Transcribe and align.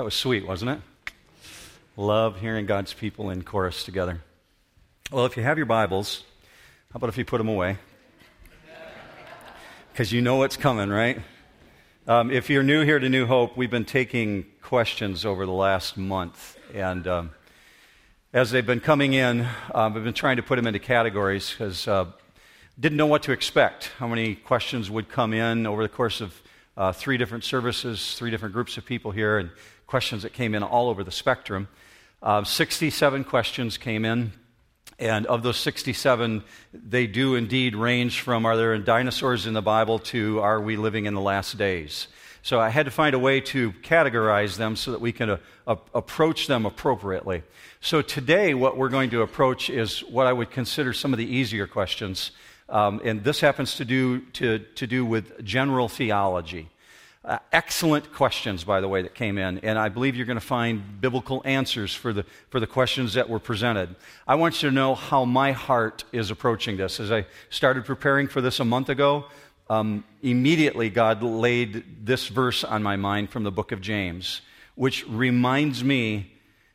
That 0.00 0.04
was 0.04 0.14
sweet, 0.14 0.46
wasn't 0.46 0.70
it? 0.70 1.12
Love 1.94 2.40
hearing 2.40 2.64
God's 2.64 2.94
people 2.94 3.28
in 3.28 3.42
chorus 3.42 3.84
together. 3.84 4.22
Well, 5.12 5.26
if 5.26 5.36
you 5.36 5.42
have 5.42 5.58
your 5.58 5.66
Bibles, 5.66 6.24
how 6.90 6.96
about 6.96 7.10
if 7.10 7.18
you 7.18 7.26
put 7.26 7.36
them 7.36 7.48
away? 7.48 7.76
Because 9.92 10.10
you 10.10 10.22
know 10.22 10.36
what's 10.36 10.56
coming, 10.56 10.88
right? 10.88 11.20
Um, 12.08 12.30
if 12.30 12.48
you're 12.48 12.62
new 12.62 12.82
here 12.82 12.98
to 12.98 13.10
New 13.10 13.26
Hope, 13.26 13.58
we've 13.58 13.70
been 13.70 13.84
taking 13.84 14.46
questions 14.62 15.26
over 15.26 15.44
the 15.44 15.52
last 15.52 15.98
month. 15.98 16.58
And 16.72 17.06
um, 17.06 17.30
as 18.32 18.50
they've 18.50 18.64
been 18.64 18.80
coming 18.80 19.12
in, 19.12 19.42
um, 19.74 19.94
I've 19.94 20.02
been 20.02 20.14
trying 20.14 20.36
to 20.36 20.42
put 20.42 20.56
them 20.56 20.66
into 20.66 20.78
categories 20.78 21.50
because 21.50 21.86
uh, 21.86 22.06
didn't 22.80 22.96
know 22.96 23.06
what 23.06 23.24
to 23.24 23.32
expect, 23.32 23.90
how 23.98 24.08
many 24.08 24.34
questions 24.34 24.90
would 24.90 25.10
come 25.10 25.34
in 25.34 25.66
over 25.66 25.82
the 25.82 25.90
course 25.90 26.22
of 26.22 26.40
uh, 26.76 26.92
three 26.92 27.18
different 27.18 27.44
services, 27.44 28.14
three 28.16 28.30
different 28.30 28.54
groups 28.54 28.78
of 28.78 28.86
people 28.86 29.10
here, 29.10 29.36
and 29.36 29.50
questions 29.90 30.22
that 30.22 30.32
came 30.32 30.54
in 30.54 30.62
all 30.62 30.88
over 30.88 31.02
the 31.02 31.10
spectrum. 31.10 31.66
Uh, 32.22 32.44
67 32.44 33.24
questions 33.24 33.76
came 33.76 34.04
in. 34.04 34.32
And 35.00 35.26
of 35.26 35.42
those 35.42 35.56
67, 35.56 36.44
they 36.72 37.08
do 37.08 37.34
indeed 37.34 37.74
range 37.74 38.20
from 38.20 38.46
are 38.46 38.56
there 38.56 38.78
dinosaurs 38.78 39.46
in 39.46 39.54
the 39.54 39.62
Bible 39.62 39.98
to 39.98 40.38
are 40.40 40.60
we 40.60 40.76
living 40.76 41.06
in 41.06 41.14
the 41.14 41.20
last 41.20 41.58
days? 41.58 42.06
So 42.42 42.60
I 42.60 42.68
had 42.68 42.86
to 42.86 42.92
find 42.92 43.14
a 43.14 43.18
way 43.18 43.40
to 43.40 43.72
categorize 43.82 44.56
them 44.56 44.76
so 44.76 44.92
that 44.92 45.00
we 45.00 45.10
can 45.10 45.30
uh, 45.66 45.76
approach 45.92 46.46
them 46.46 46.66
appropriately. 46.66 47.42
So 47.80 48.00
today, 48.00 48.54
what 48.54 48.76
we're 48.76 48.90
going 48.90 49.10
to 49.10 49.22
approach 49.22 49.70
is 49.70 50.00
what 50.04 50.26
I 50.26 50.32
would 50.32 50.50
consider 50.50 50.92
some 50.92 51.12
of 51.12 51.18
the 51.18 51.36
easier 51.36 51.66
questions. 51.66 52.30
Um, 52.68 53.00
and 53.04 53.24
this 53.24 53.40
happens 53.40 53.74
to 53.76 53.84
do, 53.84 54.20
to, 54.34 54.60
to 54.76 54.86
do 54.86 55.04
with 55.04 55.44
general 55.44 55.88
theology. 55.88 56.68
Uh, 57.22 57.38
excellent 57.52 58.10
questions, 58.14 58.64
by 58.64 58.80
the 58.80 58.88
way, 58.88 59.02
that 59.02 59.14
came 59.14 59.36
in, 59.36 59.58
and 59.58 59.78
I 59.78 59.90
believe 59.90 60.16
you're 60.16 60.24
going 60.24 60.40
to 60.40 60.44
find 60.44 61.02
biblical 61.02 61.42
answers 61.44 61.94
for 61.94 62.14
the, 62.14 62.24
for 62.48 62.60
the 62.60 62.66
questions 62.66 63.12
that 63.12 63.28
were 63.28 63.38
presented. 63.38 63.94
I 64.26 64.36
want 64.36 64.62
you 64.62 64.70
to 64.70 64.74
know 64.74 64.94
how 64.94 65.26
my 65.26 65.52
heart 65.52 66.04
is 66.12 66.30
approaching 66.30 66.78
this. 66.78 66.98
As 66.98 67.12
I 67.12 67.26
started 67.50 67.84
preparing 67.84 68.26
for 68.26 68.40
this 68.40 68.58
a 68.58 68.64
month 68.64 68.88
ago, 68.88 69.26
um, 69.68 70.02
immediately 70.22 70.88
God 70.88 71.22
laid 71.22 72.06
this 72.06 72.28
verse 72.28 72.64
on 72.64 72.82
my 72.82 72.96
mind 72.96 73.28
from 73.28 73.42
the 73.42 73.52
book 73.52 73.70
of 73.70 73.82
James, 73.82 74.40
which 74.74 75.06
reminds 75.06 75.84
me 75.84 76.32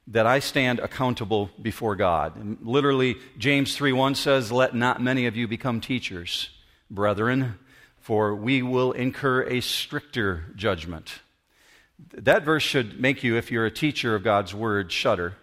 that 0.08 0.28
I 0.28 0.38
stand 0.38 0.80
accountable 0.80 1.50
before 1.60 1.96
God. 1.96 2.36
And 2.36 2.60
literally, 2.62 3.18
James 3.40 3.76
3:1 3.76 4.14
says, 4.14 4.52
"Let 4.52 4.76
not 4.76 5.02
many 5.02 5.26
of 5.26 5.36
you 5.36 5.48
become 5.48 5.82
teachers, 5.82 6.52
brethren." 6.92 7.58
For 8.06 8.36
we 8.36 8.62
will 8.62 8.92
incur 8.92 9.42
a 9.46 9.60
stricter 9.62 10.46
judgment. 10.56 11.22
That 12.14 12.44
verse 12.44 12.62
should 12.62 13.02
make 13.02 13.24
you, 13.24 13.36
if 13.36 13.50
you're 13.50 13.66
a 13.66 13.72
teacher 13.72 14.14
of 14.14 14.24
God's 14.24 14.54
word, 14.54 14.92
shudder. 14.92 15.38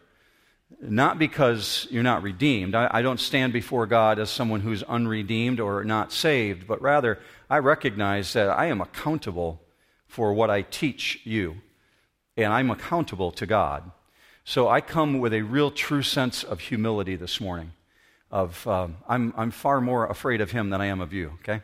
Not 0.80 1.18
because 1.18 1.88
you're 1.90 2.04
not 2.04 2.22
redeemed. 2.22 2.76
I, 2.76 2.88
I, 2.88 3.02
don't 3.02 3.18
stand 3.18 3.52
before 3.52 3.88
God 3.88 4.20
as 4.20 4.30
someone 4.30 4.60
who's 4.60 4.84
unredeemed 4.84 5.58
or 5.58 5.82
not 5.82 6.12
saved, 6.12 6.68
but 6.68 6.80
rather 6.80 7.18
I 7.50 7.58
recognize 7.58 8.32
that 8.34 8.48
I 8.48 8.66
am 8.66 8.80
accountable 8.80 9.60
for 10.06 10.32
what 10.32 10.48
I 10.48 10.62
teach 10.62 11.18
you, 11.24 11.56
and 12.36 12.52
I'm 12.52 12.70
accountable 12.70 13.32
to 13.32 13.46
God. 13.46 13.90
So 14.44 14.68
I 14.68 14.80
come 14.80 15.18
with 15.18 15.34
a 15.34 15.42
real 15.42 15.72
true 15.72 16.02
sense 16.04 16.44
of 16.44 16.60
humility 16.60 17.16
this 17.16 17.40
morning. 17.40 17.72
Of 18.30 18.64
um, 18.68 18.98
I'm, 19.08 19.34
I'm 19.36 19.50
far 19.50 19.80
more 19.80 20.06
afraid 20.06 20.40
of 20.40 20.52
Him 20.52 20.70
than 20.70 20.80
I 20.80 20.86
am 20.86 21.00
of 21.00 21.12
you. 21.12 21.32
Okay 21.40 21.60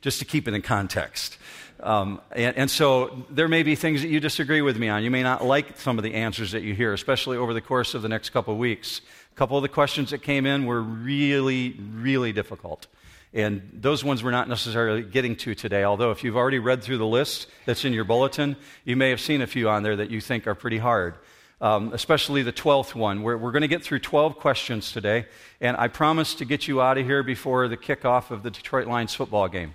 just 0.00 0.18
to 0.18 0.24
keep 0.24 0.48
it 0.48 0.54
in 0.54 0.62
context. 0.62 1.38
Um, 1.80 2.20
and, 2.32 2.56
and, 2.56 2.70
so 2.70 3.24
there 3.30 3.46
may 3.46 3.62
be 3.62 3.76
things 3.76 4.02
that 4.02 4.08
you 4.08 4.18
disagree 4.18 4.62
with 4.62 4.76
me 4.76 4.88
on. 4.88 5.04
You 5.04 5.12
may 5.12 5.22
not 5.22 5.44
like 5.44 5.78
some 5.78 5.96
of 5.96 6.02
the 6.02 6.14
answers 6.14 6.50
that 6.50 6.62
you 6.62 6.74
hear, 6.74 6.92
especially 6.92 7.36
over 7.36 7.54
the 7.54 7.60
course 7.60 7.94
of 7.94 8.02
the 8.02 8.08
next 8.08 8.30
couple 8.30 8.54
of 8.54 8.58
weeks. 8.58 9.00
A 9.32 9.36
couple 9.36 9.56
of 9.56 9.62
the 9.62 9.68
questions 9.68 10.10
that 10.10 10.22
came 10.22 10.44
in 10.44 10.66
were 10.66 10.82
really, 10.82 11.78
really 11.92 12.32
difficult. 12.32 12.88
And 13.32 13.70
those 13.72 14.02
ones 14.02 14.24
we're 14.24 14.30
not 14.30 14.48
necessarily 14.48 15.02
getting 15.02 15.36
to 15.36 15.54
today, 15.54 15.84
although 15.84 16.10
if 16.10 16.24
you've 16.24 16.36
already 16.36 16.58
read 16.58 16.82
through 16.82 16.98
the 16.98 17.06
list 17.06 17.46
that's 17.66 17.84
in 17.84 17.92
your 17.92 18.04
bulletin, 18.04 18.56
you 18.84 18.96
may 18.96 19.10
have 19.10 19.20
seen 19.20 19.42
a 19.42 19.46
few 19.46 19.68
on 19.68 19.82
there 19.82 19.96
that 19.96 20.10
you 20.10 20.20
think 20.20 20.46
are 20.46 20.54
pretty 20.54 20.78
hard. 20.78 21.14
Um, 21.60 21.92
especially 21.92 22.44
the 22.44 22.52
12th 22.52 22.94
one. 22.94 23.24
We're, 23.24 23.36
we're 23.36 23.50
going 23.50 23.62
to 23.62 23.68
get 23.68 23.82
through 23.82 23.98
12 23.98 24.36
questions 24.36 24.92
today, 24.92 25.26
and 25.60 25.76
I 25.76 25.88
promise 25.88 26.34
to 26.36 26.44
get 26.44 26.68
you 26.68 26.80
out 26.80 26.98
of 26.98 27.04
here 27.04 27.24
before 27.24 27.66
the 27.66 27.76
kickoff 27.76 28.30
of 28.30 28.44
the 28.44 28.50
Detroit 28.52 28.86
Lions 28.86 29.12
football 29.12 29.48
game 29.48 29.74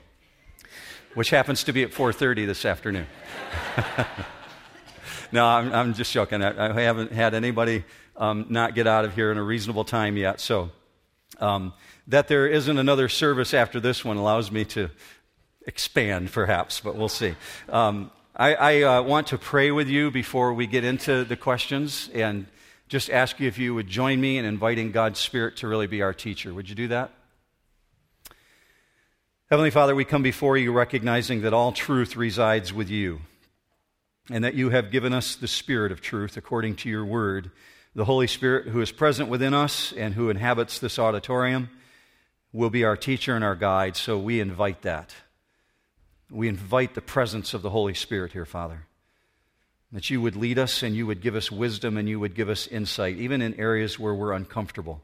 which 1.14 1.30
happens 1.30 1.64
to 1.66 1.74
be 1.74 1.84
at 1.84 1.92
4.30 1.92 2.48
this 2.48 2.66
afternoon. 2.66 3.08
No 5.34 5.48
I'm, 5.48 5.74
I'm, 5.74 5.94
just 5.96 6.14
joking. 6.14 6.44
I, 6.44 6.78
I, 6.78 6.82
haven't 6.82 7.12
had 7.12 7.34
anybody 7.34 7.84
um, 8.16 8.46
not 8.50 8.76
get 8.76 8.86
out 8.86 9.04
of 9.04 9.16
here 9.16 9.32
in 9.32 9.40
a 9.40 9.44
reasonable 9.44 9.84
time 9.84 10.16
yet. 10.16 10.40
So 10.40 10.70
um, 11.40 11.74
that 12.06 12.28
there 12.28 12.46
isn't 12.46 12.78
another 12.78 13.10
service 13.10 13.52
after 13.52 13.80
this 13.80 14.06
one 14.06 14.18
allows 14.18 14.52
me 14.52 14.64
to 14.66 14.92
expand 15.66 16.32
perhaps 16.32 16.82
but 16.82 16.96
we'll 16.96 17.10
see. 17.10 17.34
Um, 17.68 18.12
i, 18.36 18.54
I 18.54 18.82
uh, 18.82 19.02
want 19.02 19.28
to 19.28 19.38
pray 19.38 19.72
with 19.72 19.88
you 19.88 20.12
before 20.12 20.54
we 20.54 20.68
get 20.68 20.84
into 20.84 21.24
the 21.24 21.36
questions 21.36 22.10
and 22.14 22.48
just 22.88 23.10
ask 23.10 23.40
you 23.40 23.48
if 23.48 23.58
you 23.58 23.74
would 23.76 23.88
join 23.88 24.20
me 24.22 24.38
in 24.38 24.46
inviting 24.46 24.92
god's 24.92 25.20
spirit 25.20 25.58
to 25.58 25.68
really 25.68 25.88
be 25.88 26.02
our 26.02 26.14
teacher 26.14 26.54
would 26.54 26.70
you 26.70 26.76
do 26.76 26.88
that 26.90 27.12
Heavenly 29.54 29.70
Father, 29.70 29.94
we 29.94 30.04
come 30.04 30.24
before 30.24 30.58
you 30.58 30.72
recognizing 30.72 31.42
that 31.42 31.54
all 31.54 31.72
truth 31.72 32.16
resides 32.16 32.74
with 32.74 32.90
you 32.90 33.22
and 34.32 34.44
that 34.44 34.56
you 34.56 34.72
have 34.72 34.90
given 34.90 35.14
us 35.14 35.36
the 35.36 35.48
Spirit 35.48 35.92
of 35.92 36.02
truth 36.02 36.38
according 36.38 36.76
to 36.78 36.90
your 36.90 37.06
word, 37.06 37.52
the 37.94 38.06
Holy 38.06 38.26
Spirit 38.26 38.70
who 38.70 38.82
is 38.82 38.92
present 38.92 39.30
within 39.30 39.54
us 39.54 39.92
and 39.92 40.16
who 40.16 40.32
inhabits 40.32 40.80
this 40.80 40.98
auditorium 40.98 41.70
will 42.52 42.72
be 42.72 42.84
our 42.84 42.98
teacher 42.98 43.36
and 43.36 43.44
our 43.44 43.56
guide, 43.56 43.96
so 43.96 44.18
we 44.18 44.40
invite 44.40 44.82
that. 44.82 45.14
We 46.30 46.48
invite 46.48 46.96
the 46.96 47.02
presence 47.02 47.54
of 47.54 47.62
the 47.62 47.70
Holy 47.70 47.94
Spirit 47.94 48.32
here, 48.32 48.46
Father. 48.46 48.86
That 49.92 50.10
you 50.10 50.22
would 50.22 50.36
lead 50.36 50.58
us 50.58 50.82
and 50.82 50.96
you 50.96 51.06
would 51.06 51.22
give 51.22 51.36
us 51.36 51.52
wisdom 51.52 51.98
and 51.98 52.10
you 52.10 52.20
would 52.20 52.34
give 52.34 52.50
us 52.50 52.68
insight, 52.68 53.18
even 53.18 53.42
in 53.42 53.60
areas 53.60 54.00
where 54.00 54.14
we're 54.14 54.34
uncomfortable. 54.34 55.02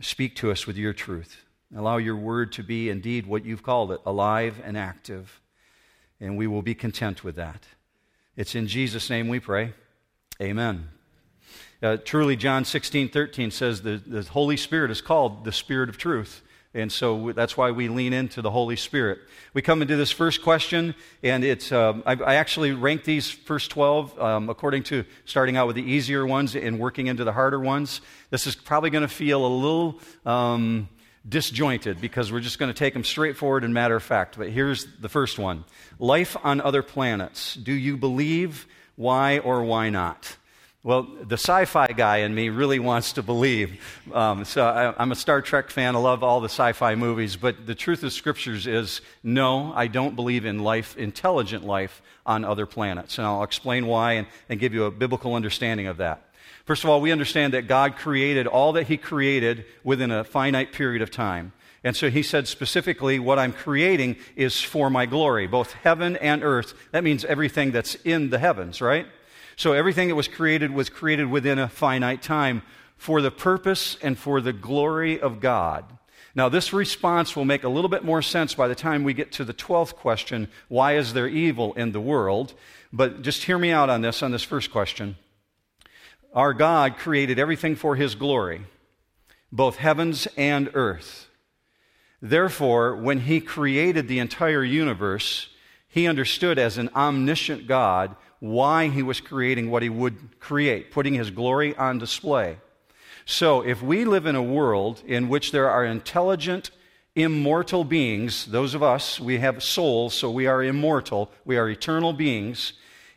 Speak 0.00 0.34
to 0.36 0.50
us 0.50 0.66
with 0.66 0.76
your 0.76 0.92
truth. 0.92 1.36
Allow 1.76 1.98
your 1.98 2.16
word 2.16 2.52
to 2.52 2.62
be 2.62 2.90
indeed 2.90 3.26
what 3.26 3.44
you've 3.44 3.62
called 3.62 3.92
it 3.92 4.00
alive 4.04 4.60
and 4.64 4.76
active. 4.76 5.40
And 6.20 6.36
we 6.36 6.46
will 6.46 6.62
be 6.62 6.74
content 6.74 7.22
with 7.22 7.36
that. 7.36 7.64
It's 8.36 8.54
in 8.54 8.66
Jesus' 8.66 9.08
name 9.08 9.28
we 9.28 9.40
pray. 9.40 9.74
Amen. 10.40 10.88
Uh, 11.82 11.96
truly, 11.96 12.36
John 12.36 12.64
16, 12.64 13.08
13 13.08 13.50
says 13.50 13.82
the, 13.82 14.00
the 14.06 14.22
Holy 14.22 14.56
Spirit 14.56 14.90
is 14.90 15.00
called 15.00 15.44
the 15.44 15.52
Spirit 15.52 15.88
of 15.88 15.98
truth. 15.98 16.42
And 16.74 16.90
so 16.90 17.32
that's 17.32 17.56
why 17.56 17.70
we 17.70 17.88
lean 17.88 18.12
into 18.14 18.40
the 18.40 18.50
Holy 18.50 18.76
Spirit. 18.76 19.18
We 19.52 19.60
come 19.60 19.82
into 19.82 19.96
this 19.96 20.10
first 20.10 20.42
question, 20.42 20.94
and 21.22 21.44
it's, 21.44 21.70
um, 21.70 22.02
I, 22.06 22.14
I, 22.14 22.34
actually 22.36 22.72
rank 22.72 23.04
these 23.04 23.30
first 23.30 23.70
12 23.72 24.18
um, 24.18 24.48
according 24.48 24.84
to 24.84 25.04
starting 25.26 25.58
out 25.58 25.66
with 25.66 25.76
the 25.76 25.82
easier 25.82 26.26
ones 26.26 26.56
and 26.56 26.78
working 26.78 27.08
into 27.08 27.24
the 27.24 27.32
harder 27.32 27.60
ones. 27.60 28.00
This 28.30 28.46
is 28.46 28.54
probably 28.54 28.88
going 28.88 29.02
to 29.02 29.14
feel 29.14 29.44
a 29.44 29.48
little. 29.48 30.00
Um, 30.24 30.88
disjointed 31.28 32.00
because 32.00 32.32
we're 32.32 32.40
just 32.40 32.58
going 32.58 32.68
to 32.68 32.76
take 32.76 32.94
them 32.94 33.04
straightforward 33.04 33.62
and 33.62 33.72
matter 33.72 33.94
of 33.94 34.02
fact. 34.02 34.36
But 34.36 34.50
here's 34.50 34.86
the 34.98 35.08
first 35.08 35.38
one 35.38 35.64
Life 36.00 36.36
on 36.42 36.60
other 36.60 36.82
planets. 36.82 37.54
Do 37.54 37.72
you 37.72 37.96
believe? 37.96 38.66
Why 38.96 39.38
or 39.38 39.62
why 39.64 39.88
not? 39.88 40.36
Well, 40.84 41.06
the 41.28 41.36
sci 41.36 41.64
fi 41.66 41.86
guy 41.86 42.18
in 42.18 42.34
me 42.34 42.48
really 42.48 42.80
wants 42.80 43.12
to 43.12 43.22
believe. 43.22 43.80
Um, 44.12 44.44
so 44.44 44.66
I, 44.66 45.00
am 45.00 45.12
a 45.12 45.14
Star 45.14 45.40
Trek 45.40 45.70
fan. 45.70 45.94
I 45.94 46.00
love 46.00 46.24
all 46.24 46.40
the 46.40 46.48
sci 46.48 46.72
fi 46.72 46.96
movies. 46.96 47.36
But 47.36 47.66
the 47.66 47.76
truth 47.76 48.02
of 48.02 48.12
scriptures 48.12 48.66
is 48.66 49.00
no, 49.22 49.72
I 49.74 49.86
don't 49.86 50.16
believe 50.16 50.44
in 50.44 50.58
life, 50.58 50.96
intelligent 50.96 51.64
life 51.64 52.02
on 52.26 52.44
other 52.44 52.66
planets. 52.66 53.18
And 53.18 53.26
I'll 53.28 53.44
explain 53.44 53.86
why 53.86 54.14
and, 54.14 54.26
and 54.48 54.58
give 54.58 54.74
you 54.74 54.86
a 54.86 54.90
biblical 54.90 55.36
understanding 55.36 55.86
of 55.86 55.98
that. 55.98 56.28
First 56.64 56.82
of 56.82 56.90
all, 56.90 57.00
we 57.00 57.12
understand 57.12 57.54
that 57.54 57.68
God 57.68 57.94
created 57.94 58.48
all 58.48 58.72
that 58.72 58.88
He 58.88 58.96
created 58.96 59.64
within 59.84 60.10
a 60.10 60.24
finite 60.24 60.72
period 60.72 61.00
of 61.00 61.12
time. 61.12 61.52
And 61.84 61.94
so 61.94 62.10
He 62.10 62.24
said 62.24 62.48
specifically, 62.48 63.20
what 63.20 63.38
I'm 63.38 63.52
creating 63.52 64.16
is 64.34 64.60
for 64.60 64.90
my 64.90 65.06
glory, 65.06 65.46
both 65.46 65.74
heaven 65.74 66.16
and 66.16 66.42
earth. 66.42 66.74
That 66.90 67.04
means 67.04 67.24
everything 67.24 67.70
that's 67.70 67.94
in 68.04 68.30
the 68.30 68.38
heavens, 68.40 68.80
right? 68.80 69.06
So 69.56 69.72
everything 69.72 70.08
that 70.08 70.14
was 70.14 70.28
created 70.28 70.70
was 70.70 70.88
created 70.88 71.30
within 71.30 71.58
a 71.58 71.68
finite 71.68 72.22
time 72.22 72.62
for 72.96 73.20
the 73.20 73.30
purpose 73.30 73.96
and 74.02 74.18
for 74.18 74.40
the 74.40 74.52
glory 74.52 75.20
of 75.20 75.40
God. 75.40 75.84
Now, 76.34 76.48
this 76.48 76.72
response 76.72 77.36
will 77.36 77.44
make 77.44 77.62
a 77.62 77.68
little 77.68 77.90
bit 77.90 78.04
more 78.04 78.22
sense 78.22 78.54
by 78.54 78.66
the 78.66 78.74
time 78.74 79.04
we 79.04 79.12
get 79.12 79.32
to 79.32 79.44
the 79.44 79.52
12th 79.52 79.94
question 79.94 80.48
why 80.68 80.96
is 80.96 81.12
there 81.12 81.28
evil 81.28 81.74
in 81.74 81.92
the 81.92 82.00
world? 82.00 82.54
But 82.92 83.22
just 83.22 83.44
hear 83.44 83.58
me 83.58 83.70
out 83.70 83.90
on 83.90 84.00
this, 84.00 84.22
on 84.22 84.30
this 84.30 84.42
first 84.42 84.70
question. 84.70 85.16
Our 86.32 86.54
God 86.54 86.96
created 86.96 87.38
everything 87.38 87.76
for 87.76 87.96
His 87.96 88.14
glory, 88.14 88.62
both 89.50 89.76
heavens 89.76 90.26
and 90.36 90.70
earth. 90.72 91.28
Therefore, 92.22 92.96
when 92.96 93.20
He 93.20 93.40
created 93.40 94.08
the 94.08 94.18
entire 94.18 94.64
universe, 94.64 95.48
He 95.88 96.06
understood 96.06 96.58
as 96.58 96.78
an 96.78 96.88
omniscient 96.94 97.66
God 97.66 98.16
why 98.42 98.88
he 98.88 99.04
was 99.04 99.20
creating 99.20 99.70
what 99.70 99.84
he 99.84 99.88
would 99.88 100.40
create, 100.40 100.90
putting 100.90 101.14
his 101.14 101.30
glory 101.30 101.76
on 101.76 101.96
display. 101.96 102.56
So, 103.24 103.60
if 103.60 103.80
we 103.80 104.04
live 104.04 104.26
in 104.26 104.34
a 104.34 104.42
world 104.42 105.00
in 105.06 105.28
which 105.28 105.52
there 105.52 105.70
are 105.70 105.84
intelligent, 105.84 106.72
immortal 107.14 107.84
beings, 107.84 108.46
those 108.46 108.74
of 108.74 108.82
us, 108.82 109.20
we 109.20 109.38
have 109.38 109.62
souls, 109.62 110.14
so 110.14 110.28
we 110.28 110.48
are 110.48 110.60
immortal, 110.60 111.30
we 111.44 111.56
are 111.56 111.68
eternal 111.68 112.12
beings. 112.12 112.72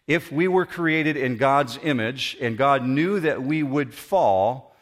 If 0.05 0.31
we 0.31 0.47
were 0.47 0.67
created 0.67 1.17
in 1.17 1.37
God's 1.37 1.79
image 1.81 2.37
and 2.39 2.55
God 2.55 2.85
knew 2.85 3.19
that 3.21 3.41
we 3.41 3.63
would 3.63 3.95
fall, 3.95 4.75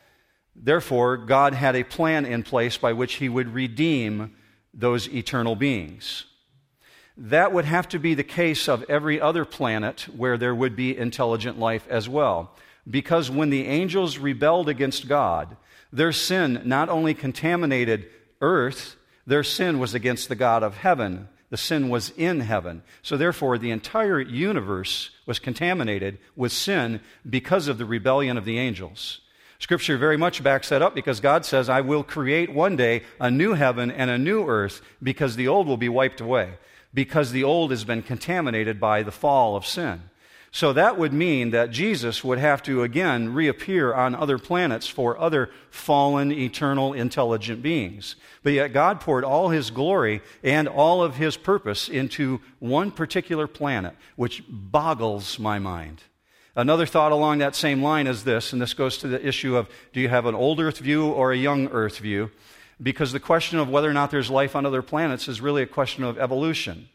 therefore, 0.57 1.16
God 1.16 1.54
had 1.54 1.78
a 1.78 1.86
plan 1.86 2.25
in 2.25 2.44
place 2.44 2.75
by 2.75 2.92
which 2.92 3.13
he 3.13 3.30
would 3.30 3.54
redeem 3.54 4.36
those 4.74 5.07
eternal 5.07 5.56
beings. 5.56 6.25
That 7.18 7.54
would 7.54 7.65
have 7.65 7.88
to 7.89 8.00
be 8.00 8.15
the 8.15 8.24
case 8.24 8.68
of 8.68 8.83
every 8.89 9.21
other 9.21 9.45
planet 9.45 10.07
where 10.15 10.38
there 10.38 10.56
would 10.56 10.75
be 10.75 10.98
intelligent 10.98 11.60
life 11.60 11.88
as 11.89 12.10
well. 12.10 12.51
Because 12.89 13.30
when 13.30 13.50
the 13.50 13.68
angels 13.68 14.18
rebelled 14.18 14.68
against 14.68 15.07
God, 15.07 15.56
their 15.92 16.12
sin 16.12 16.62
not 16.65 16.89
only 16.89 17.13
contaminated 17.13 18.07
earth, 18.42 18.95
their 19.27 19.44
sin 19.44 19.80
was 19.80 19.94
against 19.94 20.27
the 20.27 20.36
God 20.36 20.63
of 20.63 20.77
heaven. 20.77 21.30
The 21.50 21.57
sin 21.57 21.88
was 21.89 22.10
in 22.18 22.39
heaven. 22.39 22.81
So, 23.04 23.15
therefore, 23.15 23.60
the 23.60 23.69
entire 23.69 24.19
universe 24.19 25.12
was 25.27 25.38
contaminated 25.38 26.18
with 26.36 26.51
sin 26.51 27.00
because 27.30 27.68
of 27.68 27.77
the 27.77 27.86
rebellion 27.86 28.38
of 28.38 28.45
the 28.45 28.57
angels. 28.57 29.21
Scripture 29.60 29.98
very 29.98 30.18
much 30.18 30.44
backs 30.44 30.69
that 30.69 30.81
up 30.81 30.95
because 30.95 31.19
God 31.19 31.45
says, 31.45 31.69
I 31.69 31.81
will 31.81 32.04
create 32.04 32.51
one 32.51 32.75
day 32.75 33.04
a 33.19 33.30
new 33.30 33.54
heaven 33.54 33.92
and 33.92 34.10
a 34.10 34.18
new 34.18 34.45
earth 34.48 34.81
because 35.01 35.36
the 35.36 35.48
old 35.48 35.68
will 35.68 35.77
be 35.77 35.88
wiped 35.88 36.19
away 36.19 36.56
because 36.94 37.31
the 37.31 37.44
old 37.44 37.72
has 37.72 37.84
been 37.84 38.01
contaminated 38.01 38.80
by 38.80 39.04
the 39.04 39.12
fall 39.12 39.56
of 39.56 39.66
sin. 39.66 40.01
So 40.56 40.72
that 40.74 41.00
would 41.00 41.13
mean 41.13 41.50
that 41.50 41.72
Jesus 41.72 42.24
would 42.24 42.38
have 42.38 42.62
to 42.63 42.84
again 42.84 43.34
reappear 43.34 43.92
on 43.92 44.13
other 44.13 44.38
planets 44.38 44.88
for 44.88 45.18
other 45.18 45.50
fallen, 45.72 46.31
eternal, 46.31 46.94
intelligent 46.94 47.63
beings. 47.63 48.16
But 48.44 48.54
yet 48.54 48.72
God 48.72 49.01
poured 49.01 49.24
all 49.24 49.50
his 49.50 49.72
glory 49.72 50.22
and 50.44 50.68
all 50.68 51.01
of 51.01 51.16
his 51.16 51.38
purpose 51.38 51.90
into 51.90 52.40
one 52.60 52.92
particular 52.92 53.48
planet, 53.48 53.96
which 54.16 54.44
boggles 54.48 55.39
my 55.39 55.57
mind. 55.57 56.04
Another 56.56 56.86
thought 56.86 57.12
along 57.12 57.39
that 57.39 57.56
same 57.56 57.81
line 57.81 58.06
is 58.06 58.24
this, 58.24 58.54
and 58.54 58.62
this 58.62 58.75
goes 58.75 59.00
to 59.00 59.07
the 59.07 59.25
issue 59.25 59.57
of 59.57 59.68
do 59.92 60.00
you 60.00 60.10
have 60.10 60.28
an 60.28 60.36
old 60.36 60.60
earth 60.60 60.78
view 60.78 61.07
or 61.07 61.31
a 61.31 61.38
young 61.38 61.68
earth 61.69 61.98
view? 61.98 62.30
Because 62.81 63.12
the 63.12 63.20
question 63.20 63.60
of 63.60 63.70
whether 63.70 63.90
or 63.90 63.94
not 63.94 64.12
there's 64.12 64.30
life 64.30 64.56
on 64.56 64.66
other 64.66 64.81
planets 64.81 65.28
is 65.28 65.42
really 65.42 65.62
a 65.62 65.68
question 65.68 66.04
of 66.04 66.18
evolution. 66.18 66.90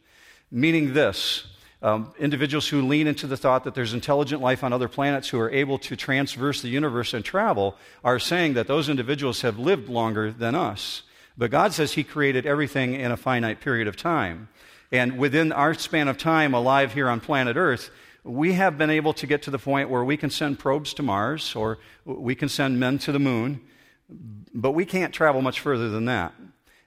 Meaning 0.51 0.95
this 0.95 1.47
um, 1.81 2.13
individuals 2.19 2.69
who 2.69 2.83
lean 2.83 3.07
into 3.07 3.27
the 3.27 3.37
thought 3.37 3.65
that 3.65 3.75
there's 3.75 3.95
intelligent 3.95 4.43
life 4.43 4.65
on 4.65 4.73
other 4.73 4.89
planets 4.89 5.29
who 5.29 5.39
are 5.39 5.51
able 5.51 5.79
to 5.79 5.95
transverse 5.95 6.61
the 6.61 6.69
universe 6.69 7.15
and 7.15 7.25
travel 7.25 7.77
are 8.03 8.19
saying 8.19 8.55
that 8.55 8.67
those 8.67 8.89
individuals 8.89 9.43
have 9.43 9.59
lived 9.59 9.89
longer 9.89 10.33
than 10.33 10.55
us. 10.55 11.03
But 11.37 11.53
God 11.53 11.73
says 11.73 11.93
He 11.93 12.03
created 12.03 12.47
everything 12.47 12.95
in 12.95 13.13
a 13.13 13.17
finite 13.17 13.61
period 13.61 13.87
of 13.87 13.97
time. 13.97 14.49
And 14.91 15.19
within 15.19 15.53
our 15.53 15.75
span 15.75 16.09
of 16.09 16.19
time 16.19 16.53
alive 16.53 16.95
here 16.95 17.09
on 17.09 17.21
planet 17.21 17.57
Earth, 17.57 17.91
we 18.25 18.55
have 18.55 18.77
been 18.77 18.91
able 18.91 19.13
to 19.13 19.27
get 19.27 19.43
to 19.43 19.51
the 19.51 19.59
point 19.59 19.89
where 19.89 20.05
we 20.05 20.17
can 20.17 20.31
send 20.31 20.59
probes 20.59 20.93
to 20.95 21.03
Mars 21.03 21.55
or 21.55 21.79
we 22.05 22.35
can 22.35 22.49
send 22.49 22.81
men 22.81 22.99
to 22.99 23.13
the 23.13 23.21
moon 23.21 23.61
but 24.55 24.73
we 24.73 24.85
can't 24.85 25.13
travel 25.13 25.43
much 25.43 25.61
further 25.61 25.89
than 25.89 26.07
that. 26.07 26.35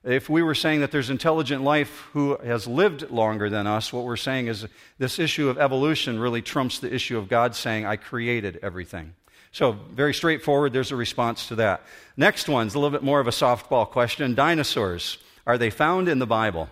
If 0.03 0.29
we 0.29 0.41
were 0.41 0.55
saying 0.55 0.79
that 0.79 0.91
there's 0.91 1.11
intelligent 1.11 1.63
life 1.63 2.07
who 2.13 2.35
has 2.37 2.67
lived 2.67 3.11
longer 3.11 3.49
than 3.51 3.67
us, 3.67 3.93
what 3.93 4.03
we're 4.03 4.15
saying 4.15 4.47
is 4.47 4.65
this 4.97 5.19
issue 5.19 5.47
of 5.47 5.59
evolution 5.59 6.19
really 6.19 6.41
trumps 6.41 6.79
the 6.79 6.91
issue 6.91 7.19
of 7.19 7.29
God 7.29 7.53
saying, 7.55 7.85
I 7.85 7.97
created 7.97 8.59
everything. 8.63 9.13
So, 9.51 9.73
very 9.73 10.13
straightforward, 10.13 10.73
there's 10.73 10.91
a 10.91 10.95
response 10.95 11.49
to 11.49 11.55
that. 11.55 11.83
Next 12.17 12.49
one's 12.49 12.73
a 12.73 12.79
little 12.79 12.97
bit 12.97 13.03
more 13.03 13.19
of 13.19 13.27
a 13.27 13.31
softball 13.31 13.87
question 13.87 14.33
Dinosaurs, 14.33 15.17
are 15.45 15.57
they 15.57 15.69
found 15.69 16.07
in 16.07 16.19
the 16.19 16.25
Bible? 16.25 16.69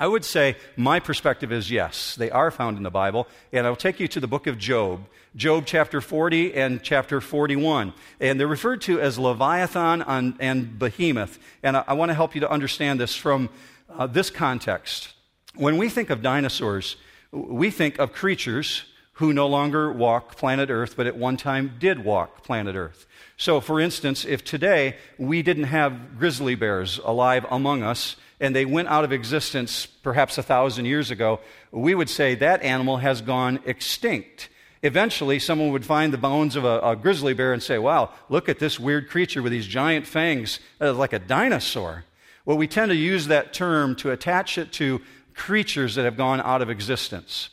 I 0.00 0.06
would 0.06 0.24
say 0.24 0.56
my 0.76 0.98
perspective 0.98 1.52
is 1.52 1.70
yes, 1.70 2.16
they 2.16 2.30
are 2.30 2.50
found 2.50 2.78
in 2.78 2.82
the 2.82 2.90
Bible. 2.90 3.28
And 3.52 3.66
I'll 3.66 3.76
take 3.76 4.00
you 4.00 4.08
to 4.08 4.18
the 4.18 4.26
book 4.26 4.46
of 4.46 4.56
Job, 4.56 5.04
Job 5.36 5.64
chapter 5.66 6.00
40 6.00 6.54
and 6.54 6.82
chapter 6.82 7.20
41. 7.20 7.92
And 8.18 8.40
they're 8.40 8.46
referred 8.46 8.80
to 8.82 8.98
as 8.98 9.18
Leviathan 9.18 10.00
and 10.40 10.78
Behemoth. 10.78 11.38
And 11.62 11.76
I, 11.76 11.92
want 11.92 12.08
to 12.08 12.14
help 12.14 12.34
you 12.34 12.40
to 12.40 12.50
understand 12.50 12.98
this 12.98 13.14
from 13.14 13.50
uh, 13.90 14.06
this 14.06 14.30
context. 14.30 15.12
When 15.54 15.76
we 15.76 15.90
think 15.90 16.08
of 16.08 16.22
dinosaurs, 16.22 16.96
we 17.30 17.70
think 17.70 17.98
of 17.98 18.14
creatures 18.14 18.84
who 19.14 19.34
no 19.34 19.46
longer 19.46 19.92
walk 19.92 20.36
planet 20.36 20.70
Earth, 20.70 20.96
but 20.96 21.06
at 21.06 21.14
one 21.14 21.36
time 21.36 21.74
did 21.78 22.02
walk 22.02 22.42
planet 22.42 22.74
Earth. 22.74 23.04
So, 23.36 23.60
for 23.60 23.78
instance, 23.78 24.24
if 24.24 24.44
today 24.44 24.96
we 25.18 25.42
didn't 25.42 25.64
have 25.64 26.18
grizzly 26.18 26.54
bears 26.54 26.98
alive 27.04 27.44
among 27.50 27.82
us, 27.82 28.16
and 28.40 28.56
they 28.56 28.64
went 28.64 28.88
out 28.88 29.04
of 29.04 29.12
existence 29.12 29.86
perhaps 29.86 30.38
a 30.38 30.42
thousand 30.42 30.86
years 30.86 31.10
ago, 31.10 31.40
we 31.70 31.94
would 31.94 32.08
say 32.08 32.34
that 32.36 32.62
animal 32.62 32.96
has 32.98 33.20
gone 33.20 33.60
extinct. 33.66 34.48
Eventually, 34.82 35.38
someone 35.38 35.72
would 35.72 35.84
find 35.84 36.12
the 36.12 36.18
bones 36.18 36.56
of 36.56 36.64
a, 36.64 36.80
a 36.80 36.96
grizzly 36.96 37.34
bear 37.34 37.52
and 37.52 37.62
say, 37.62 37.78
Wow, 37.78 38.10
look 38.30 38.48
at 38.48 38.58
this 38.58 38.80
weird 38.80 39.10
creature 39.10 39.42
with 39.42 39.52
these 39.52 39.66
giant 39.66 40.06
fangs, 40.06 40.58
uh, 40.80 40.94
like 40.94 41.12
a 41.12 41.18
dinosaur. 41.18 42.04
Well, 42.46 42.56
we 42.56 42.66
tend 42.66 42.90
to 42.90 42.96
use 42.96 43.26
that 43.26 43.52
term 43.52 43.94
to 43.96 44.10
attach 44.10 44.56
it 44.56 44.72
to 44.72 45.02
creatures 45.34 45.94
that 45.94 46.06
have 46.06 46.16
gone 46.16 46.40
out 46.40 46.62
of 46.62 46.70
existence. 46.70 47.50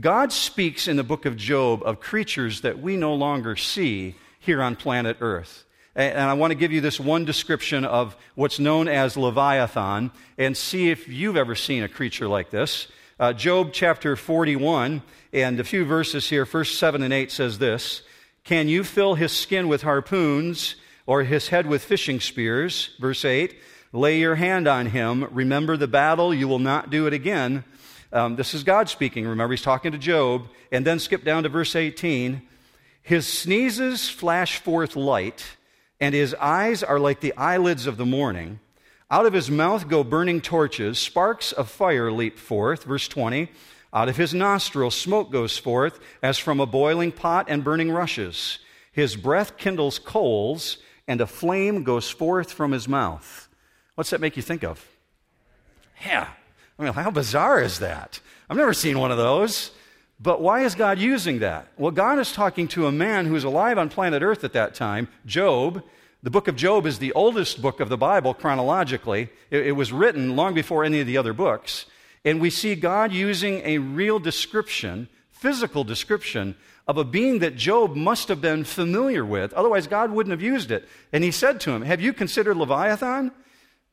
God 0.00 0.32
speaks 0.32 0.88
in 0.88 0.96
the 0.96 1.04
book 1.04 1.26
of 1.26 1.36
Job 1.36 1.82
of 1.84 2.00
creatures 2.00 2.62
that 2.62 2.80
we 2.80 2.96
no 2.96 3.14
longer 3.14 3.56
see 3.56 4.14
here 4.40 4.62
on 4.62 4.74
planet 4.74 5.18
Earth. 5.20 5.64
And 5.94 6.18
I 6.18 6.32
want 6.32 6.52
to 6.52 6.54
give 6.54 6.72
you 6.72 6.80
this 6.80 6.98
one 6.98 7.26
description 7.26 7.84
of 7.84 8.16
what's 8.34 8.58
known 8.58 8.88
as 8.88 9.14
Leviathan 9.14 10.10
and 10.38 10.56
see 10.56 10.90
if 10.90 11.06
you've 11.06 11.36
ever 11.36 11.54
seen 11.54 11.82
a 11.82 11.88
creature 11.88 12.28
like 12.28 12.48
this. 12.48 12.88
Uh, 13.20 13.34
Job 13.34 13.70
chapter 13.74 14.16
41, 14.16 15.02
and 15.34 15.60
a 15.60 15.64
few 15.64 15.84
verses 15.84 16.30
here, 16.30 16.46
verse 16.46 16.76
7 16.76 17.02
and 17.02 17.12
8 17.12 17.30
says 17.30 17.58
this 17.58 18.02
Can 18.42 18.68
you 18.68 18.84
fill 18.84 19.16
his 19.16 19.32
skin 19.32 19.68
with 19.68 19.82
harpoons 19.82 20.76
or 21.06 21.24
his 21.24 21.48
head 21.48 21.66
with 21.66 21.84
fishing 21.84 22.20
spears? 22.20 22.96
Verse 22.98 23.22
8 23.22 23.54
Lay 23.92 24.18
your 24.18 24.36
hand 24.36 24.66
on 24.66 24.86
him. 24.86 25.28
Remember 25.30 25.76
the 25.76 25.86
battle. 25.86 26.32
You 26.32 26.48
will 26.48 26.58
not 26.58 26.88
do 26.88 27.06
it 27.06 27.12
again. 27.12 27.64
Um, 28.14 28.36
this 28.36 28.54
is 28.54 28.64
God 28.64 28.88
speaking. 28.88 29.26
Remember, 29.26 29.52
he's 29.52 29.60
talking 29.60 29.92
to 29.92 29.98
Job. 29.98 30.48
And 30.70 30.86
then 30.86 30.98
skip 30.98 31.22
down 31.22 31.42
to 31.42 31.50
verse 31.50 31.76
18. 31.76 32.40
His 33.02 33.26
sneezes 33.26 34.08
flash 34.08 34.58
forth 34.58 34.96
light 34.96 35.44
and 36.02 36.16
his 36.16 36.34
eyes 36.34 36.82
are 36.82 36.98
like 36.98 37.20
the 37.20 37.32
eyelids 37.36 37.86
of 37.86 37.96
the 37.96 38.04
morning. 38.04 38.58
Out 39.08 39.24
of 39.24 39.32
his 39.32 39.48
mouth 39.48 39.86
go 39.86 40.02
burning 40.02 40.40
torches, 40.40 40.98
sparks 40.98 41.52
of 41.52 41.70
fire 41.70 42.10
leap 42.10 42.40
forth. 42.40 42.82
Verse 42.82 43.06
20. 43.06 43.48
Out 43.94 44.08
of 44.08 44.16
his 44.16 44.34
nostrils 44.34 44.96
smoke 44.96 45.30
goes 45.30 45.56
forth 45.56 46.00
as 46.20 46.38
from 46.38 46.58
a 46.58 46.66
boiling 46.66 47.12
pot 47.12 47.46
and 47.48 47.62
burning 47.62 47.92
rushes. 47.92 48.58
His 48.90 49.14
breath 49.14 49.56
kindles 49.56 50.00
coals, 50.00 50.78
and 51.06 51.20
a 51.20 51.26
flame 51.26 51.84
goes 51.84 52.10
forth 52.10 52.52
from 52.52 52.72
his 52.72 52.88
mouth. 52.88 53.48
What's 53.94 54.10
that 54.10 54.20
make 54.20 54.36
you 54.36 54.42
think 54.42 54.64
of? 54.64 54.84
Yeah. 56.04 56.26
I 56.80 56.82
mean, 56.82 56.92
how 56.94 57.12
bizarre 57.12 57.62
is 57.62 57.78
that? 57.78 58.18
I've 58.50 58.56
never 58.56 58.74
seen 58.74 58.98
one 58.98 59.12
of 59.12 59.18
those. 59.18 59.70
But 60.22 60.40
why 60.40 60.60
is 60.60 60.76
God 60.76 61.00
using 61.00 61.40
that? 61.40 61.66
Well, 61.76 61.90
God 61.90 62.20
is 62.20 62.32
talking 62.32 62.68
to 62.68 62.86
a 62.86 62.92
man 62.92 63.26
who 63.26 63.34
is 63.34 63.42
alive 63.42 63.76
on 63.76 63.88
planet 63.88 64.22
Earth 64.22 64.44
at 64.44 64.52
that 64.52 64.72
time, 64.72 65.08
Job. 65.26 65.82
The 66.22 66.30
book 66.30 66.46
of 66.46 66.54
Job 66.54 66.86
is 66.86 67.00
the 67.00 67.12
oldest 67.14 67.60
book 67.60 67.80
of 67.80 67.88
the 67.88 67.96
Bible 67.96 68.32
chronologically. 68.32 69.30
It, 69.50 69.66
it, 69.66 69.72
was 69.72 69.92
written 69.92 70.36
long 70.36 70.54
before 70.54 70.84
any 70.84 71.00
of 71.00 71.08
the 71.08 71.16
other 71.16 71.32
books. 71.32 71.86
And 72.24 72.40
we 72.40 72.50
see 72.50 72.76
God 72.76 73.10
using 73.10 73.62
a 73.64 73.78
real 73.78 74.20
description, 74.20 75.08
physical 75.32 75.82
description, 75.82 76.54
of 76.86 76.98
a 76.98 77.04
being 77.04 77.40
that 77.40 77.56
Job 77.56 77.96
must 77.96 78.28
have 78.28 78.40
been 78.40 78.62
familiar 78.62 79.24
with. 79.24 79.52
Otherwise, 79.54 79.88
God 79.88 80.12
wouldn't 80.12 80.30
have 80.30 80.42
used 80.42 80.70
it. 80.70 80.88
And 81.12 81.24
he 81.24 81.32
said 81.32 81.60
to 81.62 81.72
him, 81.72 81.82
Have 81.82 82.00
you 82.00 82.12
considered 82.12 82.56
Leviathan? 82.56 83.32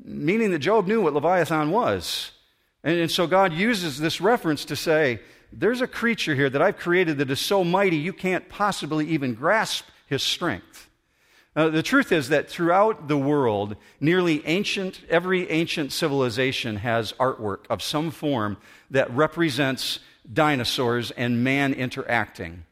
Meaning 0.03 0.51
that 0.51 0.59
Job 0.59 0.85
knew 0.85 1.01
what 1.01 1.13
Leviathan 1.13 1.71
was. 1.71 2.33
And, 2.83 2.99
and 2.99 3.11
so 3.11 3.25
God 3.25 3.51
uses 3.51 3.99
this 3.99 4.21
reference 4.21 4.65
to 4.65 4.75
say, 4.75 5.21
there's 5.51 5.81
a 5.81 5.87
creature 5.87 6.35
here 6.35 6.49
that 6.49 6.61
I've 6.61 6.77
created 6.77 7.17
that 7.17 7.31
is 7.31 7.39
so 7.39 7.63
mighty 7.63 7.97
you 7.97 8.13
can't 8.13 8.47
possibly 8.49 9.07
even 9.07 9.33
grasp 9.33 9.85
his 10.05 10.23
strength. 10.23 10.89
Uh, 11.55 11.69
the 11.69 11.83
truth 11.83 12.11
is 12.11 12.29
that 12.29 12.49
throughout 12.49 13.07
the 13.07 13.17
world, 13.17 13.75
nearly 13.99 14.45
ancient, 14.45 15.01
every 15.09 15.49
ancient 15.49 15.91
civilization 15.91 16.77
has 16.77 17.11
artwork 17.13 17.65
of 17.69 17.81
some 17.81 18.11
form 18.11 18.57
that 18.91 19.09
represents 19.11 19.99
dinosaurs 20.31 21.11
and 21.11 21.43
man 21.43 21.73
interacting. 21.73 22.63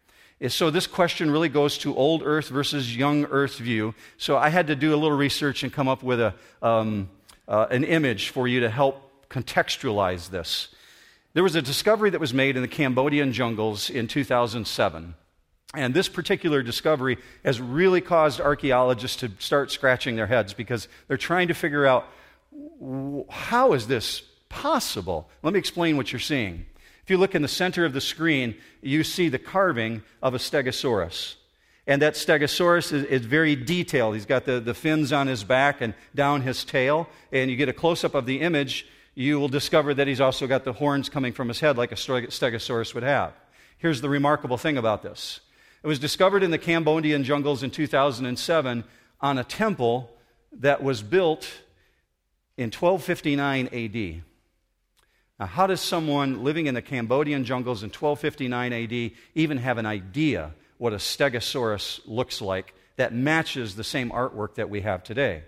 So, 0.48 0.69
this 0.69 0.86
question 0.86 1.31
really 1.31 1.50
goes 1.50 1.79
to 1.79 1.96
old 1.96 2.22
Earth 2.24 2.50
versus 2.50 2.96
young 2.96 3.25
Earth 3.25 3.57
view. 3.57 3.96
So, 4.17 4.38
I 4.38 4.50
had 4.50 4.67
to 4.67 4.75
do 4.75 4.93
a 4.93 4.98
little 4.98 5.17
research 5.17 5.63
and 5.63 5.74
come 5.74 5.88
up 5.88 6.03
with 6.03 6.19
a, 6.19 6.36
um, 6.62 7.10
uh, 7.48 7.65
an 7.72 7.84
image 7.84 8.29
for 8.29 8.48
you 8.48 8.60
to 8.60 8.69
help 8.69 9.29
contextualize 9.29 10.29
this. 10.29 10.67
There 11.38 11.44
was 11.44 11.53
a 11.53 11.62
discovery 11.62 12.10
that 12.10 12.20
was 12.20 12.34
made 12.34 12.56
in 12.56 12.63
the 12.63 12.67
Cambodian 12.67 13.32
jungles 13.32 13.91
in 13.91 14.08
2007. 14.08 15.13
And 15.75 15.94
this 15.94 16.10
particular 16.10 16.63
discovery 16.63 17.20
has 17.46 17.62
really 17.62 18.01
caused 18.01 18.41
archaeologists 18.41 19.17
to 19.17 19.29
start 19.38 19.70
scratching 19.70 20.15
their 20.15 20.25
heads 20.25 20.56
because 20.56 20.88
they're 21.08 21.15
trying 21.15 21.50
to 21.50 21.53
figure 21.53 21.86
out 21.86 22.08
how 23.29 23.74
is 23.74 23.86
this 23.86 24.24
possible? 24.50 25.29
Let 25.44 25.53
me 25.53 25.60
explain 25.60 25.96
what 25.96 26.12
you're 26.12 26.20
seeing. 26.20 26.65
If 27.03 27.12
you 27.12 27.20
look 27.20 27.36
in 27.36 27.44
the 27.44 27.48
center 27.48 27.86
of 27.86 27.94
the 27.94 28.01
screen, 28.01 28.56
you 28.82 29.03
see 29.03 29.29
the 29.29 29.38
carving 29.38 30.01
of 30.24 30.34
a 30.34 30.39
stegosaurus. 30.39 31.36
And 31.86 32.01
that 32.01 32.15
stegosaurus 32.15 32.91
is, 32.91 33.03
is, 33.03 33.25
very 33.27 33.56
detailed. 33.56 34.15
He's 34.15 34.25
got 34.25 34.46
the, 34.46 34.60
the 34.60 34.74
fins 34.74 35.13
on 35.13 35.27
his 35.27 35.44
back 35.44 35.82
and 35.82 35.94
down 36.15 36.41
his 36.41 36.65
tail. 36.65 37.08
And 37.32 37.51
you 37.51 37.58
get 37.58 37.70
a 37.70 37.74
close 37.74 38.03
up 38.03 38.15
of 38.15 38.25
the 38.25 38.41
image, 38.41 38.88
you 39.17 39.39
will 39.39 39.47
discover 39.47 39.95
that 39.95 40.07
he's 40.07 40.21
also 40.21 40.45
got 40.45 40.63
the 40.63 40.74
horns 40.74 41.09
coming 41.09 41.33
from 41.33 41.47
his 41.47 41.59
head 41.59 41.75
like 41.75 41.91
a 41.91 41.95
stegosaurus 41.95 42.93
would 42.93 43.01
have. 43.01 43.33
Here's 43.79 44.00
the 44.00 44.09
remarkable 44.09 44.57
thing 44.57 44.77
about 44.77 45.01
this 45.01 45.39
it 45.81 45.88
was 45.88 45.97
discovered 45.97 46.43
in 46.43 46.51
the 46.51 46.59
Cambodian 46.59 47.24
jungles 47.24 47.63
in 47.63 47.71
2007 47.71 48.83
on 49.19 49.38
a 49.39 49.43
temple 49.43 50.12
that 50.59 50.83
was 50.83 51.01
built 51.01 51.51
in 52.57 52.65
1259 52.65 53.69
AD. 53.74 54.24
Now, 55.39 55.45
how 55.47 55.65
does 55.65 55.81
someone 55.81 56.43
living 56.43 56.67
in 56.67 56.75
the 56.75 56.81
Cambodian 56.83 57.43
jungles 57.43 57.81
in 57.81 57.89
1259 57.89 58.71
AD 58.71 59.12
even 59.33 59.57
have 59.57 59.79
an 59.79 59.88
idea 59.88 60.53
what 60.77 60.93
a 60.93 60.97
stegosaurus 60.97 62.01
looks 62.05 62.39
like 62.39 62.75
that 62.97 63.15
matches 63.15 63.75
the 63.75 63.83
same 63.83 64.12
artwork 64.12 64.55
that 64.55 64.69
we 64.69 64.81
have 64.81 65.03
today? 65.03 65.41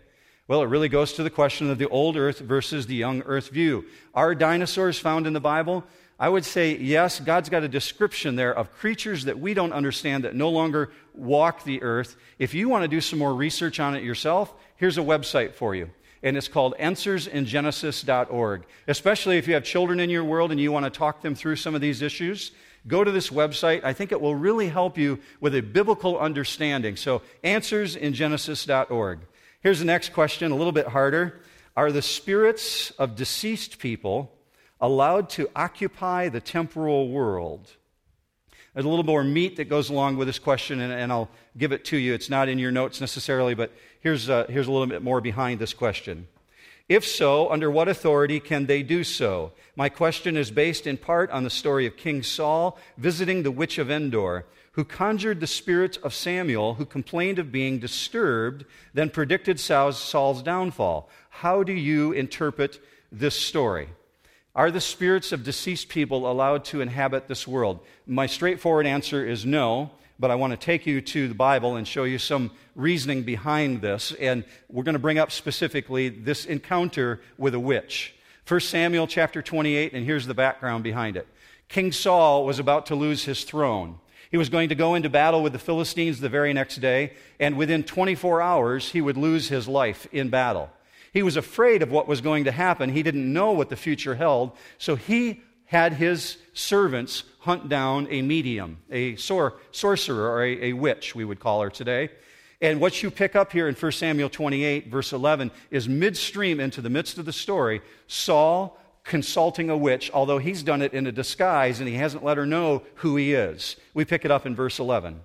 Well, 0.49 0.63
it 0.63 0.65
really 0.65 0.89
goes 0.89 1.13
to 1.13 1.21
the 1.21 1.29
question 1.29 1.69
of 1.69 1.77
the 1.77 1.87
old 1.89 2.17
earth 2.17 2.39
versus 2.39 2.87
the 2.87 2.95
young 2.95 3.21
earth 3.21 3.49
view. 3.49 3.85
Are 4.15 4.33
dinosaurs 4.33 4.97
found 4.97 5.27
in 5.27 5.33
the 5.33 5.39
Bible? 5.39 5.83
I 6.19 6.27
would 6.27 6.43
say 6.43 6.75
yes, 6.75 7.19
God's 7.19 7.49
got 7.49 7.61
a 7.61 7.67
description 7.67 8.35
there 8.35 8.57
of 8.57 8.73
creatures 8.73 9.25
that 9.25 9.37
we 9.37 9.53
don't 9.53 9.71
understand 9.71 10.23
that 10.23 10.33
no 10.33 10.49
longer 10.49 10.89
walk 11.13 11.65
the 11.65 11.83
earth. 11.83 12.17
If 12.39 12.55
you 12.55 12.67
want 12.67 12.83
to 12.83 12.87
do 12.87 12.99
some 12.99 13.19
more 13.19 13.31
research 13.31 13.79
on 13.79 13.95
it 13.95 14.01
yourself, 14.01 14.51
here's 14.75 14.97
a 14.97 15.01
website 15.01 15.53
for 15.53 15.75
you. 15.75 15.91
And 16.23 16.35
it's 16.35 16.47
called 16.47 16.73
answersingenesis.org. 16.79 18.65
Especially 18.87 19.37
if 19.37 19.47
you 19.47 19.53
have 19.53 19.63
children 19.63 19.99
in 19.99 20.09
your 20.09 20.23
world 20.23 20.49
and 20.49 20.59
you 20.59 20.71
want 20.71 20.85
to 20.85 20.89
talk 20.89 21.21
them 21.21 21.35
through 21.35 21.57
some 21.57 21.75
of 21.75 21.81
these 21.81 22.01
issues, 22.01 22.53
go 22.87 23.03
to 23.03 23.11
this 23.11 23.29
website. 23.29 23.83
I 23.83 23.93
think 23.93 24.11
it 24.11 24.19
will 24.19 24.33
really 24.33 24.69
help 24.69 24.97
you 24.97 25.19
with 25.41 25.53
a 25.53 25.61
biblical 25.61 26.17
understanding. 26.17 26.95
So, 26.95 27.21
answersingenesis.org. 27.43 29.19
Here's 29.61 29.79
the 29.79 29.85
next 29.85 30.13
question, 30.13 30.51
a 30.51 30.55
little 30.55 30.71
bit 30.71 30.87
harder. 30.87 31.41
Are 31.75 31.91
the 31.91 32.01
spirits 32.01 32.91
of 32.91 33.17
deceased 33.17 33.77
people 33.77 34.31
allowed 34.79 35.29
to 35.31 35.49
occupy 35.53 36.29
the 36.29 36.39
temporal 36.39 37.09
world? 37.09 37.69
There's 38.73 38.85
a 38.85 38.89
little 38.89 39.03
more 39.03 39.23
meat 39.23 39.57
that 39.57 39.65
goes 39.65 39.89
along 39.89 40.15
with 40.15 40.29
this 40.29 40.39
question, 40.39 40.79
and, 40.79 40.93
and 40.93 41.11
I'll 41.11 41.29
give 41.57 41.73
it 41.73 41.83
to 41.85 41.97
you. 41.97 42.13
It's 42.13 42.29
not 42.29 42.47
in 42.47 42.57
your 42.57 42.71
notes 42.71 43.01
necessarily, 43.01 43.53
but 43.53 43.73
here's, 43.99 44.29
uh, 44.29 44.45
here's 44.47 44.67
a 44.67 44.71
little 44.71 44.87
bit 44.87 45.01
more 45.01 45.19
behind 45.19 45.59
this 45.59 45.73
question. 45.73 46.27
If 46.87 47.05
so, 47.05 47.49
under 47.51 47.69
what 47.69 47.89
authority 47.89 48.39
can 48.39 48.65
they 48.65 48.81
do 48.81 49.03
so? 49.03 49.51
My 49.75 49.89
question 49.89 50.37
is 50.37 50.51
based 50.51 50.87
in 50.87 50.95
part 50.95 51.31
on 51.31 51.43
the 51.43 51.49
story 51.49 51.85
of 51.85 51.97
King 51.97 52.23
Saul 52.23 52.79
visiting 52.97 53.43
the 53.43 53.51
witch 53.51 53.77
of 53.77 53.91
Endor, 53.91 54.45
who 54.73 54.83
conjured 54.83 55.39
the 55.39 55.47
spirit 55.47 55.97
of 56.03 56.13
Samuel, 56.13 56.75
who 56.75 56.85
complained 56.85 57.39
of 57.39 57.51
being 57.51 57.79
disturbed, 57.79 58.65
then 58.93 59.09
predicted 59.09 59.59
Saul's 59.59 60.43
downfall. 60.43 61.09
How 61.29 61.63
do 61.63 61.73
you 61.73 62.11
interpret 62.11 62.79
this 63.11 63.35
story? 63.35 63.89
Are 64.55 64.71
the 64.71 64.81
spirits 64.81 65.31
of 65.31 65.43
deceased 65.43 65.89
people 65.89 66.29
allowed 66.29 66.65
to 66.65 66.81
inhabit 66.81 67.27
this 67.27 67.47
world? 67.47 67.79
My 68.05 68.25
straightforward 68.25 68.85
answer 68.85 69.25
is 69.25 69.45
no, 69.45 69.91
but 70.19 70.31
I 70.31 70.35
want 70.35 70.51
to 70.51 70.57
take 70.57 70.85
you 70.85 71.01
to 71.01 71.27
the 71.27 71.33
Bible 71.33 71.75
and 71.75 71.87
show 71.87 72.03
you 72.03 72.17
some 72.17 72.51
reasoning 72.75 73.23
behind 73.23 73.81
this. 73.81 74.11
And 74.19 74.43
we're 74.67 74.83
going 74.83 74.93
to 74.93 74.99
bring 74.99 75.17
up 75.17 75.31
specifically 75.31 76.09
this 76.09 76.45
encounter 76.45 77.21
with 77.37 77.53
a 77.53 77.59
witch. 77.59 78.13
1 78.47 78.59
Samuel 78.59 79.07
chapter 79.07 79.41
28, 79.41 79.93
and 79.93 80.05
here's 80.05 80.25
the 80.25 80.33
background 80.33 80.83
behind 80.83 81.15
it. 81.15 81.27
King 81.69 81.91
Saul 81.91 82.45
was 82.45 82.59
about 82.59 82.87
to 82.87 82.95
lose 82.95 83.23
his 83.23 83.43
throne. 83.43 83.99
He 84.29 84.37
was 84.37 84.49
going 84.49 84.69
to 84.69 84.75
go 84.75 84.95
into 84.95 85.09
battle 85.09 85.41
with 85.41 85.53
the 85.53 85.59
Philistines 85.59 86.19
the 86.19 86.29
very 86.29 86.53
next 86.53 86.77
day, 86.77 87.13
and 87.39 87.57
within 87.57 87.83
24 87.83 88.41
hours, 88.41 88.89
he 88.89 89.01
would 89.01 89.17
lose 89.17 89.49
his 89.49 89.67
life 89.67 90.07
in 90.11 90.29
battle. 90.29 90.69
He 91.11 91.23
was 91.23 91.35
afraid 91.35 91.81
of 91.81 91.91
what 91.91 92.07
was 92.07 92.21
going 92.21 92.43
to 92.43 92.51
happen. 92.51 92.89
He 92.91 93.03
didn't 93.03 93.31
know 93.31 93.51
what 93.51 93.69
the 93.69 93.75
future 93.75 94.15
held. 94.15 94.51
So 94.77 94.95
he 94.95 95.41
had 95.65 95.93
his 95.93 96.37
servants 96.53 97.23
hunt 97.39 97.69
down 97.69 98.07
a 98.09 98.21
medium, 98.21 98.77
a 98.89 99.15
sor- 99.15 99.55
sorcerer, 99.71 100.31
or 100.31 100.43
a, 100.43 100.69
a 100.69 100.73
witch, 100.73 101.15
we 101.15 101.23
would 101.25 101.39
call 101.39 101.61
her 101.61 101.69
today. 101.69 102.09
And 102.61 102.81
what 102.81 103.01
you 103.01 103.11
pick 103.11 103.35
up 103.35 103.51
here 103.51 103.67
in 103.69 103.75
1 103.75 103.91
Samuel 103.91 104.29
28, 104.29 104.87
verse 104.87 105.13
11, 105.13 105.51
is 105.71 105.87
midstream 105.87 106.59
into 106.59 106.81
the 106.81 106.89
midst 106.89 107.17
of 107.17 107.25
the 107.25 107.33
story, 107.33 107.81
Saul 108.07 108.78
consulting 109.09 109.69
a 109.69 109.75
witch, 109.75 110.09
although 110.13 110.37
he's 110.37 110.63
done 110.63 110.81
it 110.81 110.93
in 110.93 111.05
a 111.05 111.11
disguise 111.11 111.79
and 111.79 111.89
he 111.89 111.95
hasn't 111.95 112.23
let 112.23 112.37
her 112.37 112.45
know 112.45 112.83
who 112.95 113.17
he 113.17 113.33
is. 113.33 113.75
We 113.93 114.05
pick 114.05 114.23
it 114.23 114.31
up 114.31 114.45
in 114.45 114.55
verse 114.55 114.79
11. 114.79 115.19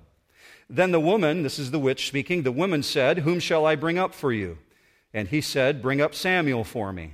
Then 0.69 0.91
the 0.91 0.99
woman, 0.99 1.43
this 1.43 1.59
is 1.59 1.71
the 1.71 1.79
witch 1.79 2.09
speaking, 2.09 2.43
the 2.43 2.51
woman 2.51 2.83
said, 2.83 3.19
Whom 3.19 3.39
shall 3.39 3.67
I 3.67 3.77
bring 3.77 3.99
up 3.99 4.15
for 4.15 4.33
you? 4.33 4.59
And 5.13 5.29
he 5.29 5.41
said, 5.41 5.83
Bring 5.83 6.01
up 6.01 6.15
Samuel 6.15 6.65
for 6.65 6.93
me. 6.93 7.13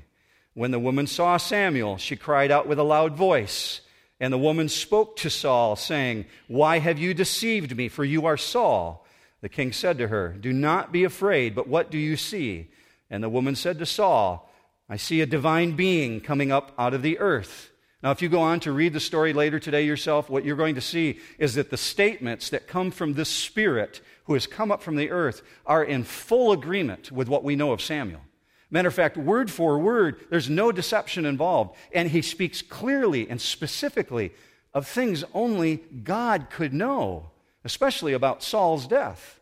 When 0.54 0.70
the 0.70 0.78
woman 0.78 1.06
saw 1.06 1.36
Samuel, 1.36 1.98
she 1.98 2.16
cried 2.16 2.50
out 2.50 2.66
with 2.66 2.78
a 2.78 2.84
loud 2.84 3.14
voice. 3.14 3.80
And 4.20 4.32
the 4.32 4.38
woman 4.38 4.68
spoke 4.68 5.16
to 5.16 5.30
Saul, 5.30 5.76
saying, 5.76 6.26
Why 6.46 6.78
have 6.78 6.98
you 6.98 7.14
deceived 7.14 7.76
me? 7.76 7.88
For 7.88 8.04
you 8.04 8.26
are 8.26 8.36
Saul. 8.36 9.06
The 9.40 9.48
king 9.48 9.72
said 9.72 9.98
to 9.98 10.08
her, 10.08 10.36
Do 10.38 10.52
not 10.52 10.92
be 10.92 11.04
afraid, 11.04 11.54
but 11.54 11.66
what 11.66 11.90
do 11.90 11.98
you 11.98 12.16
see? 12.16 12.68
And 13.10 13.24
the 13.24 13.28
woman 13.28 13.56
said 13.56 13.78
to 13.78 13.86
Saul, 13.86 14.49
I 14.90 14.96
see 14.96 15.20
a 15.20 15.26
divine 15.26 15.76
being 15.76 16.20
coming 16.20 16.50
up 16.50 16.72
out 16.76 16.94
of 16.94 17.02
the 17.02 17.20
earth. 17.20 17.70
Now, 18.02 18.10
if 18.10 18.20
you 18.22 18.28
go 18.28 18.40
on 18.40 18.58
to 18.60 18.72
read 18.72 18.92
the 18.92 18.98
story 18.98 19.32
later 19.32 19.60
today 19.60 19.84
yourself, 19.84 20.28
what 20.28 20.44
you're 20.44 20.56
going 20.56 20.74
to 20.74 20.80
see 20.80 21.20
is 21.38 21.54
that 21.54 21.70
the 21.70 21.76
statements 21.76 22.50
that 22.50 22.66
come 22.66 22.90
from 22.90 23.14
this 23.14 23.28
spirit 23.28 24.00
who 24.24 24.32
has 24.34 24.48
come 24.48 24.72
up 24.72 24.82
from 24.82 24.96
the 24.96 25.10
earth 25.10 25.42
are 25.64 25.84
in 25.84 26.02
full 26.02 26.50
agreement 26.50 27.12
with 27.12 27.28
what 27.28 27.44
we 27.44 27.54
know 27.54 27.70
of 27.70 27.80
Samuel. 27.80 28.22
Matter 28.68 28.88
of 28.88 28.94
fact, 28.94 29.16
word 29.16 29.48
for 29.48 29.78
word, 29.78 30.24
there's 30.28 30.50
no 30.50 30.72
deception 30.72 31.24
involved. 31.24 31.76
And 31.92 32.10
he 32.10 32.22
speaks 32.22 32.60
clearly 32.60 33.30
and 33.30 33.40
specifically 33.40 34.32
of 34.74 34.88
things 34.88 35.22
only 35.34 35.76
God 36.02 36.48
could 36.50 36.72
know, 36.72 37.30
especially 37.64 38.12
about 38.12 38.42
Saul's 38.42 38.88
death. 38.88 39.40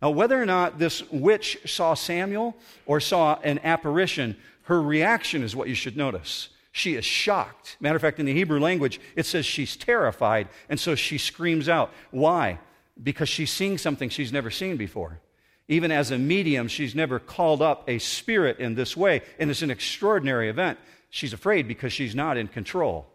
Now, 0.00 0.10
whether 0.10 0.40
or 0.40 0.46
not 0.46 0.78
this 0.78 1.02
witch 1.10 1.58
saw 1.64 1.94
Samuel 1.94 2.54
or 2.84 3.00
saw 3.00 3.38
an 3.42 3.58
apparition, 3.64 4.36
her 4.66 4.80
reaction 4.80 5.42
is 5.42 5.56
what 5.56 5.68
you 5.68 5.74
should 5.74 5.96
notice. 5.96 6.48
She 6.70 6.94
is 6.94 7.04
shocked. 7.04 7.76
Matter 7.80 7.96
of 7.96 8.02
fact, 8.02 8.20
in 8.20 8.26
the 8.26 8.34
Hebrew 8.34 8.60
language, 8.60 9.00
it 9.16 9.26
says 9.26 9.46
she's 9.46 9.76
terrified, 9.76 10.48
and 10.68 10.78
so 10.78 10.94
she 10.94 11.18
screams 11.18 11.68
out. 11.68 11.92
Why? 12.10 12.58
because 13.02 13.28
she's 13.28 13.50
seeing 13.50 13.78
something 13.78 14.08
she's 14.08 14.32
never 14.32 14.50
seen 14.50 14.76
before. 14.76 15.20
Even 15.68 15.90
as 15.90 16.10
a 16.10 16.18
medium, 16.18 16.68
she's 16.68 16.94
never 16.94 17.18
called 17.18 17.60
up 17.60 17.88
a 17.88 17.98
spirit 17.98 18.58
in 18.58 18.74
this 18.74 18.96
way, 18.96 19.22
and 19.38 19.50
it's 19.50 19.62
an 19.62 19.70
extraordinary 19.70 20.48
event. 20.48 20.78
She's 21.10 21.32
afraid 21.32 21.66
because 21.66 21.92
she's 21.92 22.14
not 22.14 22.36
in 22.36 22.48
control. 22.48 23.06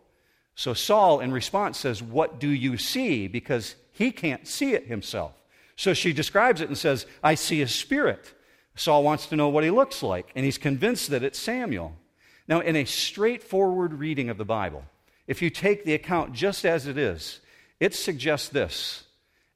So 0.55 0.73
Saul, 0.73 1.21
in 1.21 1.31
response, 1.31 1.77
says, 1.77 2.03
What 2.03 2.39
do 2.39 2.49
you 2.49 2.77
see? 2.77 3.27
Because 3.27 3.75
he 3.93 4.11
can't 4.11 4.47
see 4.47 4.73
it 4.73 4.85
himself. 4.85 5.33
So 5.77 5.93
she 5.93 6.13
describes 6.13 6.61
it 6.61 6.67
and 6.67 6.77
says, 6.77 7.05
I 7.23 7.35
see 7.35 7.61
a 7.61 7.67
spirit. 7.67 8.33
Saul 8.81 9.03
wants 9.03 9.27
to 9.27 9.35
know 9.35 9.47
what 9.47 9.63
he 9.63 9.69
looks 9.69 10.01
like, 10.01 10.31
and 10.35 10.43
he's 10.43 10.57
convinced 10.57 11.11
that 11.11 11.21
it's 11.21 11.37
Samuel. 11.37 11.95
Now, 12.47 12.61
in 12.61 12.75
a 12.75 12.85
straightforward 12.85 13.93
reading 13.93 14.27
of 14.27 14.39
the 14.39 14.43
Bible, 14.43 14.85
if 15.27 15.39
you 15.39 15.51
take 15.51 15.85
the 15.85 15.93
account 15.93 16.33
just 16.33 16.65
as 16.65 16.87
it 16.87 16.97
is, 16.97 17.41
it 17.79 17.93
suggests 17.93 18.49
this 18.49 19.03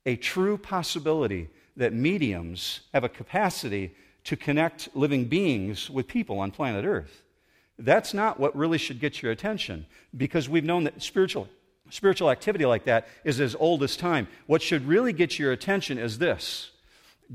a 0.05 0.15
true 0.15 0.59
possibility 0.59 1.49
that 1.75 1.91
mediums 1.91 2.81
have 2.93 3.03
a 3.03 3.09
capacity 3.09 3.95
to 4.25 4.37
connect 4.37 4.95
living 4.95 5.25
beings 5.25 5.89
with 5.89 6.07
people 6.07 6.37
on 6.37 6.51
planet 6.51 6.85
Earth. 6.85 7.23
That's 7.79 8.13
not 8.13 8.39
what 8.39 8.55
really 8.55 8.77
should 8.77 8.99
get 8.99 9.23
your 9.23 9.31
attention 9.31 9.87
because 10.15 10.47
we've 10.47 10.63
known 10.63 10.83
that 10.83 11.01
spiritual, 11.01 11.49
spiritual 11.89 12.29
activity 12.29 12.67
like 12.67 12.85
that 12.85 13.07
is 13.23 13.39
as 13.39 13.55
old 13.55 13.81
as 13.81 13.97
time. 13.97 14.27
What 14.45 14.61
should 14.61 14.85
really 14.85 15.13
get 15.13 15.39
your 15.39 15.51
attention 15.51 15.97
is 15.97 16.19
this 16.19 16.69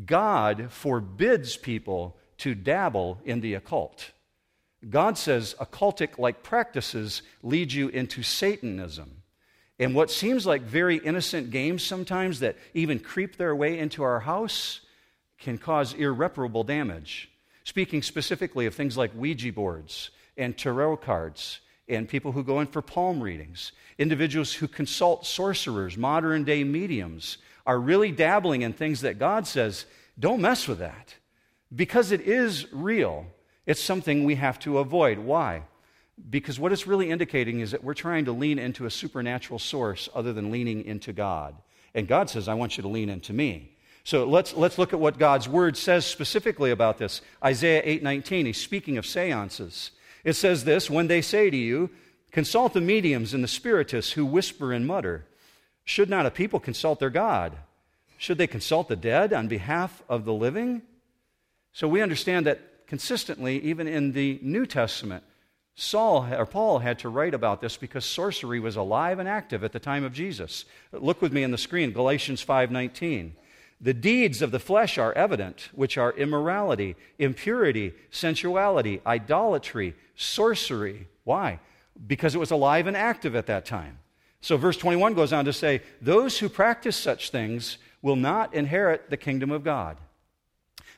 God 0.06 0.70
forbids 0.70 1.56
people 1.56 2.16
to 2.38 2.54
dabble 2.54 3.20
in 3.25 3.40
the 3.40 3.54
occult. 3.54 4.12
God 4.88 5.18
says 5.18 5.54
occultic 5.61 6.18
like 6.18 6.42
practices 6.42 7.23
lead 7.42 7.73
you 7.73 7.88
into 7.88 8.23
Satanism. 8.23 9.23
And 9.78 9.94
what 9.94 10.11
seems 10.11 10.47
like 10.47 10.62
very 10.62 10.97
innocent 10.97 11.50
games 11.50 11.82
sometimes 11.82 12.40
that 12.40 12.56
even 12.75 12.99
creep 12.99 13.37
their 13.37 13.54
way 13.54 13.78
into 13.78 14.02
our 14.02 14.20
house 14.20 14.80
can 15.38 15.59
cause 15.59 15.94
irreparable 15.94 16.64
damage. 16.64 17.30
Speaking 17.64 18.02
specifically 18.02 18.66
of 18.66 18.75
things 18.75 18.97
like 18.97 19.14
Ouija 19.14 19.52
boards 19.52 20.11
and 20.37 20.56
tarot 20.56 20.99
cards 20.99 21.61
and 21.88 22.09
people 22.09 22.32
who 22.32 22.44
go 22.44 22.61
in 22.61 22.66
for 22.66 22.82
palm 22.82 23.23
readings, 23.23 23.73
individuals 23.99 24.52
who 24.52 24.68
consult 24.68 25.26
sorcerers, 25.26 25.97
modern 25.97 26.44
day 26.44 26.62
mediums, 26.62 27.38
are 27.66 27.78
really 27.78 28.10
dabbling 28.10 28.62
in 28.62 28.72
things 28.72 29.02
that 29.02 29.18
God 29.18 29.46
says, 29.46 29.86
don't 30.18 30.40
mess 30.40 30.68
with 30.68 30.78
that. 30.78 31.14
Because 31.74 32.12
it 32.12 32.22
is 32.22 32.70
real, 32.72 33.26
it's 33.66 33.82
something 33.82 34.24
we 34.24 34.34
have 34.34 34.58
to 34.60 34.78
avoid. 34.78 35.18
Why? 35.18 35.62
Because 36.28 36.58
what 36.58 36.72
it's 36.72 36.86
really 36.86 37.10
indicating 37.10 37.60
is 37.60 37.70
that 37.70 37.84
we're 37.84 37.94
trying 37.94 38.24
to 38.26 38.32
lean 38.32 38.58
into 38.58 38.86
a 38.86 38.90
supernatural 38.90 39.58
source 39.58 40.08
other 40.14 40.32
than 40.32 40.50
leaning 40.50 40.84
into 40.84 41.12
God. 41.12 41.54
And 41.94 42.08
God 42.08 42.28
says, 42.28 42.48
I 42.48 42.54
want 42.54 42.76
you 42.76 42.82
to 42.82 42.88
lean 42.88 43.08
into 43.08 43.32
me. 43.32 43.76
So 44.04 44.24
let's, 44.24 44.54
let's 44.54 44.78
look 44.78 44.92
at 44.92 45.00
what 45.00 45.18
God's 45.18 45.48
word 45.48 45.76
says 45.76 46.06
specifically 46.06 46.70
about 46.70 46.98
this. 46.98 47.20
Isaiah 47.44 48.00
8:19, 48.00 48.46
he's 48.46 48.60
speaking 48.60 48.98
of 48.98 49.06
seances. 49.06 49.92
It 50.24 50.34
says 50.34 50.64
this, 50.64 50.90
when 50.90 51.06
they 51.06 51.22
say 51.22 51.50
to 51.50 51.56
you, 51.56 51.90
consult 52.30 52.72
the 52.72 52.80
mediums 52.80 53.34
and 53.34 53.44
the 53.44 53.48
spiritists 53.48 54.12
who 54.12 54.24
whisper 54.26 54.72
and 54.72 54.86
mutter, 54.86 55.26
should 55.90 56.09
not 56.09 56.25
a 56.25 56.30
people 56.30 56.61
consult 56.61 57.00
their 57.00 57.11
God? 57.11 57.56
Should 58.16 58.38
they 58.38 58.47
consult 58.47 58.87
the 58.87 58.94
dead 58.94 59.32
on 59.32 59.49
behalf 59.49 60.04
of 60.09 60.25
the 60.25 60.32
living? 60.32 60.82
So 61.73 61.88
we 61.88 62.00
understand 62.00 62.47
that 62.47 62.87
consistently, 62.87 63.59
even 63.62 63.88
in 63.88 64.12
the 64.12 64.38
New 64.40 64.66
Testament, 64.66 65.25
Saul 65.75 66.32
or 66.32 66.47
Paul 66.47 66.78
had 66.78 67.00
to 67.00 67.09
write 67.09 67.35
about 67.35 67.61
this 67.61 67.76
because 67.76 68.04
sorcery 68.04 68.61
was 68.61 68.76
alive 68.76 69.18
and 69.18 69.28
active 69.28 69.64
at 69.64 69.73
the 69.73 69.80
time 69.80 70.04
of 70.04 70.12
Jesus. 70.12 70.64
Look 70.92 71.20
with 71.20 71.32
me 71.32 71.42
on 71.42 71.50
the 71.50 71.59
screen, 71.59 71.90
Galatians 71.90 72.40
5:19. 72.40 73.35
The 73.80 73.94
deeds 73.94 74.42
of 74.42 74.52
the 74.52 74.61
flesh 74.61 74.97
are 74.97 75.12
evident, 75.14 75.70
which 75.73 75.99
are 75.99 76.12
immorality, 76.12 76.94
impurity, 77.18 77.94
sensuality, 78.12 79.00
idolatry, 79.04 79.97
sorcery. 80.14 81.09
Why? 81.25 81.59
Because 82.06 82.37
it 82.37 82.38
was 82.38 82.52
alive 82.52 82.87
and 82.87 82.97
active 82.97 83.35
at 83.35 83.47
that 83.47 83.64
time. 83.64 84.00
So, 84.40 84.56
verse 84.56 84.76
21 84.76 85.14
goes 85.14 85.32
on 85.32 85.44
to 85.44 85.52
say, 85.52 85.82
Those 86.00 86.38
who 86.38 86.49
practice 86.49 86.97
such 86.97 87.30
things 87.30 87.78
will 88.02 88.16
not 88.16 88.54
inherit 88.54 89.11
the 89.11 89.16
kingdom 89.16 89.50
of 89.50 89.64
God. 89.64 89.99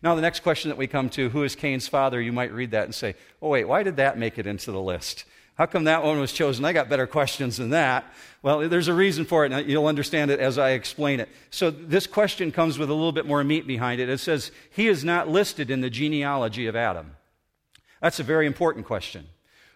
Now, 0.02 0.14
the 0.14 0.22
next 0.22 0.40
question 0.40 0.68
that 0.68 0.78
we 0.78 0.86
come 0.86 1.08
to, 1.10 1.28
who 1.28 1.44
is 1.44 1.54
Cain's 1.54 1.88
father? 1.88 2.20
You 2.20 2.32
might 2.32 2.52
read 2.52 2.72
that 2.72 2.84
and 2.84 2.94
say, 2.94 3.14
Oh, 3.40 3.48
wait, 3.48 3.64
why 3.64 3.82
did 3.82 3.96
that 3.96 4.18
make 4.18 4.38
it 4.38 4.46
into 4.46 4.70
the 4.70 4.80
list? 4.80 5.24
How 5.54 5.66
come 5.66 5.84
that 5.84 6.02
one 6.02 6.18
was 6.18 6.32
chosen? 6.32 6.64
I 6.64 6.72
got 6.72 6.88
better 6.88 7.06
questions 7.06 7.58
than 7.58 7.70
that. 7.70 8.04
Well, 8.42 8.68
there's 8.68 8.88
a 8.88 8.94
reason 8.94 9.24
for 9.24 9.44
it, 9.44 9.52
and 9.52 9.68
you'll 9.68 9.86
understand 9.86 10.30
it 10.30 10.40
as 10.40 10.56
I 10.56 10.70
explain 10.70 11.20
it. 11.20 11.28
So, 11.50 11.70
this 11.70 12.06
question 12.06 12.52
comes 12.52 12.78
with 12.78 12.90
a 12.90 12.94
little 12.94 13.12
bit 13.12 13.26
more 13.26 13.44
meat 13.44 13.66
behind 13.66 14.00
it. 14.00 14.08
It 14.08 14.18
says, 14.18 14.50
He 14.70 14.88
is 14.88 15.04
not 15.04 15.28
listed 15.28 15.70
in 15.70 15.80
the 15.80 15.90
genealogy 15.90 16.66
of 16.66 16.76
Adam. 16.76 17.16
That's 18.00 18.18
a 18.18 18.24
very 18.24 18.46
important 18.46 18.86
question. 18.86 19.26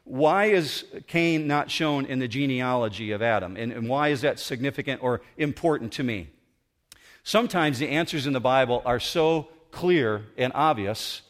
Why 0.07 0.47
is 0.47 0.85
Cain 1.09 1.49
not 1.49 1.69
shown 1.69 2.07
in 2.07 2.21
the 2.21 2.29
genealogy 2.29 3.11
of 3.11 3.23
Adam? 3.23 3.57
And, 3.57 3.73
and 3.73 3.89
why 3.89 4.11
is 4.11 4.21
that 4.21 4.39
significant 4.39 5.03
or 5.03 5.21
important 5.37 5.93
to 5.95 6.05
me? 6.05 6.29
Sometimes 7.25 7.81
the 7.81 7.89
answers 7.89 8.25
in 8.25 8.33
the 8.33 8.39
Bible 8.39 8.83
are 8.87 9.01
so 9.01 9.49
clear 9.73 10.23
and 10.39 10.53
obvious 10.55 11.23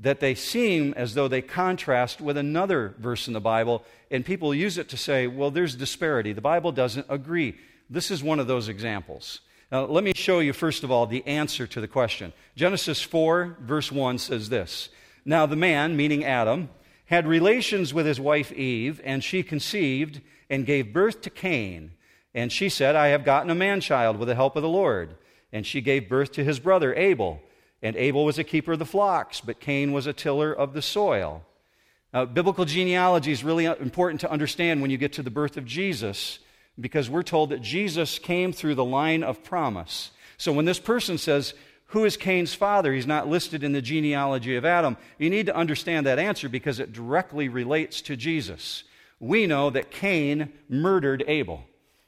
that 0.00 0.20
they 0.20 0.34
seem 0.34 0.94
as 0.94 1.12
though 1.12 1.28
they 1.28 1.42
contrast 1.42 2.22
with 2.22 2.38
another 2.38 2.94
verse 2.98 3.28
in 3.28 3.34
the 3.34 3.42
Bible, 3.42 3.84
and 4.10 4.24
people 4.24 4.54
use 4.54 4.78
it 4.78 4.88
to 4.88 4.96
say, 4.96 5.26
well, 5.26 5.50
there's 5.50 5.74
disparity. 5.74 6.32
The 6.32 6.40
Bible 6.40 6.72
doesn't 6.72 7.04
agree. 7.10 7.58
This 7.90 8.10
is 8.10 8.22
one 8.22 8.40
of 8.40 8.46
those 8.46 8.68
examples. 8.68 9.42
Now, 9.70 9.84
let 9.84 10.02
me 10.02 10.14
show 10.16 10.38
you, 10.38 10.54
first 10.54 10.82
of 10.82 10.90
all, 10.90 11.06
the 11.06 11.26
answer 11.26 11.66
to 11.66 11.80
the 11.82 11.88
question. 11.88 12.32
Genesis 12.56 13.02
4, 13.02 13.58
verse 13.60 13.92
1 13.92 14.16
says 14.16 14.48
this 14.48 14.88
Now 15.26 15.44
the 15.44 15.56
man, 15.56 15.94
meaning 15.94 16.24
Adam, 16.24 16.70
had 17.12 17.26
relations 17.26 17.92
with 17.92 18.06
his 18.06 18.18
wife 18.18 18.50
Eve, 18.52 18.98
and 19.04 19.22
she 19.22 19.42
conceived 19.42 20.22
and 20.48 20.64
gave 20.64 20.94
birth 20.94 21.20
to 21.20 21.28
Cain. 21.28 21.90
And 22.32 22.50
she 22.50 22.70
said, 22.70 22.96
I 22.96 23.08
have 23.08 23.22
gotten 23.22 23.50
a 23.50 23.54
man 23.54 23.82
child 23.82 24.16
with 24.16 24.28
the 24.28 24.34
help 24.34 24.56
of 24.56 24.62
the 24.62 24.68
Lord. 24.70 25.14
And 25.52 25.66
she 25.66 25.82
gave 25.82 26.08
birth 26.08 26.32
to 26.32 26.42
his 26.42 26.58
brother 26.58 26.94
Abel. 26.94 27.42
And 27.82 27.96
Abel 27.96 28.24
was 28.24 28.38
a 28.38 28.44
keeper 28.44 28.72
of 28.72 28.78
the 28.78 28.86
flocks, 28.86 29.42
but 29.42 29.60
Cain 29.60 29.92
was 29.92 30.06
a 30.06 30.14
tiller 30.14 30.54
of 30.54 30.72
the 30.72 30.80
soil. 30.80 31.44
Now, 32.14 32.24
biblical 32.24 32.64
genealogy 32.64 33.30
is 33.30 33.44
really 33.44 33.66
important 33.66 34.22
to 34.22 34.30
understand 34.30 34.80
when 34.80 34.90
you 34.90 34.96
get 34.96 35.12
to 35.12 35.22
the 35.22 35.30
birth 35.30 35.58
of 35.58 35.66
Jesus, 35.66 36.38
because 36.80 37.10
we're 37.10 37.22
told 37.22 37.50
that 37.50 37.60
Jesus 37.60 38.18
came 38.18 38.54
through 38.54 38.76
the 38.76 38.86
line 38.86 39.22
of 39.22 39.44
promise. 39.44 40.12
So 40.38 40.50
when 40.50 40.64
this 40.64 40.80
person 40.80 41.18
says, 41.18 41.52
Who 41.92 42.06
is 42.06 42.16
Cain's 42.16 42.54
father? 42.54 42.94
He's 42.94 43.06
not 43.06 43.28
listed 43.28 43.62
in 43.62 43.72
the 43.72 43.82
genealogy 43.82 44.56
of 44.56 44.64
Adam. 44.64 44.96
You 45.18 45.28
need 45.28 45.44
to 45.44 45.54
understand 45.54 46.06
that 46.06 46.18
answer 46.18 46.48
because 46.48 46.80
it 46.80 46.94
directly 46.94 47.50
relates 47.50 48.00
to 48.02 48.16
Jesus. 48.16 48.84
We 49.20 49.46
know 49.46 49.68
that 49.68 49.90
Cain 49.90 50.54
murdered 50.70 51.22
Abel. 51.26 51.64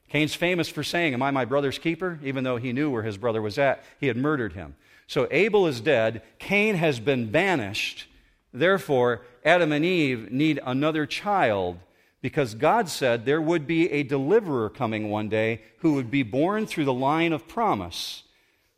Cain's 0.08 0.34
famous 0.34 0.70
for 0.70 0.82
saying, 0.82 1.12
Am 1.12 1.22
I 1.22 1.30
my 1.30 1.44
brother's 1.44 1.78
keeper? 1.78 2.18
Even 2.24 2.44
though 2.44 2.56
he 2.56 2.72
knew 2.72 2.90
where 2.90 3.02
his 3.02 3.18
brother 3.18 3.42
was 3.42 3.58
at, 3.58 3.84
he 4.00 4.06
had 4.06 4.16
murdered 4.16 4.54
him. 4.54 4.74
So 5.06 5.28
Abel 5.30 5.66
is 5.66 5.82
dead, 5.82 6.22
Cain 6.38 6.76
has 6.76 6.98
been 6.98 7.30
banished. 7.30 8.06
Therefore, 8.54 9.26
Adam 9.44 9.70
and 9.70 9.84
Eve 9.84 10.32
need 10.32 10.60
another 10.64 11.04
child 11.04 11.78
because 12.22 12.54
God 12.54 12.88
said 12.88 13.26
there 13.26 13.42
would 13.42 13.66
be 13.66 13.92
a 13.92 14.02
deliverer 14.02 14.70
coming 14.70 15.10
one 15.10 15.28
day 15.28 15.60
who 15.80 15.92
would 15.92 16.10
be 16.10 16.22
born 16.22 16.64
through 16.64 16.86
the 16.86 16.92
line 16.94 17.34
of 17.34 17.46
promise. 17.46 18.23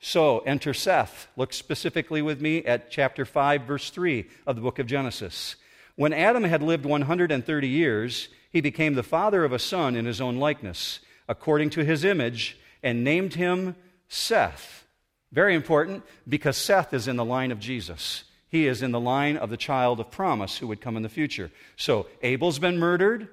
So, 0.01 0.41
enter 0.41 0.75
Seth. 0.75 1.29
Look 1.37 1.53
specifically 1.53 2.23
with 2.23 2.41
me 2.41 2.65
at 2.65 2.91
chapter 2.91 3.25
5, 3.25 3.63
verse 3.63 3.91
3 3.91 4.27
of 4.47 4.57
the 4.57 4.63
book 4.63 4.79
of 4.79 4.87
Genesis. 4.87 5.57
When 5.97 6.13
Adam 6.13 6.45
had 6.45 6.63
lived 6.63 6.85
130 6.85 7.69
years, 7.69 8.29
he 8.53 8.61
became 8.61 8.95
the 8.95 9.03
father 9.03 9.45
of 9.45 9.53
a 9.53 9.59
son 9.59 9.97
in 9.97 10.05
his 10.05 10.21
own 10.21 10.37
likeness, 10.37 11.01
according 11.29 11.71
to 11.71 11.85
his 11.85 12.05
image, 12.05 12.59
and 12.83 13.03
named 13.03 13.35
him 13.35 13.75
Seth. 14.09 14.85
Very 15.33 15.55
important 15.55 16.05
because 16.29 16.57
Seth 16.57 16.95
is 16.95 17.09
in 17.09 17.17
the 17.17 17.25
line 17.25 17.51
of 17.51 17.59
Jesus. 17.59 18.25
He 18.49 18.67
is 18.67 18.83
in 18.83 18.93
the 18.93 19.01
line 19.01 19.37
of 19.37 19.51
the 19.51 19.57
child 19.57 19.99
of 19.99 20.11
promise 20.11 20.59
who 20.59 20.69
would 20.69 20.81
come 20.81 20.97
in 20.97 21.03
the 21.03 21.09
future. 21.09 21.51
So 21.77 22.07
Abel's 22.23 22.59
been 22.59 22.79
murdered. 22.79 23.29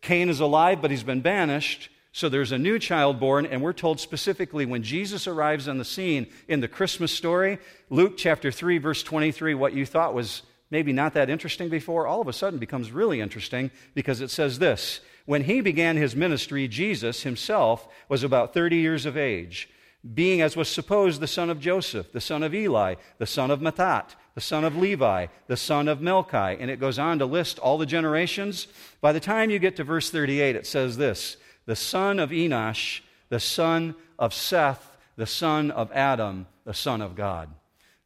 Cain 0.00 0.28
is 0.30 0.40
alive, 0.40 0.80
but 0.80 0.90
he's 0.90 1.02
been 1.02 1.20
banished. 1.20 1.90
So 2.12 2.28
there's 2.28 2.52
a 2.52 2.58
new 2.58 2.78
child 2.78 3.20
born, 3.20 3.46
and 3.46 3.62
we're 3.62 3.72
told 3.72 4.00
specifically 4.00 4.66
when 4.66 4.82
Jesus 4.82 5.26
arrives 5.26 5.68
on 5.68 5.78
the 5.78 5.84
scene 5.84 6.26
in 6.48 6.60
the 6.60 6.68
Christmas 6.68 7.12
story, 7.12 7.58
Luke 7.88 8.16
chapter 8.16 8.50
3, 8.50 8.78
verse 8.78 9.02
23, 9.02 9.54
what 9.54 9.74
you 9.74 9.86
thought 9.86 10.12
was 10.12 10.42
maybe 10.70 10.92
not 10.92 11.14
that 11.14 11.30
interesting 11.30 11.68
before, 11.68 12.06
all 12.06 12.20
of 12.20 12.28
a 12.28 12.32
sudden 12.32 12.58
becomes 12.58 12.90
really 12.90 13.20
interesting 13.20 13.70
because 13.94 14.20
it 14.20 14.30
says 14.30 14.58
this 14.58 15.00
When 15.24 15.44
he 15.44 15.60
began 15.60 15.96
his 15.96 16.16
ministry, 16.16 16.66
Jesus 16.66 17.22
himself 17.22 17.86
was 18.08 18.24
about 18.24 18.54
30 18.54 18.76
years 18.76 19.06
of 19.06 19.16
age 19.16 19.68
being 20.14 20.40
as 20.40 20.56
was 20.56 20.68
supposed 20.68 21.20
the 21.20 21.26
son 21.26 21.50
of 21.50 21.60
Joseph, 21.60 22.12
the 22.12 22.20
son 22.20 22.42
of 22.42 22.54
Eli, 22.54 22.94
the 23.18 23.26
son 23.26 23.50
of 23.50 23.60
Matthat, 23.60 24.14
the 24.34 24.40
son 24.40 24.64
of 24.64 24.76
Levi, 24.76 25.26
the 25.46 25.56
son 25.56 25.88
of 25.88 25.98
Melchi. 25.98 26.56
And 26.58 26.70
it 26.70 26.80
goes 26.80 26.98
on 26.98 27.18
to 27.18 27.26
list 27.26 27.58
all 27.58 27.76
the 27.76 27.86
generations. 27.86 28.66
By 29.00 29.12
the 29.12 29.20
time 29.20 29.50
you 29.50 29.58
get 29.58 29.76
to 29.76 29.84
verse 29.84 30.10
38, 30.10 30.56
it 30.56 30.66
says 30.66 30.96
this 30.96 31.36
the 31.70 31.76
son 31.76 32.18
of 32.18 32.30
Enosh, 32.30 33.00
the 33.28 33.38
son 33.38 33.94
of 34.18 34.34
Seth, 34.34 34.96
the 35.14 35.24
son 35.24 35.70
of 35.70 35.92
Adam, 35.92 36.48
the 36.64 36.74
son 36.74 37.00
of 37.00 37.14
God. 37.14 37.48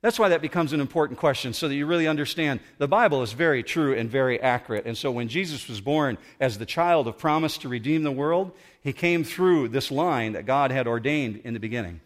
That's 0.03 0.19
why 0.19 0.29
that 0.29 0.43
becomes 0.43 0.75
an 0.75 0.83
important 0.83 1.19
question, 1.19 1.55
so 1.55 1.67
that 1.67 1.75
you 1.75 1.87
really 1.87 2.07
understand 2.07 2.61
the 2.77 2.87
Bible 2.87 3.23
is 3.23 3.33
very 3.33 3.63
true 3.63 3.95
and 3.95 4.11
very 4.11 4.39
accurate. 4.39 4.85
And 4.85 4.99
so 4.99 5.11
when 5.11 5.29
Jesus 5.29 5.67
was 5.67 5.81
born 5.81 6.19
as 6.39 6.59
the 6.59 6.67
child 6.67 7.09
of 7.09 7.17
promise 7.17 7.57
to 7.57 7.71
redeem 7.71 8.03
the 8.03 8.13
world, 8.13 8.53
he 8.83 8.93
came 8.93 9.25
through 9.25 9.69
this 9.69 9.91
line 9.91 10.33
that 10.33 10.45
God 10.45 10.71
had 10.71 10.87
ordained 10.87 11.41
in 11.43 11.55
the 11.55 11.59
beginning. 11.59 12.03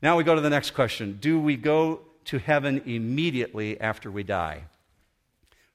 Now 0.00 0.16
we 0.16 0.24
go 0.24 0.34
to 0.34 0.40
the 0.40 0.48
next 0.48 0.70
question 0.70 1.18
Do 1.20 1.38
we 1.38 1.58
go 1.58 2.00
to 2.24 2.38
heaven 2.38 2.80
immediately 2.86 3.78
after 3.78 4.10
we 4.10 4.22
die? 4.22 4.62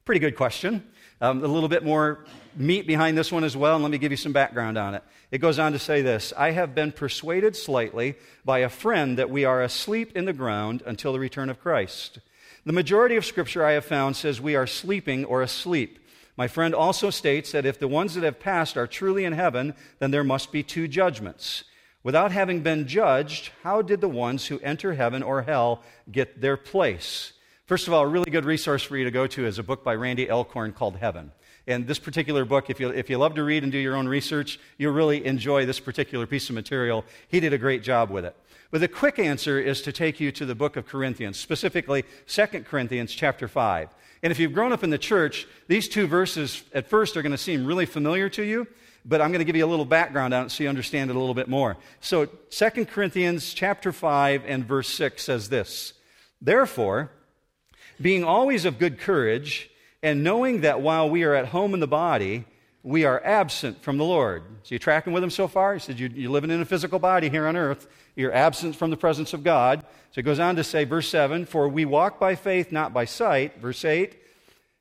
Pretty 0.05 0.21
good 0.21 0.35
question. 0.35 0.83
Um, 1.21 1.43
a 1.43 1.47
little 1.47 1.69
bit 1.69 1.85
more 1.85 2.25
meat 2.55 2.87
behind 2.87 3.17
this 3.17 3.31
one 3.31 3.43
as 3.43 3.57
well, 3.57 3.75
and 3.75 3.83
let 3.83 3.91
me 3.91 3.97
give 3.97 4.11
you 4.11 4.17
some 4.17 4.33
background 4.33 4.77
on 4.77 4.95
it. 4.95 5.03
It 5.31 5.39
goes 5.39 5.59
on 5.59 5.71
to 5.71 5.79
say 5.79 6.01
this 6.01 6.33
I 6.37 6.51
have 6.51 6.75
been 6.75 6.91
persuaded 6.91 7.55
slightly 7.55 8.15
by 8.45 8.59
a 8.59 8.69
friend 8.69 9.17
that 9.17 9.29
we 9.29 9.45
are 9.45 9.61
asleep 9.61 10.15
in 10.15 10.25
the 10.25 10.33
ground 10.33 10.83
until 10.85 11.13
the 11.13 11.19
return 11.19 11.49
of 11.49 11.59
Christ. 11.59 12.19
The 12.65 12.73
majority 12.73 13.15
of 13.15 13.25
Scripture 13.25 13.65
I 13.65 13.73
have 13.73 13.85
found 13.85 14.15
says 14.15 14.39
we 14.39 14.55
are 14.55 14.67
sleeping 14.67 15.25
or 15.25 15.41
asleep. 15.41 15.99
My 16.37 16.47
friend 16.47 16.73
also 16.73 17.09
states 17.09 17.51
that 17.51 17.65
if 17.65 17.77
the 17.77 17.87
ones 17.87 18.15
that 18.15 18.23
have 18.23 18.39
passed 18.39 18.77
are 18.77 18.87
truly 18.87 19.25
in 19.25 19.33
heaven, 19.33 19.75
then 19.99 20.11
there 20.11 20.23
must 20.23 20.51
be 20.51 20.63
two 20.63 20.87
judgments. 20.87 21.63
Without 22.03 22.31
having 22.31 22.61
been 22.61 22.87
judged, 22.87 23.51
how 23.63 23.81
did 23.81 24.01
the 24.01 24.09
ones 24.09 24.47
who 24.47 24.59
enter 24.59 24.93
heaven 24.93 25.23
or 25.23 25.43
hell 25.43 25.83
get 26.11 26.41
their 26.41 26.57
place? 26.57 27.33
First 27.65 27.87
of 27.87 27.93
all, 27.93 28.03
a 28.03 28.07
really 28.07 28.29
good 28.29 28.45
resource 28.45 28.83
for 28.83 28.97
you 28.97 29.05
to 29.05 29.11
go 29.11 29.25
to 29.27 29.45
is 29.45 29.57
a 29.57 29.63
book 29.63 29.83
by 29.83 29.95
Randy 29.95 30.29
Alcorn 30.29 30.73
called 30.73 30.97
Heaven. 30.97 31.31
And 31.65 31.87
this 31.87 31.99
particular 31.99 32.43
book, 32.43 32.69
if 32.69 32.79
you, 32.79 32.89
if 32.89 33.09
you 33.09 33.17
love 33.17 33.35
to 33.35 33.43
read 33.43 33.63
and 33.63 33.71
do 33.71 33.77
your 33.77 33.95
own 33.95 34.07
research, 34.07 34.59
you'll 34.77 34.93
really 34.93 35.25
enjoy 35.25 35.65
this 35.65 35.79
particular 35.79 36.27
piece 36.27 36.49
of 36.49 36.55
material. 36.55 37.05
He 37.29 37.39
did 37.39 37.53
a 37.53 37.57
great 37.57 37.83
job 37.83 38.09
with 38.09 38.25
it. 38.25 38.35
But 38.69 38.81
the 38.81 38.87
quick 38.87 39.19
answer 39.19 39.59
is 39.59 39.81
to 39.83 39.91
take 39.91 40.19
you 40.19 40.31
to 40.33 40.45
the 40.45 40.55
book 40.55 40.75
of 40.75 40.87
Corinthians, 40.87 41.39
specifically 41.39 42.03
2 42.27 42.45
Corinthians 42.63 43.13
chapter 43.13 43.47
5. 43.47 43.89
And 44.23 44.31
if 44.31 44.39
you've 44.39 44.53
grown 44.53 44.73
up 44.73 44.83
in 44.83 44.89
the 44.89 44.97
church, 44.97 45.47
these 45.67 45.87
two 45.87 46.07
verses 46.07 46.63
at 46.73 46.89
first 46.89 47.15
are 47.15 47.21
going 47.21 47.33
to 47.33 47.37
seem 47.37 47.65
really 47.65 47.85
familiar 47.85 48.29
to 48.29 48.43
you, 48.43 48.67
but 49.05 49.21
I'm 49.21 49.29
going 49.29 49.39
to 49.39 49.45
give 49.45 49.55
you 49.55 49.65
a 49.65 49.67
little 49.67 49.85
background 49.85 50.33
on 50.33 50.47
it 50.47 50.49
so 50.49 50.63
you 50.63 50.69
understand 50.69 51.09
it 51.09 51.15
a 51.15 51.19
little 51.19 51.35
bit 51.35 51.47
more. 51.47 51.77
So 52.01 52.25
2 52.25 52.85
Corinthians 52.85 53.53
chapter 53.53 53.91
5 53.91 54.43
and 54.47 54.65
verse 54.65 54.89
6 54.89 55.23
says 55.23 55.49
this, 55.49 55.93
Therefore, 56.41 57.11
being 58.01 58.23
always 58.23 58.65
of 58.65 58.79
good 58.79 58.97
courage, 58.97 59.69
and 60.03 60.23
knowing 60.23 60.61
that 60.61 60.81
while 60.81 61.09
we 61.09 61.23
are 61.23 61.33
at 61.33 61.47
home 61.47 61.73
in 61.73 61.79
the 61.79 61.87
body, 61.87 62.43
we 62.83 63.05
are 63.05 63.23
absent 63.23 63.81
from 63.81 63.97
the 63.97 64.03
Lord. 64.03 64.43
So 64.63 64.75
you 64.75 64.79
tracking 64.79 65.13
with 65.13 65.23
him 65.23 65.29
so 65.29 65.47
far? 65.47 65.73
He 65.73 65.79
said, 65.79 65.97
you, 65.97 66.27
are 66.27 66.31
living 66.31 66.51
in 66.51 66.59
a 66.59 66.65
physical 66.65 66.99
body 66.99 67.29
here 67.29 67.47
on 67.47 67.55
earth. 67.55 67.87
You're 68.15 68.33
absent 68.33 68.75
from 68.75 68.91
the 68.91 68.97
presence 68.97 69.33
of 69.33 69.45
God. 69.45 69.85
So 70.11 70.19
it 70.19 70.23
goes 70.23 70.39
on 70.39 70.57
to 70.57 70.63
say, 70.63 70.83
verse 70.83 71.07
7 71.07 71.45
For 71.45 71.69
we 71.69 71.85
walk 71.85 72.19
by 72.19 72.35
faith, 72.35 72.71
not 72.71 72.93
by 72.93 73.05
sight. 73.05 73.61
Verse 73.61 73.85
8 73.85 74.15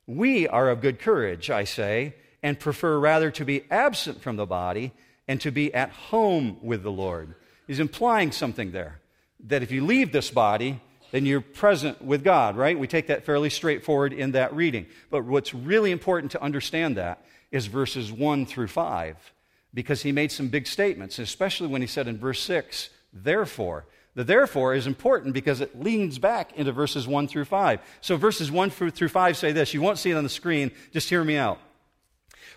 We 0.08 0.48
are 0.48 0.68
of 0.68 0.80
good 0.80 0.98
courage, 0.98 1.48
I 1.48 1.62
say, 1.62 2.16
and 2.42 2.58
prefer 2.58 2.98
rather 2.98 3.30
to 3.30 3.44
be 3.44 3.64
absent 3.70 4.20
from 4.20 4.34
the 4.34 4.46
body 4.46 4.92
and 5.28 5.40
to 5.40 5.52
be 5.52 5.72
at 5.72 5.90
home 5.90 6.58
with 6.60 6.82
the 6.82 6.90
Lord. 6.90 7.36
He's 7.68 7.78
implying 7.78 8.32
something 8.32 8.72
there 8.72 9.00
that 9.46 9.62
if 9.62 9.70
you 9.70 9.84
leave 9.84 10.10
this 10.12 10.30
body, 10.30 10.80
then 11.12 11.24
you're 11.26 11.40
present 11.40 12.02
with 12.02 12.24
God, 12.24 12.56
right? 12.56 12.76
We 12.76 12.88
take 12.88 13.06
that 13.06 13.24
fairly 13.24 13.50
straightforward 13.50 14.12
in 14.12 14.32
that 14.32 14.52
reading. 14.56 14.86
But 15.10 15.24
what's 15.24 15.54
really 15.54 15.92
important 15.92 16.32
to 16.32 16.42
understand 16.42 16.96
that 16.96 17.24
is 17.52 17.66
verses 17.66 18.10
1 18.10 18.46
through 18.46 18.68
5, 18.68 19.32
because 19.74 20.02
he 20.02 20.10
made 20.10 20.32
some 20.32 20.48
big 20.48 20.66
statements, 20.66 21.18
especially 21.18 21.68
when 21.68 21.82
he 21.82 21.86
said 21.86 22.08
in 22.08 22.18
verse 22.18 22.40
6, 22.40 22.88
therefore. 23.12 23.84
The 24.14 24.24
therefore 24.24 24.74
is 24.74 24.86
important 24.86 25.34
because 25.34 25.60
it 25.60 25.80
leans 25.80 26.18
back 26.18 26.52
into 26.54 26.72
verses 26.72 27.06
1 27.06 27.28
through 27.28 27.44
5. 27.44 27.80
So 28.00 28.16
verses 28.16 28.50
1 28.50 28.70
through 28.70 29.08
5 29.08 29.36
say 29.36 29.52
this. 29.52 29.72
You 29.72 29.82
won't 29.82 29.98
see 29.98 30.10
it 30.10 30.16
on 30.16 30.24
the 30.24 30.30
screen, 30.30 30.70
just 30.92 31.08
hear 31.08 31.24
me 31.24 31.36
out. 31.36 31.58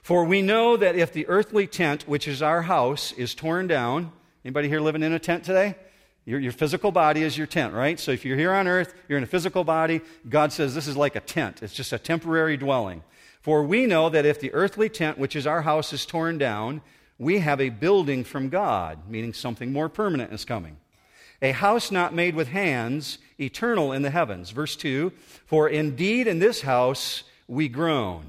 For 0.02 0.24
we 0.24 0.42
know 0.42 0.78
that 0.78 0.96
if 0.96 1.12
the 1.12 1.28
earthly 1.28 1.68
tent, 1.68 2.08
which 2.08 2.28
is 2.28 2.42
our 2.42 2.62
house, 2.62 3.12
is 3.14 3.36
torn 3.36 3.68
down, 3.68 4.12
anybody 4.46 4.70
here 4.70 4.80
living 4.80 5.04
in 5.04 5.14
a 5.14 5.20
tent 5.20 5.44
today? 5.44 5.76
Your, 6.26 6.40
your, 6.40 6.52
physical 6.52 6.92
body 6.92 7.22
is 7.22 7.38
your 7.38 7.46
tent, 7.46 7.74
right? 7.74 8.00
So 8.00 8.12
if 8.12 8.26
you're 8.26 8.38
here 8.38 8.52
on 8.52 8.68
earth, 8.68 8.96
you're 9.08 9.18
in 9.20 9.24
a 9.24 9.28
physical 9.28 9.64
body. 9.64 10.02
God 10.28 10.52
says 10.52 10.74
this 10.74 10.88
is 10.88 10.98
like 10.98 11.16
a 11.16 11.20
tent, 11.20 11.62
it's 11.62 11.74
just 11.74 11.94
a 11.94 12.00
temporary 12.00 12.58
dwelling. 12.58 13.04
For 13.42 13.62
we 13.64 13.86
know 13.86 14.10
that 14.10 14.26
if 14.26 14.40
the 14.40 14.52
earthly 14.54 14.90
tent, 14.90 15.20
which 15.20 15.36
is 15.36 15.46
our 15.46 15.62
house, 15.62 15.94
is 15.94 16.04
torn 16.06 16.40
down, 16.40 16.82
we 17.20 17.40
have 17.40 17.62
a 17.62 17.70
building 17.70 18.24
from 18.24 18.50
God, 18.50 19.08
meaning 19.08 19.34
something 19.34 19.72
more 19.72 19.88
permanent 19.88 20.34
is 20.34 20.46
coming. 20.46 20.78
A 21.42 21.52
house 21.52 21.92
not 21.92 22.14
made 22.14 22.34
with 22.34 22.48
hands, 22.48 23.20
eternal 23.40 23.92
in 23.92 24.02
the 24.02 24.10
heavens. 24.10 24.50
Verse 24.50 24.76
2 24.76 25.12
For 25.46 25.70
indeed 25.70 26.26
in 26.26 26.40
this 26.40 26.62
house 26.62 27.24
we 27.48 27.68
groan. 27.70 28.24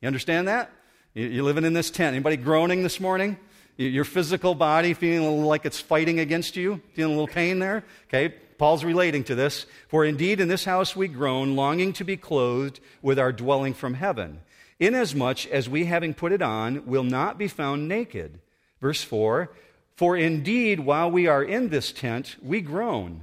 You 0.00 0.06
understand 0.06 0.48
that? 0.48 0.70
You're 1.14 1.44
living 1.44 1.64
in 1.64 1.74
this 1.74 1.90
tent. 1.90 2.14
Anybody 2.14 2.38
groaning 2.38 2.82
this 2.82 2.98
morning? 2.98 3.36
Your 3.76 4.04
physical 4.04 4.54
body 4.54 4.92
feeling 4.92 5.26
a 5.26 5.30
little 5.30 5.48
like 5.48 5.64
it's 5.64 5.80
fighting 5.80 6.20
against 6.20 6.56
you, 6.56 6.80
feeling 6.92 7.14
a 7.14 7.18
little 7.18 7.32
pain 7.32 7.58
there. 7.58 7.84
Okay, 8.08 8.34
Paul's 8.58 8.84
relating 8.84 9.24
to 9.24 9.34
this. 9.34 9.66
For 9.88 10.04
indeed 10.04 10.40
in 10.40 10.48
this 10.48 10.64
house 10.64 10.94
we 10.94 11.08
groan, 11.08 11.56
longing 11.56 11.92
to 11.94 12.04
be 12.04 12.16
clothed 12.16 12.80
with 13.00 13.18
our 13.18 13.32
dwelling 13.32 13.74
from 13.74 13.94
heaven, 13.94 14.40
inasmuch 14.78 15.46
as 15.46 15.68
we, 15.68 15.86
having 15.86 16.12
put 16.12 16.32
it 16.32 16.42
on, 16.42 16.86
will 16.86 17.02
not 17.02 17.38
be 17.38 17.48
found 17.48 17.88
naked. 17.88 18.40
Verse 18.80 19.02
4 19.02 19.50
For 19.96 20.16
indeed, 20.16 20.80
while 20.80 21.10
we 21.10 21.26
are 21.26 21.42
in 21.42 21.70
this 21.70 21.92
tent, 21.92 22.36
we 22.42 22.60
groan, 22.60 23.22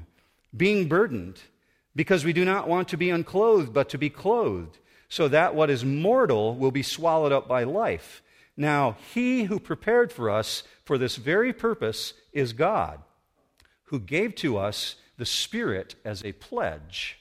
being 0.56 0.88
burdened, 0.88 1.40
because 1.96 2.26
we 2.26 2.34
do 2.34 2.44
not 2.44 2.68
want 2.68 2.88
to 2.88 2.98
be 2.98 3.12
unclothed, 3.12 3.72
but 3.72 3.90
to 3.90 3.98
be 3.98 4.10
clothed, 4.10 4.80
so 5.10 5.28
that 5.28 5.54
what 5.54 5.70
is 5.70 5.86
mortal 5.86 6.56
will 6.56 6.72
be 6.72 6.84
swallowed 6.84 7.32
up 7.32 7.48
by 7.48 7.64
life. 7.64 8.24
Now, 8.60 8.98
he 9.13 9.45
who 9.45 9.58
prepared 9.58 10.12
for 10.12 10.30
us 10.30 10.63
for 10.84 10.98
this 10.98 11.15
very 11.15 11.54
purpose 11.54 12.13
is 12.34 12.52
God, 12.52 13.00
who 13.86 14.02
gave 14.02 14.36
to 14.36 14.58
us 14.58 14.98
the 15.17 15.26
Spirit 15.26 15.95
as 16.04 16.26
a 16.26 16.34
pledge. 16.34 17.17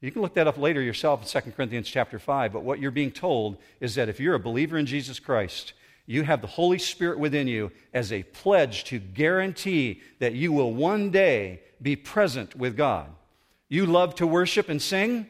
You 0.00 0.10
can 0.10 0.22
look 0.22 0.32
that 0.34 0.48
up 0.48 0.56
later 0.56 0.80
yourself 0.80 1.22
in 1.22 1.42
2 1.42 1.50
Corinthians 1.52 1.86
chapter 1.86 2.18
5, 2.18 2.50
but 2.50 2.64
what 2.64 2.78
you're 2.78 2.90
being 2.90 3.10
told 3.10 3.58
is 3.78 3.94
that 3.96 4.08
if 4.08 4.18
you're 4.18 4.34
a 4.34 4.40
believer 4.40 4.78
in 4.78 4.86
Jesus 4.86 5.20
Christ, 5.20 5.74
you 6.06 6.22
have 6.22 6.40
the 6.40 6.46
Holy 6.46 6.78
Spirit 6.78 7.18
within 7.18 7.46
you 7.46 7.70
as 7.92 8.10
a 8.10 8.22
pledge 8.22 8.84
to 8.84 8.98
guarantee 8.98 10.00
that 10.18 10.32
you 10.32 10.50
will 10.50 10.72
one 10.72 11.10
day 11.10 11.60
be 11.82 11.94
present 11.94 12.56
with 12.56 12.74
God. 12.74 13.10
You 13.68 13.84
love 13.84 14.14
to 14.14 14.26
worship 14.26 14.70
and 14.70 14.80
sing? 14.80 15.26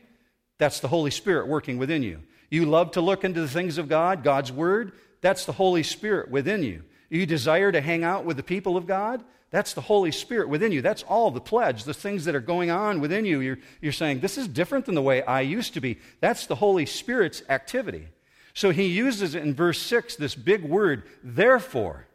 That's 0.59 0.79
the 0.79 0.87
Holy 0.87 1.11
Spirit 1.11 1.49
working 1.49 1.77
within 1.77 2.05
you. 2.05 2.23
You 2.53 2.67
love 2.67 2.91
to 2.93 3.01
look 3.01 3.25
into 3.25 3.41
the 3.41 3.49
things 3.49 3.79
of 3.79 3.89
God, 3.89 4.23
God's 4.23 4.53
Word. 4.53 4.93
That's 5.23 5.47
the 5.47 5.53
Holy 5.53 5.83
Spirit 5.83 6.31
within 6.31 6.63
you. 6.63 6.83
You 7.09 7.25
desire 7.25 7.73
to 7.73 7.81
hang 7.81 8.05
out 8.05 8.27
with 8.27 8.37
the 8.37 8.43
people 8.43 8.77
of 8.77 8.87
God. 8.87 9.25
That's 9.51 9.73
the 9.73 9.81
Holy 9.81 10.13
Spirit 10.13 10.51
within 10.51 10.71
you. 10.71 10.83
That's 10.83 11.03
all 11.05 11.31
the 11.31 11.41
pledge, 11.41 11.85
the 11.85 11.95
things 11.95 12.27
that 12.27 12.35
are 12.35 12.41
going 12.41 12.71
on 12.71 13.01
within 13.01 13.25
you. 13.25 13.41
You're, 13.41 13.59
you're 13.81 13.91
saying, 13.91 14.21
This 14.21 14.37
is 14.37 14.49
different 14.49 14.85
than 14.85 14.95
the 14.95 15.01
way 15.01 15.23
I 15.23 15.41
used 15.41 15.73
to 15.75 15.81
be. 15.81 15.99
That's 16.21 16.45
the 16.45 16.57
Holy 16.57 16.85
Spirit's 16.85 17.43
activity. 17.49 18.09
So 18.53 18.69
he 18.69 18.85
uses 18.85 19.35
it 19.35 19.43
in 19.43 19.55
verse 19.55 19.81
6, 19.81 20.17
this 20.17 20.35
big 20.35 20.63
word, 20.63 21.05
therefore. 21.25 22.07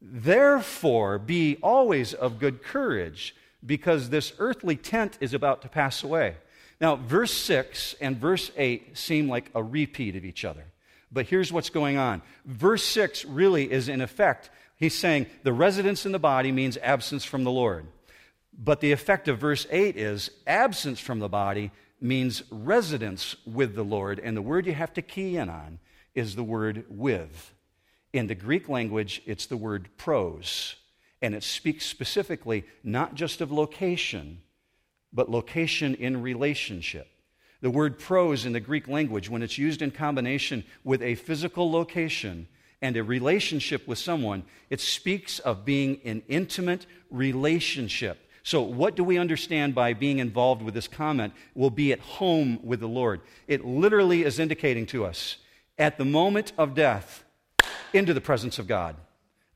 Therefore, 0.00 1.18
be 1.18 1.58
always 1.60 2.14
of 2.14 2.38
good 2.38 2.62
courage, 2.62 3.34
because 3.66 4.10
this 4.10 4.32
earthly 4.38 4.76
tent 4.76 5.18
is 5.20 5.34
about 5.34 5.62
to 5.62 5.68
pass 5.68 6.04
away. 6.04 6.36
Now, 6.82 6.96
verse 6.96 7.32
6 7.32 7.94
and 8.00 8.16
verse 8.16 8.50
8 8.56 8.98
seem 8.98 9.28
like 9.28 9.48
a 9.54 9.62
repeat 9.62 10.16
of 10.16 10.24
each 10.24 10.44
other. 10.44 10.64
But 11.12 11.26
here's 11.26 11.52
what's 11.52 11.70
going 11.70 11.96
on. 11.96 12.22
Verse 12.44 12.82
6 12.82 13.24
really 13.24 13.70
is, 13.70 13.88
in 13.88 14.00
effect, 14.00 14.50
he's 14.74 14.98
saying 14.98 15.26
the 15.44 15.52
residence 15.52 16.04
in 16.06 16.10
the 16.10 16.18
body 16.18 16.50
means 16.50 16.76
absence 16.78 17.24
from 17.24 17.44
the 17.44 17.52
Lord. 17.52 17.86
But 18.52 18.80
the 18.80 18.90
effect 18.90 19.28
of 19.28 19.38
verse 19.38 19.64
8 19.70 19.96
is 19.96 20.32
absence 20.44 20.98
from 20.98 21.20
the 21.20 21.28
body 21.28 21.70
means 22.00 22.42
residence 22.50 23.36
with 23.46 23.76
the 23.76 23.84
Lord. 23.84 24.18
And 24.18 24.36
the 24.36 24.42
word 24.42 24.66
you 24.66 24.74
have 24.74 24.92
to 24.94 25.02
key 25.02 25.36
in 25.36 25.48
on 25.48 25.78
is 26.16 26.34
the 26.34 26.42
word 26.42 26.84
with. 26.88 27.54
In 28.12 28.26
the 28.26 28.34
Greek 28.34 28.68
language, 28.68 29.22
it's 29.24 29.46
the 29.46 29.56
word 29.56 29.88
pros. 29.96 30.74
And 31.22 31.32
it 31.32 31.44
speaks 31.44 31.86
specifically 31.86 32.64
not 32.82 33.14
just 33.14 33.40
of 33.40 33.52
location, 33.52 34.42
but 35.12 35.30
location 35.30 35.94
in 35.94 36.22
relationship. 36.22 37.08
The 37.60 37.70
word 37.70 37.98
pros 37.98 38.44
in 38.44 38.52
the 38.52 38.60
Greek 38.60 38.88
language, 38.88 39.30
when 39.30 39.42
it's 39.42 39.58
used 39.58 39.82
in 39.82 39.92
combination 39.92 40.64
with 40.82 41.00
a 41.00 41.14
physical 41.14 41.70
location 41.70 42.48
and 42.80 42.96
a 42.96 43.04
relationship 43.04 43.86
with 43.86 43.98
someone, 43.98 44.42
it 44.68 44.80
speaks 44.80 45.38
of 45.38 45.64
being 45.64 45.96
in 45.96 46.22
intimate 46.28 46.86
relationship. 47.10 48.18
So, 48.42 48.62
what 48.62 48.96
do 48.96 49.04
we 49.04 49.18
understand 49.18 49.76
by 49.76 49.92
being 49.92 50.18
involved 50.18 50.62
with 50.62 50.74
this 50.74 50.88
comment? 50.88 51.32
Will 51.54 51.70
be 51.70 51.92
at 51.92 52.00
home 52.00 52.58
with 52.64 52.80
the 52.80 52.88
Lord. 52.88 53.20
It 53.46 53.64
literally 53.64 54.24
is 54.24 54.40
indicating 54.40 54.86
to 54.86 55.04
us 55.04 55.36
at 55.78 55.98
the 55.98 56.04
moment 56.04 56.52
of 56.58 56.74
death, 56.74 57.22
into 57.92 58.12
the 58.12 58.20
presence 58.20 58.58
of 58.58 58.66
God. 58.66 58.96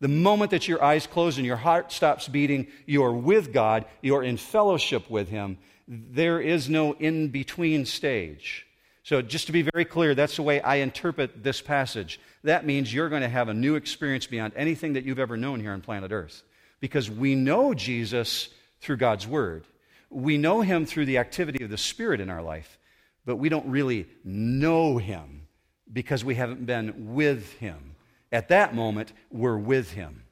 The 0.00 0.08
moment 0.08 0.50
that 0.50 0.68
your 0.68 0.82
eyes 0.82 1.06
close 1.06 1.38
and 1.38 1.46
your 1.46 1.56
heart 1.56 1.90
stops 1.90 2.28
beating, 2.28 2.66
you're 2.84 3.12
with 3.12 3.52
God, 3.52 3.86
you're 4.02 4.22
in 4.22 4.36
fellowship 4.36 5.08
with 5.08 5.28
Him. 5.28 5.58
There 5.88 6.40
is 6.40 6.68
no 6.68 6.92
in 6.92 7.28
between 7.28 7.86
stage. 7.86 8.66
So, 9.04 9.22
just 9.22 9.46
to 9.46 9.52
be 9.52 9.62
very 9.62 9.84
clear, 9.84 10.14
that's 10.14 10.36
the 10.36 10.42
way 10.42 10.60
I 10.60 10.76
interpret 10.76 11.42
this 11.42 11.62
passage. 11.62 12.20
That 12.42 12.66
means 12.66 12.92
you're 12.92 13.08
going 13.08 13.22
to 13.22 13.28
have 13.28 13.48
a 13.48 13.54
new 13.54 13.76
experience 13.76 14.26
beyond 14.26 14.52
anything 14.56 14.94
that 14.94 15.04
you've 15.04 15.20
ever 15.20 15.36
known 15.36 15.60
here 15.60 15.72
on 15.72 15.80
planet 15.80 16.12
Earth. 16.12 16.42
Because 16.80 17.10
we 17.10 17.34
know 17.34 17.72
Jesus 17.72 18.48
through 18.80 18.98
God's 18.98 19.26
Word, 19.26 19.64
we 20.10 20.36
know 20.36 20.60
Him 20.60 20.84
through 20.84 21.06
the 21.06 21.18
activity 21.18 21.64
of 21.64 21.70
the 21.70 21.78
Spirit 21.78 22.20
in 22.20 22.28
our 22.28 22.42
life, 22.42 22.78
but 23.24 23.36
we 23.36 23.48
don't 23.48 23.66
really 23.66 24.08
know 24.24 24.98
Him 24.98 25.46
because 25.90 26.24
we 26.24 26.34
haven't 26.34 26.66
been 26.66 27.14
with 27.14 27.52
Him 27.54 27.95
at 28.32 28.48
that 28.48 28.74
moment, 28.74 29.12
we're 29.30 29.56
with 29.56 29.92
him. 29.92 30.22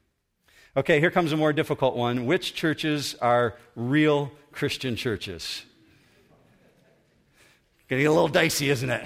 Okay, 0.77 0.99
here 0.99 1.11
comes 1.11 1.31
a 1.31 1.37
more 1.37 1.53
difficult 1.53 1.95
one. 1.95 2.25
Which 2.25 2.53
churches 2.53 3.15
are 3.21 3.55
real 3.75 4.31
Christian 4.51 4.95
churches? 4.95 5.63
Getting 7.87 8.07
a 8.07 8.11
little 8.11 8.27
dicey, 8.27 8.69
isn't 8.69 8.89
it? 8.89 9.05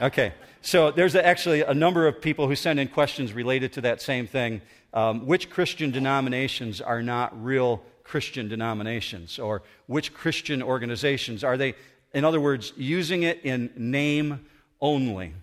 Okay, 0.00 0.32
so 0.62 0.90
there's 0.90 1.14
actually 1.14 1.62
a 1.62 1.74
number 1.74 2.06
of 2.06 2.22
people 2.22 2.46
who 2.46 2.54
send 2.54 2.80
in 2.80 2.88
questions 2.88 3.32
related 3.32 3.72
to 3.74 3.80
that 3.82 4.00
same 4.00 4.26
thing. 4.26 4.62
Um, 4.94 5.26
which 5.26 5.50
Christian 5.50 5.90
denominations 5.90 6.80
are 6.80 7.02
not 7.02 7.44
real 7.44 7.82
Christian 8.04 8.48
denominations? 8.48 9.38
Or 9.38 9.62
which 9.86 10.14
Christian 10.14 10.62
organizations 10.62 11.44
are 11.44 11.58
they, 11.58 11.74
in 12.14 12.24
other 12.24 12.40
words, 12.40 12.72
using 12.76 13.24
it 13.24 13.40
in 13.44 13.70
name 13.76 14.46
only? 14.80 15.34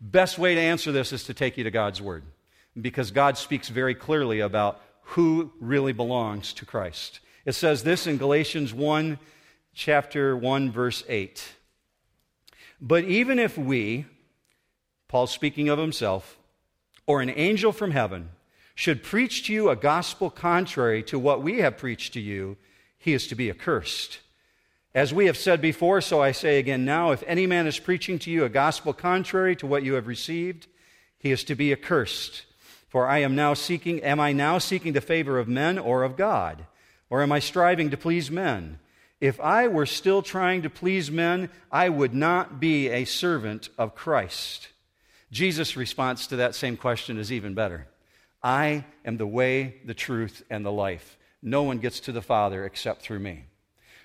Best 0.00 0.38
way 0.38 0.54
to 0.54 0.60
answer 0.60 0.92
this 0.92 1.12
is 1.12 1.24
to 1.24 1.34
take 1.34 1.56
you 1.56 1.64
to 1.64 1.70
God's 1.70 2.02
Word 2.02 2.22
because 2.78 3.10
God 3.10 3.38
speaks 3.38 3.68
very 3.68 3.94
clearly 3.94 4.40
about 4.40 4.80
who 5.00 5.52
really 5.60 5.92
belongs 5.92 6.52
to 6.54 6.66
Christ. 6.66 7.20
It 7.44 7.54
says 7.54 7.82
this 7.82 8.06
in 8.06 8.18
Galatians 8.18 8.74
1, 8.74 9.18
chapter 9.74 10.36
1, 10.36 10.70
verse 10.70 11.04
8. 11.08 11.54
But 12.80 13.04
even 13.04 13.38
if 13.38 13.56
we, 13.56 14.04
Paul 15.08 15.26
speaking 15.26 15.68
of 15.68 15.78
himself, 15.78 16.36
or 17.06 17.22
an 17.22 17.30
angel 17.30 17.72
from 17.72 17.92
heaven, 17.92 18.30
should 18.74 19.02
preach 19.02 19.46
to 19.46 19.52
you 19.52 19.70
a 19.70 19.76
gospel 19.76 20.28
contrary 20.28 21.02
to 21.04 21.18
what 21.18 21.42
we 21.42 21.60
have 21.60 21.78
preached 21.78 22.12
to 22.12 22.20
you, 22.20 22.58
he 22.98 23.14
is 23.14 23.26
to 23.28 23.34
be 23.34 23.48
accursed. 23.48 24.18
As 24.96 25.12
we 25.12 25.26
have 25.26 25.36
said 25.36 25.60
before, 25.60 26.00
so 26.00 26.22
I 26.22 26.32
say 26.32 26.58
again 26.58 26.86
now 26.86 27.10
if 27.10 27.22
any 27.26 27.46
man 27.46 27.66
is 27.66 27.78
preaching 27.78 28.18
to 28.20 28.30
you 28.30 28.44
a 28.44 28.48
gospel 28.48 28.94
contrary 28.94 29.54
to 29.56 29.66
what 29.66 29.82
you 29.82 29.92
have 29.92 30.06
received, 30.06 30.68
he 31.18 31.30
is 31.30 31.44
to 31.44 31.54
be 31.54 31.70
accursed. 31.70 32.46
For 32.88 33.06
I 33.06 33.18
am 33.18 33.36
now 33.36 33.52
seeking, 33.52 34.02
am 34.02 34.20
I 34.20 34.32
now 34.32 34.56
seeking 34.56 34.94
the 34.94 35.02
favor 35.02 35.38
of 35.38 35.48
men 35.48 35.78
or 35.78 36.02
of 36.02 36.16
God? 36.16 36.64
Or 37.10 37.20
am 37.22 37.30
I 37.30 37.40
striving 37.40 37.90
to 37.90 37.98
please 37.98 38.30
men? 38.30 38.78
If 39.20 39.38
I 39.38 39.68
were 39.68 39.84
still 39.84 40.22
trying 40.22 40.62
to 40.62 40.70
please 40.70 41.10
men, 41.10 41.50
I 41.70 41.90
would 41.90 42.14
not 42.14 42.58
be 42.58 42.88
a 42.88 43.04
servant 43.04 43.68
of 43.76 43.94
Christ. 43.94 44.68
Jesus' 45.30 45.76
response 45.76 46.26
to 46.28 46.36
that 46.36 46.54
same 46.54 46.78
question 46.78 47.18
is 47.18 47.30
even 47.30 47.52
better 47.52 47.86
I 48.42 48.86
am 49.04 49.18
the 49.18 49.26
way, 49.26 49.74
the 49.84 49.92
truth, 49.92 50.42
and 50.48 50.64
the 50.64 50.72
life. 50.72 51.18
No 51.42 51.64
one 51.64 51.80
gets 51.80 52.00
to 52.00 52.12
the 52.12 52.22
Father 52.22 52.64
except 52.64 53.02
through 53.02 53.18
me. 53.18 53.44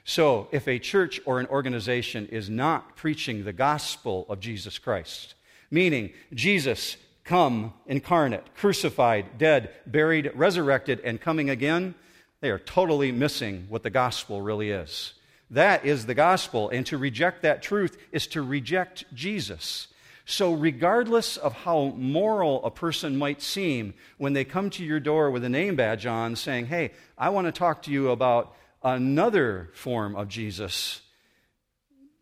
So, 0.04 0.48
if 0.52 0.68
a 0.68 0.80
church 0.80 1.22
or 1.26 1.40
an 1.40 1.48
organization 1.48 2.28
is 2.28 2.50
not 2.50 2.96
preaching 2.96 3.44
the 3.44 3.54
gospel 3.54 4.26
of 4.30 4.40
Jesus 4.40 4.80
Christ, 4.80 5.36
meaning 5.70 6.12
Jesus 6.34 6.98
come 7.24 7.74
incarnate, 7.86 8.56
crucified, 8.56 9.38
dead, 9.38 9.70
buried, 9.86 10.32
resurrected, 10.34 11.00
and 11.02 11.22
coming 11.22 11.50
again, 11.50 11.94
they 12.42 12.50
are 12.50 12.60
totally 12.60 13.12
missing 13.12 13.68
what 13.70 13.84
the 13.84 13.90
gospel 13.92 14.42
really 14.42 14.72
is. 14.72 15.14
That 15.52 15.86
is 15.86 16.06
the 16.06 16.16
gospel, 16.16 16.70
and 16.70 16.86
to 16.88 16.98
reject 16.98 17.44
that 17.44 17.62
truth 17.62 17.98
is 18.12 18.26
to 18.28 18.42
reject 18.42 19.04
Jesus. 19.14 19.88
So, 20.26 20.54
regardless 20.54 21.36
of 21.36 21.54
how 21.54 21.94
moral 21.98 22.64
a 22.64 22.72
person 22.72 23.18
might 23.18 23.42
seem 23.42 23.94
when 24.18 24.34
they 24.34 24.46
come 24.46 24.70
to 24.72 24.84
your 24.84 25.00
door 25.00 25.30
with 25.30 25.44
a 25.44 25.50
name 25.50 25.76
badge 25.76 26.06
on 26.06 26.36
saying, 26.36 26.68
Hey, 26.68 26.92
I 27.18 27.30
want 27.30 27.48
to 27.48 27.52
talk 27.52 27.84
to 27.84 27.92
you 27.92 28.12
about 28.12 28.56
another 28.84 29.70
form 29.74 30.16
of 30.16 30.28
Jesus, 30.28 31.02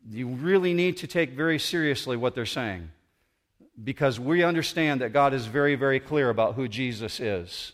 you 0.10 0.28
really 0.28 0.74
need 0.74 0.98
to 0.98 1.08
take 1.08 1.32
very 1.32 1.60
seriously 1.60 2.18
what 2.18 2.36
they're 2.36 2.46
saying 2.46 2.92
because 3.82 4.20
we 4.20 4.44
understand 4.44 5.02
that 5.02 5.14
God 5.14 5.34
is 5.34 5.46
very, 5.46 5.76
very 5.76 6.00
clear 6.00 6.30
about 6.30 6.56
who 6.56 6.68
Jesus 6.68 7.20
is 7.20 7.74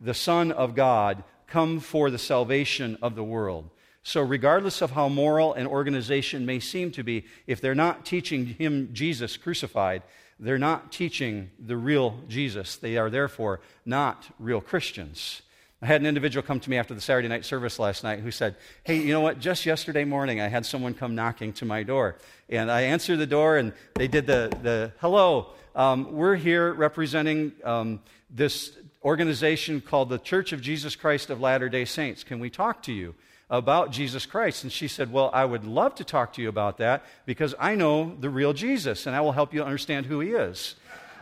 the 0.00 0.14
Son 0.14 0.50
of 0.50 0.74
God, 0.74 1.22
come 1.46 1.78
for 1.78 2.10
the 2.10 2.18
salvation 2.18 2.96
of 3.02 3.14
the 3.14 3.22
world. 3.22 3.68
So, 4.02 4.22
regardless 4.22 4.80
of 4.80 4.92
how 4.92 5.10
moral 5.10 5.52
an 5.52 5.66
organization 5.66 6.46
may 6.46 6.58
seem 6.58 6.90
to 6.92 7.02
be, 7.02 7.26
if 7.46 7.60
they're 7.60 7.74
not 7.74 8.06
teaching 8.06 8.46
him 8.46 8.88
Jesus 8.94 9.36
crucified, 9.36 10.02
they're 10.38 10.56
not 10.56 10.90
teaching 10.90 11.50
the 11.58 11.76
real 11.76 12.20
Jesus. 12.28 12.76
They 12.76 12.96
are 12.96 13.10
therefore 13.10 13.60
not 13.84 14.28
real 14.38 14.62
Christians. 14.62 15.42
I 15.82 15.86
had 15.86 16.02
an 16.02 16.06
individual 16.06 16.42
come 16.42 16.60
to 16.60 16.68
me 16.68 16.76
after 16.76 16.92
the 16.92 17.00
Saturday 17.00 17.28
night 17.28 17.44
service 17.46 17.78
last 17.78 18.04
night 18.04 18.20
who 18.20 18.30
said, 18.30 18.56
Hey, 18.84 18.98
you 18.98 19.12
know 19.12 19.22
what? 19.22 19.40
Just 19.40 19.64
yesterday 19.64 20.04
morning, 20.04 20.40
I 20.40 20.48
had 20.48 20.66
someone 20.66 20.92
come 20.92 21.14
knocking 21.14 21.54
to 21.54 21.64
my 21.64 21.84
door. 21.84 22.16
And 22.50 22.70
I 22.70 22.82
answered 22.82 23.16
the 23.16 23.26
door, 23.26 23.56
and 23.56 23.72
they 23.94 24.06
did 24.06 24.26
the, 24.26 24.54
the 24.62 24.92
hello. 25.00 25.52
Um, 25.74 26.12
we're 26.12 26.36
here 26.36 26.74
representing 26.74 27.52
um, 27.64 28.00
this 28.28 28.76
organization 29.02 29.80
called 29.80 30.10
the 30.10 30.18
Church 30.18 30.52
of 30.52 30.60
Jesus 30.60 30.96
Christ 30.96 31.30
of 31.30 31.40
Latter 31.40 31.70
day 31.70 31.86
Saints. 31.86 32.24
Can 32.24 32.40
we 32.40 32.50
talk 32.50 32.82
to 32.84 32.92
you? 32.92 33.14
about 33.52 33.90
Jesus 33.90 34.26
Christ. 34.26 34.62
And 34.62 34.70
she 34.70 34.86
said, 34.86 35.12
Well, 35.12 35.28
I 35.34 35.44
would 35.44 35.64
love 35.64 35.96
to 35.96 36.04
talk 36.04 36.34
to 36.34 36.42
you 36.42 36.48
about 36.48 36.78
that 36.78 37.04
because 37.26 37.52
I 37.58 37.74
know 37.74 38.14
the 38.20 38.30
real 38.30 38.52
Jesus 38.52 39.08
and 39.08 39.16
I 39.16 39.20
will 39.22 39.32
help 39.32 39.52
you 39.52 39.64
understand 39.64 40.06
who 40.06 40.20
he 40.20 40.30
is. 40.30 40.76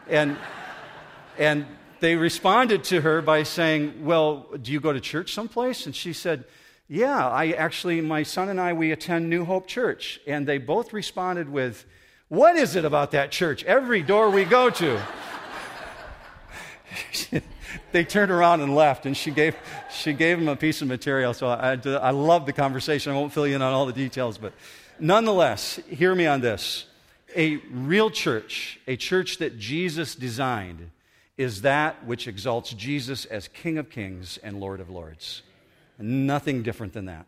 And, 0.07 0.37
and 1.39 1.65
they 2.01 2.17
responded 2.17 2.85
to 2.85 3.01
her 3.01 3.21
by 3.23 3.43
saying, 3.43 4.05
Well, 4.05 4.47
do 4.61 4.73
you 4.73 4.81
go 4.81 4.93
to 4.93 5.01
church 5.01 5.33
someplace? 5.33 5.87
And 5.87 5.95
she 5.95 6.13
said, 6.13 6.45
Yeah, 6.89 7.29
I 7.29 7.51
actually, 7.53 8.01
my 8.01 8.23
son 8.23 8.49
and 8.49 8.61
I, 8.61 8.73
we 8.73 8.93
attend 8.93 9.29
New 9.29 9.45
Hope 9.45 9.67
Church. 9.67 10.21
And 10.27 10.47
they 10.47 10.59
both 10.59 10.93
responded 10.93 11.49
with, 11.49 11.85
What 12.29 12.57
is 12.57 12.77
it 12.77 12.85
about 12.85 13.11
that 13.13 13.31
church? 13.31 13.65
Every 13.65 14.03
door 14.03 14.31
we 14.31 14.45
go 14.45 14.71
to. 14.71 15.01
they 17.93 18.05
turned 18.05 18.31
around 18.31 18.61
and 18.61 18.75
left, 18.75 19.07
and 19.07 19.17
she 19.17 19.31
gave, 19.31 19.57
she 19.91 20.13
gave 20.13 20.39
him 20.39 20.49
a 20.49 20.57
piece 20.57 20.83
of 20.83 20.89
material. 20.89 21.35
So 21.35 21.49
I, 21.49 21.79
I 21.85 22.11
love 22.11 22.47
the 22.47 22.53
conversation. 22.53 23.13
I 23.13 23.17
won't 23.17 23.33
fill 23.33 23.47
you 23.47 23.57
in 23.57 23.63
on 23.63 23.73
all 23.73 23.87
the 23.87 23.93
details, 23.93 24.39
but 24.39 24.53
nonetheless, 24.99 25.81
hear 25.89 26.15
me 26.15 26.27
on 26.27 26.41
this. 26.41 26.87
A 27.37 27.57
real 27.71 28.11
church, 28.11 28.81
a 28.87 28.97
church 28.97 29.39
that 29.39 29.59
Jesus 29.59 30.15
designed, 30.15 30.91
is 31.39 31.63
that 31.63 32.05
which 32.05 32.27
exalts 32.27 32.73
Jesus 32.73 33.25
as 33.25 33.49
King 33.49 33.79
of 33.79 33.89
Kings 33.89 34.39
and 34.43 34.61
Lord 34.61 34.81
of 34.81 34.91
Lords. 34.91 35.43
Nothing 35.99 36.63
different 36.63 36.93
than 36.93 37.07
that. 37.07 37.27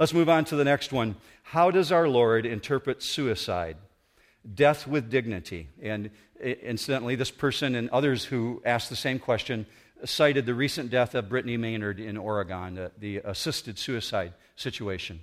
Let's 0.00 0.14
move 0.14 0.30
on 0.30 0.46
to 0.46 0.56
the 0.56 0.64
next 0.64 0.90
one. 0.90 1.16
How 1.42 1.70
does 1.70 1.92
our 1.92 2.08
Lord 2.08 2.46
interpret 2.46 3.02
suicide? 3.02 3.76
Death 4.54 4.86
with 4.86 5.10
dignity. 5.10 5.68
And 5.82 6.10
incidentally, 6.42 7.14
this 7.14 7.30
person 7.30 7.74
and 7.74 7.90
others 7.90 8.24
who 8.24 8.62
asked 8.64 8.88
the 8.88 8.96
same 8.96 9.18
question 9.18 9.66
cited 10.04 10.46
the 10.46 10.54
recent 10.54 10.90
death 10.90 11.14
of 11.14 11.28
Brittany 11.28 11.56
Maynard 11.56 12.00
in 12.00 12.16
Oregon, 12.16 12.78
uh, 12.78 12.88
the 12.98 13.18
assisted 13.18 13.78
suicide 13.78 14.32
situation. 14.56 15.20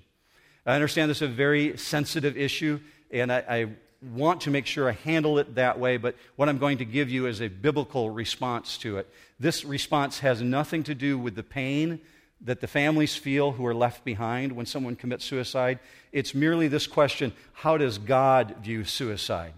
I 0.66 0.76
understand 0.76 1.10
this 1.10 1.18
is 1.18 1.30
a 1.30 1.34
very 1.34 1.78
sensitive 1.78 2.38
issue, 2.38 2.80
and 3.12 3.32
I, 3.32 3.44
I 3.50 3.68
want 4.02 4.42
to 4.42 4.52
make 4.52 4.66
sure 4.66 4.90
I 4.90 4.94
handle 4.94 5.40
it 5.40 5.56
that 5.56 5.80
way, 5.80 5.98
but 5.98 6.16
what 6.36 6.48
I'm 6.48 6.58
going 6.58 6.78
to 6.78 6.86
give 6.86 7.10
you 7.10 7.28
is 7.28 7.42
a 7.42 7.48
biblical 7.48 8.10
response 8.10 8.78
to 8.80 8.98
it. 8.98 9.10
This 9.40 9.66
response 9.66 10.20
has 10.20 10.42
nothing 10.42 10.84
to 10.84 10.96
do 10.96 11.18
with 11.18 11.36
the 11.36 11.44
pain 11.44 12.00
that 12.42 12.62
the 12.62 12.68
families 12.68 13.16
feel 13.16 13.52
who 13.52 13.66
are 13.66 13.76
left 13.76 14.06
behind 14.06 14.54
when 14.54 14.66
someone 14.66 14.96
commits 14.96 15.26
suicide. 15.26 15.80
It's 16.12 16.34
merely 16.34 16.68
this 16.68 16.88
question 16.88 17.34
how 17.54 17.78
does 17.78 17.98
God 17.98 18.56
view 18.62 18.86
suicide? 18.86 19.54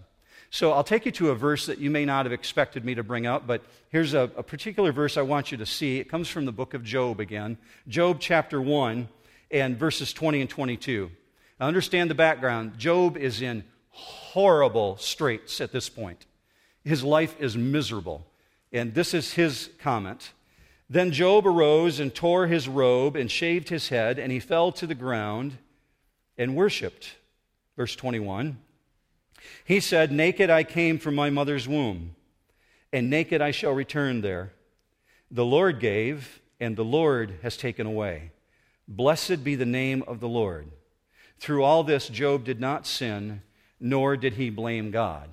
So 0.50 0.72
I'll 0.72 0.84
take 0.84 1.06
you 1.06 1.12
to 1.12 1.30
a 1.30 1.34
verse 1.34 1.64
that 1.66 1.78
you 1.78 1.90
may 1.90 2.04
not 2.04 2.26
have 2.26 2.32
expected 2.32 2.84
me 2.84 2.94
to 2.96 3.02
bring 3.02 3.26
up, 3.26 3.46
but 3.46 3.62
here's 3.88 4.12
a, 4.12 4.30
a 4.36 4.42
particular 4.42 4.92
verse 4.92 5.16
I 5.16 5.22
want 5.22 5.50
you 5.50 5.58
to 5.58 5.64
see. 5.64 5.98
It 5.98 6.10
comes 6.10 6.28
from 6.28 6.44
the 6.44 6.52
book 6.52 6.74
of 6.74 6.84
Job 6.84 7.20
again, 7.20 7.56
Job 7.88 8.18
chapter 8.20 8.60
1 8.60 9.08
and 9.50 9.78
verses 9.78 10.12
20 10.12 10.42
and 10.42 10.50
22. 10.50 11.10
Now 11.58 11.68
understand 11.68 12.10
the 12.10 12.14
background. 12.14 12.76
Job 12.76 13.16
is 13.16 13.40
in 13.40 13.64
horrible 13.92 14.96
straits 14.96 15.60
at 15.60 15.72
this 15.72 15.88
point. 15.88 16.26
His 16.84 17.04
life 17.04 17.36
is 17.40 17.56
miserable. 17.56 18.26
And 18.72 18.94
this 18.94 19.14
is 19.14 19.34
his 19.34 19.70
comment. 19.78 20.32
Then 20.88 21.12
Job 21.12 21.46
arose 21.46 22.00
and 22.00 22.14
tore 22.14 22.46
his 22.46 22.68
robe 22.68 23.16
and 23.16 23.30
shaved 23.30 23.68
his 23.68 23.88
head, 23.88 24.18
and 24.18 24.32
he 24.32 24.40
fell 24.40 24.72
to 24.72 24.86
the 24.86 24.94
ground 24.94 25.58
and 26.36 26.56
worshiped. 26.56 27.14
Verse 27.76 27.94
21. 27.94 28.58
He 29.64 29.80
said, 29.80 30.10
Naked 30.12 30.50
I 30.50 30.64
came 30.64 30.98
from 30.98 31.14
my 31.14 31.30
mother's 31.30 31.68
womb, 31.68 32.14
and 32.92 33.10
naked 33.10 33.40
I 33.40 33.50
shall 33.50 33.72
return 33.72 34.20
there. 34.20 34.52
The 35.30 35.44
Lord 35.44 35.80
gave, 35.80 36.40
and 36.60 36.76
the 36.76 36.84
Lord 36.84 37.38
has 37.42 37.56
taken 37.56 37.86
away. 37.86 38.30
Blessed 38.86 39.44
be 39.44 39.54
the 39.54 39.66
name 39.66 40.02
of 40.06 40.20
the 40.20 40.28
Lord. 40.28 40.68
Through 41.38 41.64
all 41.64 41.84
this, 41.84 42.08
Job 42.08 42.44
did 42.44 42.60
not 42.60 42.86
sin 42.86 43.42
nor 43.82 44.16
did 44.16 44.34
he 44.34 44.48
blame 44.48 44.92
God. 44.92 45.28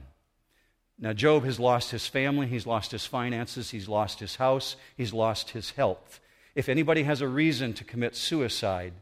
Now, 0.98 1.14
Job 1.14 1.46
has 1.46 1.60
lost 1.60 1.92
his 1.92 2.08
family, 2.08 2.48
he's 2.48 2.66
lost 2.66 2.92
his 2.92 3.06
finances, 3.06 3.70
he's 3.70 3.88
lost 3.88 4.20
his 4.20 4.36
house, 4.36 4.76
he's 4.98 5.14
lost 5.14 5.52
his 5.52 5.72
health. 5.72 6.20
If 6.56 6.68
anybody 6.68 7.04
has 7.04 7.22
a 7.22 7.28
reason 7.28 7.74
to 7.76 7.84
commit 7.84 8.16
suicide, 8.16 8.94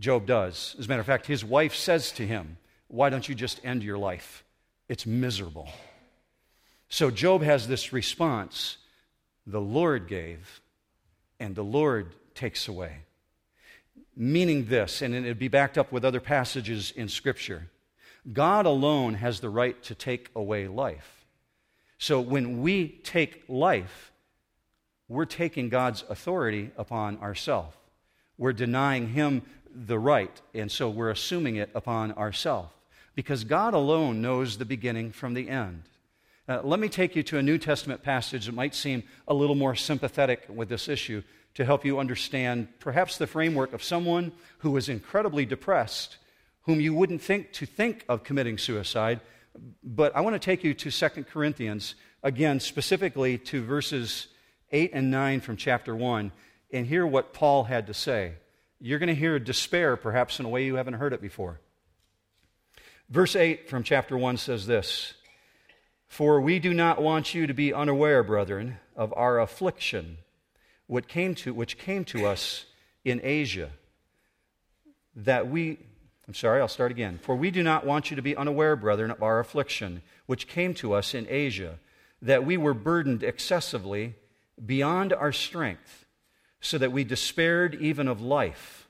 Job 0.00 0.26
does. 0.26 0.74
As 0.78 0.86
a 0.86 0.88
matter 0.88 1.00
of 1.00 1.06
fact, 1.06 1.26
his 1.26 1.44
wife 1.44 1.74
says 1.74 2.10
to 2.12 2.26
him, 2.26 2.58
Why 2.88 3.08
don't 3.08 3.26
you 3.26 3.34
just 3.34 3.64
end 3.64 3.82
your 3.82 3.96
life? 3.96 4.44
It's 4.88 5.06
miserable. 5.06 5.68
So 6.88 7.10
Job 7.10 7.42
has 7.42 7.68
this 7.68 7.92
response 7.92 8.78
the 9.46 9.60
Lord 9.60 10.08
gave, 10.08 10.60
and 11.38 11.54
the 11.54 11.62
Lord 11.62 12.14
takes 12.34 12.66
away. 12.66 12.98
Meaning 14.16 14.66
this, 14.66 15.02
and 15.02 15.14
it'd 15.14 15.38
be 15.38 15.48
backed 15.48 15.78
up 15.78 15.92
with 15.92 16.04
other 16.04 16.20
passages 16.20 16.92
in 16.96 17.08
Scripture. 17.08 17.68
God 18.32 18.66
alone 18.66 19.14
has 19.14 19.40
the 19.40 19.50
right 19.50 19.80
to 19.84 19.94
take 19.94 20.30
away 20.34 20.66
life. 20.68 21.24
So 21.98 22.20
when 22.20 22.60
we 22.60 23.00
take 23.04 23.44
life, 23.48 24.12
we're 25.08 25.24
taking 25.24 25.68
God's 25.68 26.04
authority 26.08 26.70
upon 26.76 27.18
ourselves. 27.18 27.76
We're 28.36 28.52
denying 28.52 29.08
Him 29.08 29.42
the 29.74 29.98
right, 29.98 30.40
and 30.54 30.70
so 30.70 30.88
we're 30.88 31.10
assuming 31.10 31.56
it 31.56 31.70
upon 31.74 32.12
ourselves. 32.12 32.70
Because 33.14 33.44
God 33.44 33.72
alone 33.72 34.20
knows 34.20 34.58
the 34.58 34.64
beginning 34.64 35.10
from 35.10 35.34
the 35.34 35.48
end. 35.48 35.84
Uh, 36.48 36.60
let 36.62 36.78
me 36.78 36.88
take 36.88 37.16
you 37.16 37.22
to 37.24 37.38
a 37.38 37.42
New 37.42 37.58
Testament 37.58 38.02
passage 38.02 38.46
that 38.46 38.54
might 38.54 38.74
seem 38.74 39.02
a 39.26 39.34
little 39.34 39.54
more 39.54 39.74
sympathetic 39.74 40.44
with 40.48 40.68
this 40.68 40.88
issue 40.88 41.22
to 41.54 41.64
help 41.64 41.84
you 41.84 41.98
understand 41.98 42.68
perhaps 42.78 43.16
the 43.16 43.26
framework 43.26 43.72
of 43.72 43.82
someone 43.82 44.32
who 44.58 44.70
was 44.70 44.88
incredibly 44.88 45.46
depressed, 45.46 46.18
whom 46.66 46.80
you 46.80 46.92
wouldn't 46.92 47.22
think 47.22 47.52
to 47.54 47.66
think 47.66 48.04
of 48.08 48.22
committing 48.22 48.58
suicide. 48.58 49.20
But 49.82 50.14
I 50.14 50.20
want 50.20 50.34
to 50.34 50.38
take 50.38 50.62
you 50.62 50.74
to 50.74 50.90
2 50.90 51.24
Corinthians, 51.24 51.94
again, 52.22 52.60
specifically 52.60 53.38
to 53.38 53.64
verses 53.64 54.28
8 54.72 54.90
and 54.92 55.10
9 55.10 55.40
from 55.40 55.56
chapter 55.56 55.96
1, 55.96 56.32
and 56.72 56.86
hear 56.86 57.06
what 57.06 57.32
Paul 57.32 57.64
had 57.64 57.86
to 57.86 57.94
say. 57.94 58.34
You're 58.80 58.98
going 58.98 59.08
to 59.08 59.14
hear 59.14 59.38
despair, 59.38 59.96
perhaps, 59.96 60.38
in 60.38 60.44
a 60.44 60.48
way 60.48 60.64
you 60.66 60.74
haven't 60.74 60.94
heard 60.94 61.12
it 61.12 61.22
before. 61.22 61.60
Verse 63.08 63.36
8 63.36 63.68
from 63.68 63.82
chapter 63.82 64.18
1 64.18 64.36
says 64.36 64.66
this 64.66 65.14
For 66.08 66.40
we 66.40 66.58
do 66.58 66.74
not 66.74 67.00
want 67.00 67.34
you 67.34 67.46
to 67.46 67.54
be 67.54 67.72
unaware, 67.72 68.22
brethren, 68.22 68.78
of 68.94 69.14
our 69.16 69.40
affliction 69.40 70.18
what 70.86 71.08
came 71.08 71.34
to, 71.34 71.52
which 71.52 71.78
came 71.78 72.04
to 72.04 72.26
us 72.26 72.66
in 73.04 73.20
Asia, 73.22 73.70
that 75.14 75.48
we, 75.48 75.78
I'm 76.28 76.34
sorry, 76.34 76.60
I'll 76.60 76.68
start 76.68 76.90
again. 76.90 77.18
For 77.22 77.36
we 77.36 77.50
do 77.50 77.62
not 77.62 77.86
want 77.86 78.10
you 78.10 78.16
to 78.16 78.22
be 78.22 78.36
unaware, 78.36 78.74
brethren, 78.74 79.10
of 79.10 79.22
our 79.22 79.38
affliction, 79.38 80.02
which 80.26 80.48
came 80.48 80.74
to 80.74 80.92
us 80.92 81.14
in 81.14 81.26
Asia, 81.28 81.78
that 82.20 82.44
we 82.44 82.56
were 82.56 82.74
burdened 82.74 83.22
excessively 83.22 84.14
beyond 84.64 85.12
our 85.12 85.32
strength, 85.32 86.06
so 86.60 86.78
that 86.78 86.90
we 86.90 87.04
despaired 87.04 87.76
even 87.76 88.08
of 88.08 88.20
life. 88.20 88.88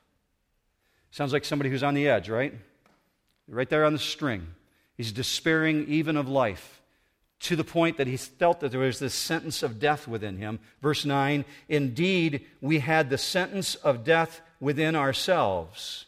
Sounds 1.11 1.33
like 1.33 1.45
somebody 1.45 1.69
who's 1.69 1.83
on 1.83 1.93
the 1.93 2.07
edge, 2.07 2.29
right? 2.29 2.53
Right 3.47 3.69
there 3.69 3.85
on 3.85 3.93
the 3.93 3.99
string. 3.99 4.47
He's 4.95 5.11
despairing 5.11 5.87
even 5.87 6.17
of 6.17 6.27
life 6.27 6.81
to 7.39 7.55
the 7.55 7.63
point 7.63 7.97
that 7.97 8.07
he 8.07 8.17
felt 8.17 8.61
that 8.61 8.71
there 8.71 8.79
was 8.79 8.97
this 8.97 9.13
sentence 9.13 9.61
of 9.61 9.79
death 9.79 10.07
within 10.07 10.37
him. 10.37 10.59
Verse 10.81 11.05
9 11.05 11.45
Indeed, 11.69 12.45
we 12.61 12.79
had 12.79 13.09
the 13.09 13.17
sentence 13.17 13.75
of 13.75 14.03
death 14.03 14.41
within 14.59 14.95
ourselves. 14.95 16.06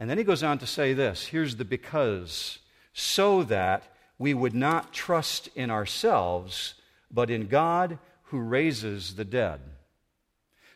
And 0.00 0.10
then 0.10 0.18
he 0.18 0.24
goes 0.24 0.42
on 0.42 0.58
to 0.58 0.66
say 0.66 0.92
this 0.92 1.26
here's 1.26 1.56
the 1.56 1.64
because, 1.64 2.58
so 2.92 3.42
that 3.44 3.84
we 4.18 4.34
would 4.34 4.54
not 4.54 4.92
trust 4.92 5.48
in 5.54 5.70
ourselves, 5.70 6.74
but 7.10 7.30
in 7.30 7.46
God 7.46 7.98
who 8.24 8.40
raises 8.40 9.16
the 9.16 9.24
dead. 9.24 9.60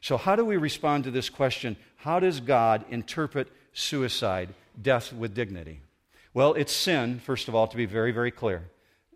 So, 0.00 0.16
how 0.16 0.36
do 0.36 0.44
we 0.44 0.56
respond 0.56 1.04
to 1.04 1.10
this 1.10 1.28
question? 1.28 1.76
How 1.96 2.20
does 2.20 2.40
God 2.40 2.84
interpret 2.90 3.48
suicide, 3.72 4.50
death 4.80 5.12
with 5.12 5.34
dignity? 5.34 5.80
Well, 6.34 6.54
it's 6.54 6.72
sin, 6.72 7.18
first 7.18 7.48
of 7.48 7.54
all, 7.54 7.66
to 7.66 7.76
be 7.76 7.86
very, 7.86 8.12
very 8.12 8.30
clear 8.30 8.70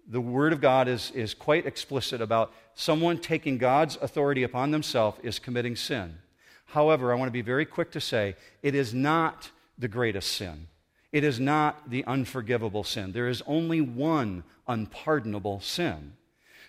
the 0.08 0.20
Word 0.20 0.52
of 0.52 0.60
God 0.60 0.88
is, 0.88 1.10
is 1.12 1.34
quite 1.34 1.66
explicit 1.66 2.20
about 2.20 2.52
someone 2.74 3.18
taking 3.18 3.58
God's 3.58 3.96
authority 4.00 4.42
upon 4.42 4.70
themselves 4.70 5.18
is 5.22 5.38
committing 5.38 5.76
sin. 5.76 6.18
However, 6.66 7.12
I 7.12 7.16
want 7.16 7.28
to 7.28 7.32
be 7.32 7.42
very 7.42 7.64
quick 7.64 7.90
to 7.92 8.00
say 8.00 8.36
it 8.62 8.74
is 8.74 8.92
not 8.92 9.50
the 9.78 9.88
greatest 9.88 10.32
sin. 10.32 10.68
It 11.12 11.24
is 11.24 11.38
not 11.38 11.90
the 11.90 12.04
unforgivable 12.04 12.84
sin. 12.84 13.12
There 13.12 13.28
is 13.28 13.42
only 13.46 13.80
one 13.80 14.44
unpardonable 14.66 15.60
sin. 15.60 16.14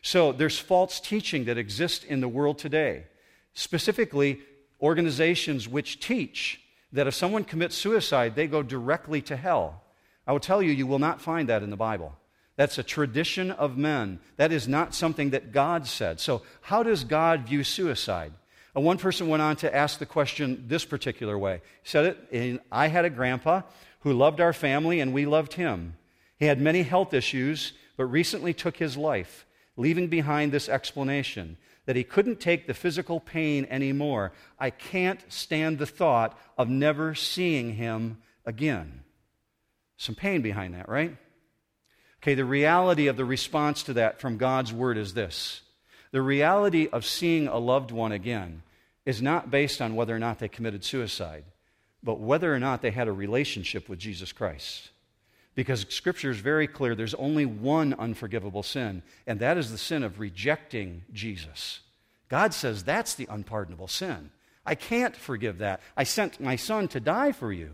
So 0.02 0.34
there's 0.34 0.60
false 0.60 1.00
teaching 1.00 1.46
that 1.46 1.58
exists 1.58 2.04
in 2.04 2.20
the 2.20 2.28
world 2.28 2.58
today, 2.60 3.06
specifically 3.54 4.42
organizations 4.82 5.70
which 5.70 6.00
teach 6.02 6.60
that 6.92 7.08
if 7.08 7.14
someone 7.14 7.46
commits 7.46 7.76
suicide, 7.76 8.36
they 8.36 8.48
go 8.48 8.62
directly 8.62 9.22
to 9.24 9.38
hell. 9.38 9.82
I 10.28 10.34
will 10.34 10.42
tell 10.42 10.62
you, 10.62 10.72
you 10.72 10.86
will 10.88 11.00
not 11.00 11.22
find 11.22 11.50
that 11.50 11.64
in 11.64 11.70
the 11.70 11.78
Bible. 11.78 12.14
That's 12.56 12.78
a 12.78 12.84
tradition 12.84 13.50
of 13.50 13.78
men. 13.78 14.20
That 14.36 14.52
is 14.52 14.68
not 14.68 14.94
something 14.94 15.32
that 15.32 15.52
God 15.52 15.88
said. 15.88 16.20
So, 16.20 16.44
how 16.62 16.84
does 16.84 17.04
God 17.04 17.48
view 17.48 17.64
suicide? 17.64 18.34
Uh, 18.76 18.82
one 18.82 18.98
person 18.98 19.28
went 19.28 19.42
on 19.42 19.56
to 19.58 19.76
ask 19.76 20.00
the 20.00 20.06
question 20.06 20.66
this 20.68 20.86
particular 20.86 21.38
way. 21.38 21.62
He 21.84 21.90
said 21.90 22.06
it, 22.06 22.28
in, 22.32 22.60
I 22.72 22.88
had 22.88 23.06
a 23.06 23.10
grandpa 23.10 23.62
who 24.02 24.14
loved 24.14 24.42
our 24.42 24.54
family 24.54 25.00
and 25.00 25.14
we 25.14 25.26
loved 25.26 25.54
him. 25.54 25.96
He 26.38 26.46
had 26.46 26.60
many 26.60 26.84
health 26.84 27.14
issues, 27.14 27.74
but 27.98 28.06
recently 28.06 28.54
took 28.54 28.78
his 28.78 28.98
life, 28.98 29.46
leaving 29.78 30.08
behind 30.08 30.52
this 30.52 30.68
explanation 30.68 31.58
that 31.86 31.96
he 31.96 32.04
couldn't 32.04 32.40
take 32.40 32.66
the 32.66 32.74
physical 32.74 33.20
pain 33.20 33.68
anymore. 33.70 34.32
I 34.58 34.70
can't 34.70 35.20
stand 35.32 35.78
the 35.78 35.86
thought 35.86 36.38
of 36.58 36.70
never 36.70 37.14
seeing 37.14 37.74
him 37.74 38.22
again. 38.46 39.04
Some 39.98 40.16
pain 40.16 40.42
behind 40.42 40.74
that, 40.74 40.90
right? 40.90 41.16
Okay, 42.22 42.36
the 42.36 42.46
reality 42.46 43.08
of 43.08 43.18
the 43.18 43.26
response 43.26 43.84
to 43.84 43.94
that 43.94 44.22
from 44.22 44.38
God's 44.38 44.72
word 44.72 44.98
is 44.98 45.14
this 45.14 45.62
the 46.14 46.22
reality 46.22 46.88
of 46.94 47.08
seeing 47.08 47.48
a 47.48 47.58
loved 47.58 47.90
one 47.90 48.12
again 48.12 48.62
is 49.04 49.20
not 49.20 49.50
based 49.50 49.82
on 49.82 49.96
whether 49.96 50.16
or 50.16 50.20
not 50.20 50.38
they 50.38 50.48
committed 50.48 50.86
suicide, 50.86 51.44
but 52.04 52.20
whether 52.20 52.54
or 52.54 52.60
not 52.60 52.84
they 52.84 52.92
had 52.92 53.08
a 53.08 53.12
relationship 53.12 53.90
with 53.90 53.98
Jesus 53.98 54.32
Christ. 54.32 54.92
Because 55.56 55.88
Scripture 55.90 56.30
is 56.30 56.38
very 56.38 56.68
clear 56.68 56.94
there's 56.94 57.16
only 57.16 57.48
one 57.48 57.96
unforgivable 57.96 58.62
sin, 58.62 59.02
and 59.26 59.40
that 59.40 59.58
is 59.58 59.72
the 59.72 59.78
sin 59.80 60.04
of 60.04 60.20
rejecting 60.20 61.04
Jesus. 61.12 61.80
God 62.30 62.54
says 62.54 62.84
that's 62.84 63.16
the 63.16 63.28
unpardonable 63.28 63.88
sin. 63.88 64.30
I 64.68 64.76
can't 64.76 65.16
forgive 65.16 65.58
that. 65.58 65.82
I 65.98 66.04
sent 66.04 66.40
my 66.40 66.58
son 66.58 66.90
to 66.90 67.00
die 67.00 67.32
for 67.32 67.52
you. 67.52 67.72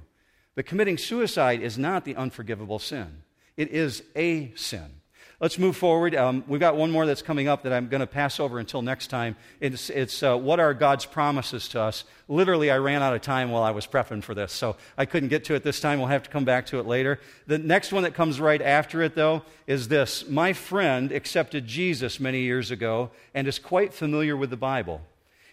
But 0.55 0.65
committing 0.65 0.97
suicide 0.97 1.61
is 1.61 1.77
not 1.77 2.05
the 2.05 2.15
unforgivable 2.15 2.79
sin. 2.79 3.23
It 3.57 3.69
is 3.69 4.01
a 4.15 4.53
sin. 4.55 4.98
Let's 5.41 5.57
move 5.57 5.77
forward. 5.77 6.15
Um, 6.15 6.43
we've 6.49 6.59
got 6.59 6.75
one 6.75 6.91
more 6.91 7.05
that's 7.05 7.21
coming 7.21 7.47
up 7.47 7.63
that 7.63 7.71
I'm 7.71 7.87
going 7.87 8.01
to 8.01 8.07
pass 8.07 8.41
over 8.41 8.59
until 8.59 8.81
next 8.81 9.07
time. 9.07 9.37
It's, 9.61 9.89
it's 9.89 10.21
uh, 10.21 10.35
what 10.35 10.59
are 10.59 10.73
God's 10.73 11.05
promises 11.05 11.69
to 11.69 11.79
us? 11.79 12.03
Literally, 12.27 12.69
I 12.69 12.77
ran 12.77 13.01
out 13.01 13.15
of 13.15 13.21
time 13.21 13.49
while 13.49 13.63
I 13.63 13.71
was 13.71 13.87
prepping 13.87 14.21
for 14.21 14.35
this, 14.35 14.51
so 14.51 14.75
I 14.97 15.05
couldn't 15.05 15.29
get 15.29 15.45
to 15.45 15.53
it 15.53 15.63
this 15.63 15.79
time. 15.79 15.99
We'll 15.99 16.09
have 16.09 16.23
to 16.23 16.29
come 16.29 16.43
back 16.43 16.65
to 16.67 16.79
it 16.79 16.85
later. 16.85 17.21
The 17.47 17.57
next 17.57 17.93
one 17.93 18.03
that 18.03 18.13
comes 18.13 18.41
right 18.41 18.61
after 18.61 19.01
it, 19.01 19.15
though, 19.15 19.43
is 19.65 19.87
this 19.87 20.27
My 20.27 20.51
friend 20.51 21.09
accepted 21.09 21.65
Jesus 21.65 22.19
many 22.19 22.41
years 22.41 22.69
ago 22.69 23.09
and 23.33 23.47
is 23.47 23.59
quite 23.59 23.93
familiar 23.93 24.35
with 24.35 24.49
the 24.49 24.57
Bible. 24.57 24.99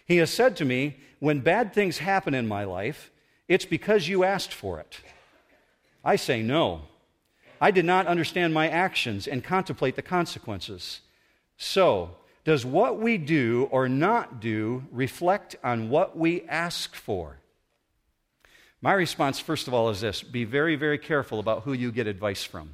He 0.05 0.17
has 0.17 0.29
said 0.29 0.57
to 0.57 0.65
me, 0.65 0.97
When 1.19 1.39
bad 1.39 1.73
things 1.73 1.99
happen 1.99 2.33
in 2.33 2.45
my 2.45 2.65
life, 2.65 3.09
it's 3.47 3.65
because 3.65 4.09
you 4.09 4.25
asked 4.25 4.53
for 4.53 4.81
it. 4.81 4.99
I 6.03 6.17
say 6.17 6.41
no. 6.41 6.81
I 7.59 7.71
did 7.71 7.85
not 7.85 8.07
understand 8.07 8.53
my 8.53 8.69
actions 8.69 9.27
and 9.27 9.43
contemplate 9.43 9.95
the 9.95 10.01
consequences. 10.01 11.01
So, 11.57 12.15
does 12.43 12.65
what 12.65 12.99
we 12.99 13.17
do 13.17 13.67
or 13.71 13.89
not 13.89 14.39
do 14.39 14.85
reflect 14.91 15.55
on 15.63 15.89
what 15.89 16.17
we 16.17 16.43
ask 16.43 16.95
for? 16.95 17.39
My 18.81 18.93
response, 18.93 19.39
first 19.39 19.67
of 19.67 19.73
all, 19.73 19.89
is 19.89 20.01
this 20.01 20.21
be 20.21 20.43
very, 20.45 20.75
very 20.75 20.97
careful 20.97 21.39
about 21.39 21.63
who 21.63 21.73
you 21.73 21.91
get 21.91 22.07
advice 22.07 22.43
from. 22.43 22.71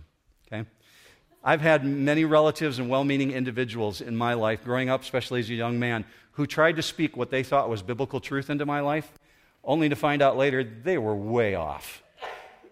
Okay? 0.47 0.67
I've 1.43 1.61
had 1.61 1.85
many 1.85 2.25
relatives 2.25 2.77
and 2.77 2.89
well 2.89 3.03
meaning 3.03 3.31
individuals 3.31 4.01
in 4.01 4.15
my 4.15 4.33
life, 4.33 4.63
growing 4.63 4.89
up, 4.89 5.01
especially 5.01 5.39
as 5.39 5.49
a 5.49 5.55
young 5.55 5.79
man, 5.79 6.05
who 6.33 6.45
tried 6.45 6.75
to 6.75 6.81
speak 6.81 7.15
what 7.15 7.31
they 7.31 7.43
thought 7.43 7.69
was 7.69 7.81
biblical 7.81 8.19
truth 8.19 8.49
into 8.49 8.65
my 8.65 8.81
life, 8.81 9.11
only 9.63 9.87
to 9.87 9.95
find 9.95 10.21
out 10.21 10.37
later 10.37 10.63
they 10.63 10.97
were 10.97 11.15
way 11.15 11.55
off 11.55 12.02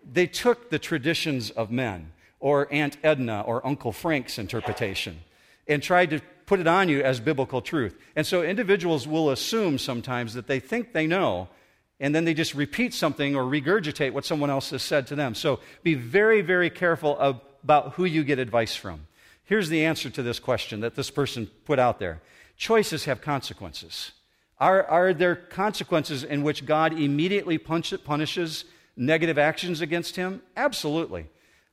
they 0.09 0.27
took 0.27 0.69
the 0.69 0.79
traditions 0.79 1.49
of 1.49 1.71
men, 1.71 2.11
or 2.39 2.67
Aunt 2.71 2.97
Edna 3.03 3.41
or 3.41 3.65
Uncle 3.65 3.91
Frank's 3.91 4.37
interpretation, 4.37 5.19
and 5.67 5.81
tried 5.81 6.09
to 6.09 6.21
put 6.45 6.59
it 6.59 6.67
on 6.67 6.89
you 6.89 7.01
as 7.01 7.19
biblical 7.19 7.61
truth. 7.61 7.97
And 8.15 8.25
so 8.27 8.43
individuals 8.43 9.07
will 9.07 9.29
assume 9.29 9.77
sometimes 9.77 10.33
that 10.33 10.47
they 10.47 10.59
think 10.59 10.91
they 10.91 11.07
know, 11.07 11.47
and 11.99 12.13
then 12.13 12.25
they 12.25 12.33
just 12.33 12.55
repeat 12.55 12.93
something 12.93 13.35
or 13.35 13.43
regurgitate 13.43 14.11
what 14.11 14.25
someone 14.25 14.49
else 14.49 14.71
has 14.71 14.81
said 14.81 15.07
to 15.07 15.15
them. 15.15 15.35
So 15.35 15.59
be 15.83 15.93
very, 15.93 16.41
very 16.41 16.69
careful 16.69 17.17
about 17.19 17.93
who 17.93 18.05
you 18.05 18.23
get 18.23 18.39
advice 18.39 18.75
from. 18.75 19.07
Here's 19.43 19.69
the 19.69 19.85
answer 19.85 20.09
to 20.09 20.23
this 20.23 20.39
question 20.39 20.79
that 20.81 20.95
this 20.95 21.11
person 21.11 21.49
put 21.65 21.79
out 21.79 21.99
there 21.99 22.21
choices 22.57 23.05
have 23.05 23.21
consequences. 23.21 24.11
Are, 24.59 24.83
are 24.83 25.13
there 25.13 25.35
consequences 25.35 26.23
in 26.23 26.43
which 26.43 26.67
God 26.67 26.93
immediately 26.93 27.57
punishes 27.57 28.65
negative 28.95 29.37
actions 29.37 29.81
against 29.81 30.15
him? 30.15 30.41
Absolutely. 30.55 31.27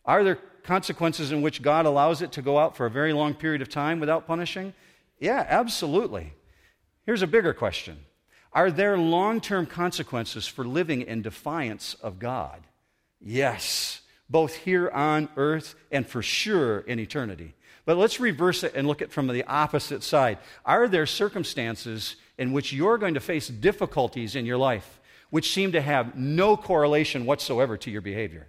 Are 0.04 0.24
there 0.24 0.38
consequences 0.62 1.32
in 1.32 1.42
which 1.42 1.62
God 1.62 1.86
allows 1.86 2.22
it 2.22 2.32
to 2.32 2.42
go 2.42 2.58
out 2.58 2.76
for 2.76 2.86
a 2.86 2.90
very 2.90 3.12
long 3.12 3.34
period 3.34 3.62
of 3.62 3.68
time 3.68 4.00
without 4.00 4.26
punishing? 4.26 4.74
Yeah, 5.18 5.44
absolutely. 5.48 6.34
Here's 7.06 7.22
a 7.22 7.26
bigger 7.26 7.54
question 7.54 7.98
Are 8.52 8.70
there 8.70 8.98
long 8.98 9.40
term 9.40 9.66
consequences 9.66 10.46
for 10.46 10.64
living 10.64 11.02
in 11.02 11.22
defiance 11.22 11.94
of 11.94 12.18
God? 12.18 12.62
Yes, 13.20 14.02
both 14.30 14.54
here 14.54 14.90
on 14.90 15.28
earth 15.36 15.74
and 15.90 16.06
for 16.06 16.22
sure 16.22 16.80
in 16.80 16.98
eternity. 16.98 17.54
But 17.84 17.96
let's 17.96 18.20
reverse 18.20 18.64
it 18.64 18.74
and 18.74 18.86
look 18.86 19.00
at 19.00 19.08
it 19.08 19.12
from 19.12 19.28
the 19.28 19.44
opposite 19.44 20.02
side. 20.02 20.38
Are 20.66 20.86
there 20.86 21.06
circumstances 21.06 22.16
in 22.36 22.52
which 22.52 22.70
you're 22.72 22.98
going 22.98 23.14
to 23.14 23.20
face 23.20 23.48
difficulties 23.48 24.36
in 24.36 24.44
your 24.44 24.58
life? 24.58 25.00
Which 25.30 25.52
seem 25.52 25.72
to 25.72 25.80
have 25.80 26.16
no 26.16 26.56
correlation 26.56 27.26
whatsoever 27.26 27.76
to 27.78 27.90
your 27.90 28.00
behavior. 28.00 28.48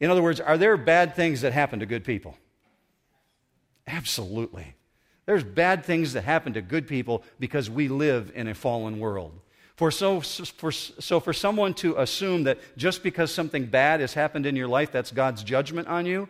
In 0.00 0.10
other 0.10 0.22
words, 0.22 0.40
are 0.40 0.58
there 0.58 0.76
bad 0.76 1.14
things 1.16 1.40
that 1.40 1.52
happen 1.52 1.80
to 1.80 1.86
good 1.86 2.04
people? 2.04 2.36
Absolutely. 3.86 4.74
There's 5.24 5.44
bad 5.44 5.84
things 5.84 6.12
that 6.12 6.22
happen 6.22 6.52
to 6.54 6.60
good 6.60 6.86
people 6.86 7.24
because 7.40 7.70
we 7.70 7.88
live 7.88 8.30
in 8.34 8.48
a 8.48 8.54
fallen 8.54 8.98
world. 8.98 9.40
For 9.76 9.90
so, 9.90 10.20
for, 10.20 10.72
so 10.72 11.20
for 11.20 11.32
someone 11.32 11.74
to 11.74 11.98
assume 11.98 12.44
that 12.44 12.58
just 12.76 13.02
because 13.02 13.32
something 13.32 13.66
bad 13.66 14.00
has 14.00 14.14
happened 14.14 14.46
in 14.46 14.56
your 14.56 14.68
life, 14.68 14.90
that's 14.90 15.10
God's 15.10 15.42
judgment 15.42 15.88
on 15.88 16.06
you, 16.06 16.28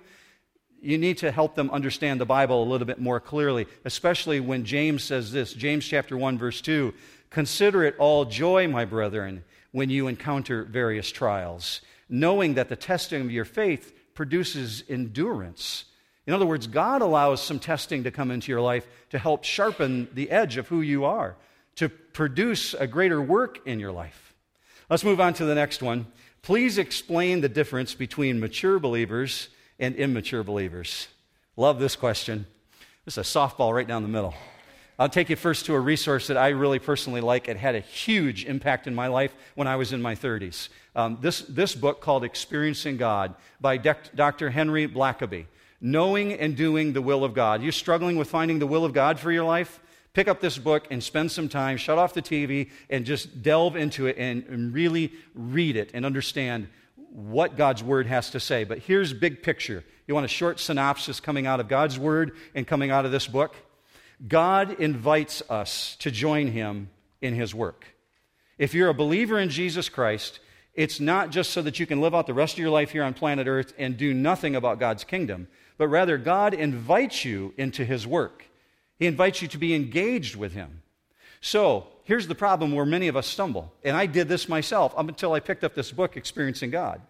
you 0.81 0.99
need 0.99 1.19
to 1.19 1.31
help 1.31 1.55
them 1.55 1.71
understand 1.71 2.21
the 2.21 2.27
Bible 2.27 2.62
a 2.62 2.69
little 2.69 2.87
bit 2.87 2.99
more 2.99 3.21
clearly, 3.21 3.67
especially 3.85 4.41
when 4.41 4.64
James 4.64 5.05
says 5.05 5.33
this 5.33 5.53
James 5.53 5.87
chapter 5.87 6.17
1, 6.17 6.39
verse 6.39 6.61
2 6.61 6.93
Consider 7.31 7.85
it 7.85 7.97
all 7.99 8.25
joy, 8.25 8.69
my 8.69 8.85
brethren, 8.85 9.45
when 9.77 9.91
you 9.91 10.09
encounter 10.09 10.64
various 10.64 11.11
trials, 11.11 11.83
knowing 12.09 12.55
that 12.55 12.70
the 12.70 12.77
testing 12.77 13.20
of 13.20 13.31
your 13.31 13.45
faith 13.45 13.93
produces 14.14 14.83
endurance. 14.89 15.85
In 16.27 16.33
other 16.33 16.47
words, 16.47 16.66
God 16.66 17.03
allows 17.03 17.43
some 17.43 17.59
testing 17.59 18.05
to 18.05 18.11
come 18.11 18.31
into 18.31 18.51
your 18.51 18.62
life 18.62 18.87
to 19.11 19.18
help 19.18 19.45
sharpen 19.45 20.09
the 20.14 20.31
edge 20.31 20.57
of 20.57 20.66
who 20.68 20.81
you 20.81 21.05
are, 21.05 21.37
to 21.74 21.91
produce 21.91 22.72
a 22.72 22.87
greater 22.87 23.20
work 23.20 23.66
in 23.66 23.79
your 23.79 23.93
life. 23.93 24.35
Let's 24.89 25.05
move 25.05 25.20
on 25.20 25.35
to 25.35 25.45
the 25.45 25.55
next 25.55 25.83
one. 25.83 26.07
Please 26.41 26.79
explain 26.79 27.43
the 27.43 27.49
difference 27.51 27.95
between 27.95 28.41
mature 28.41 28.79
believers 28.79 29.51
and 29.79 29.95
immature 29.97 30.43
believers. 30.43 31.07
Love 31.55 31.79
this 31.79 31.97
question. 31.97 32.47
This 33.05 33.18
is 33.18 33.37
a 33.37 33.39
softball 33.39 33.74
right 33.74 33.87
down 33.87 34.01
the 34.01 34.09
middle. 34.09 34.33
I'll 34.99 35.11
take 35.11 35.29
you 35.29 35.37
first 35.37 35.67
to 35.67 35.75
a 35.75 35.81
resource 35.81 36.29
that 36.29 36.39
I 36.39 36.49
really 36.49 36.79
personally 36.79 37.21
like. 37.21 37.49
It 37.49 37.59
had 37.59 37.75
a 37.75 37.81
huge 37.81 38.47
impact 38.47 38.87
in 38.87 38.95
my 38.95 39.09
life 39.09 39.35
when 39.55 39.69
I 39.69 39.77
was 39.77 39.93
in 39.93 40.01
my 40.01 40.15
30s. 40.15 40.71
Um, 40.95 41.19
this, 41.21 41.43
this 41.43 41.75
book 41.75 42.01
called 42.01 42.25
Experiencing 42.25 42.97
God 42.97 43.35
by 43.61 43.77
Dr. 43.77 44.51
Henry 44.51 44.89
Blackaby. 44.89 45.47
Knowing 45.83 46.33
and 46.33 46.57
Doing 46.57 46.95
the 46.95 47.03
Will 47.03 47.25
of 47.25 47.35
God. 47.35 47.63
You're 47.63 47.73
struggling 47.73 48.17
with 48.17 48.31
finding 48.31 48.59
the 48.59 48.67
will 48.67 48.87
of 48.87 48.95
God 48.95 49.21
for 49.21 49.31
your 49.31 49.45
life? 49.45 49.81
Pick 50.15 50.29
up 50.29 50.41
this 50.41 50.57
book 50.57 50.87
and 50.91 51.05
spend 51.05 51.31
some 51.31 51.51
time, 51.51 51.77
shut 51.77 51.99
off 51.99 52.15
the 52.15 52.23
TV, 52.23 52.71
and 52.89 53.05
just 53.05 53.43
delve 53.43 53.77
into 53.77 54.07
it 54.07 54.17
and, 54.17 54.45
and 54.49 54.73
really 54.73 55.13
read 55.35 55.77
it 55.77 55.91
and 55.93 56.07
understand 56.07 56.69
what 57.13 57.59
God's 57.59 57.85
Word 57.85 58.07
has 58.07 58.31
to 58.31 58.41
say. 58.41 58.65
But 58.65 58.79
here's 58.79 59.13
big 59.13 59.43
picture. 59.43 59.85
You 60.07 60.15
want 60.15 60.25
a 60.25 60.29
short 60.29 60.59
synopsis 60.59 61.21
coming 61.21 61.47
out 61.47 61.61
of 61.61 61.69
God's 61.69 61.99
Word 61.99 62.35
and 62.55 62.67
coming 62.67 62.91
out 62.91 63.05
of 63.05 63.13
this 63.13 63.27
book? 63.27 63.55
God 64.27 64.81
invites 64.81 65.43
us 65.51 65.97
to 66.01 66.11
join 66.11 66.49
Him 66.49 66.91
in 67.21 67.35
His 67.35 67.55
work. 67.55 67.85
If 68.59 68.73
you're 68.73 68.89
a 68.89 68.95
believer 68.95 69.39
in 69.39 69.51
Jesus 69.51 69.89
Christ, 69.89 70.41
it's 70.75 71.01
not 71.01 71.31
just 71.31 71.51
so 71.51 71.62
that 71.62 71.79
you 71.79 71.87
can 71.87 72.01
live 72.01 72.14
out 72.14 72.27
the 72.27 72.35
rest 72.35 72.55
of 72.55 72.59
your 72.59 72.71
life 72.71 72.91
here 72.91 73.03
on 73.03 73.14
planet 73.14 73.47
Earth 73.47 73.75
and 73.79 73.97
do 73.97 74.14
nothing 74.14 74.57
about 74.57 74.79
God's 74.79 75.05
kingdom, 75.05 75.49
but 75.79 75.89
rather 75.89 76.19
God 76.19 76.55
invites 76.55 77.25
you 77.25 77.53
into 77.57 77.85
His 77.85 78.07
work. 78.07 78.45
He 78.99 79.07
invites 79.07 79.43
you 79.43 79.49
to 79.49 79.59
be 79.59 79.75
engaged 79.75 80.37
with 80.37 80.53
Him. 80.53 80.83
So, 81.41 81.87
here's 82.05 82.27
the 82.27 82.35
problem 82.35 82.73
where 82.73 82.87
many 82.87 83.09
of 83.09 83.17
us 83.17 83.27
stumble. 83.27 83.73
And 83.85 83.97
I 83.97 84.07
did 84.07 84.29
this 84.29 84.49
myself 84.49 84.95
up 84.97 85.09
until 85.09 85.33
I 85.33 85.41
picked 85.41 85.64
up 85.64 85.75
this 85.75 85.93
book, 85.93 86.17
Experiencing 86.17 86.71
God. 86.71 87.03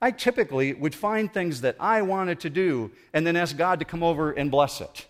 I 0.00 0.10
typically 0.10 0.74
would 0.74 0.94
find 0.94 1.32
things 1.32 1.62
that 1.62 1.76
I 1.80 2.02
wanted 2.02 2.40
to 2.40 2.50
do 2.50 2.90
and 3.12 3.26
then 3.26 3.36
ask 3.36 3.56
God 3.56 3.78
to 3.78 3.84
come 3.84 4.02
over 4.02 4.30
and 4.32 4.50
bless 4.50 4.80
it. 4.80 5.06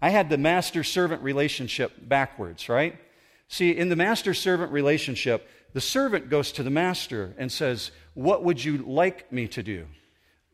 I 0.00 0.10
had 0.10 0.28
the 0.28 0.38
master 0.38 0.84
servant 0.84 1.22
relationship 1.22 1.92
backwards, 2.00 2.68
right? 2.68 2.96
See, 3.48 3.70
in 3.70 3.88
the 3.88 3.96
master 3.96 4.34
servant 4.34 4.72
relationship, 4.72 5.48
the 5.72 5.80
servant 5.80 6.28
goes 6.28 6.52
to 6.52 6.62
the 6.62 6.70
master 6.70 7.34
and 7.38 7.50
says, 7.50 7.90
What 8.14 8.44
would 8.44 8.64
you 8.64 8.78
like 8.78 9.32
me 9.32 9.48
to 9.48 9.62
do? 9.62 9.86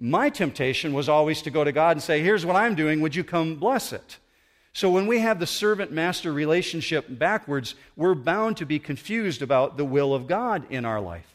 My 0.00 0.28
temptation 0.30 0.92
was 0.92 1.08
always 1.08 1.42
to 1.42 1.50
go 1.50 1.64
to 1.64 1.72
God 1.72 1.92
and 1.92 2.02
say, 2.02 2.20
Here's 2.20 2.46
what 2.46 2.56
I'm 2.56 2.74
doing, 2.74 3.00
would 3.00 3.14
you 3.14 3.24
come 3.24 3.56
bless 3.56 3.92
it? 3.92 4.18
So 4.72 4.90
when 4.90 5.06
we 5.06 5.20
have 5.20 5.38
the 5.38 5.46
servant 5.46 5.92
master 5.92 6.32
relationship 6.32 7.06
backwards, 7.08 7.76
we're 7.94 8.16
bound 8.16 8.56
to 8.56 8.66
be 8.66 8.80
confused 8.80 9.40
about 9.40 9.76
the 9.76 9.84
will 9.84 10.12
of 10.12 10.26
God 10.26 10.66
in 10.68 10.84
our 10.84 11.00
life. 11.00 11.32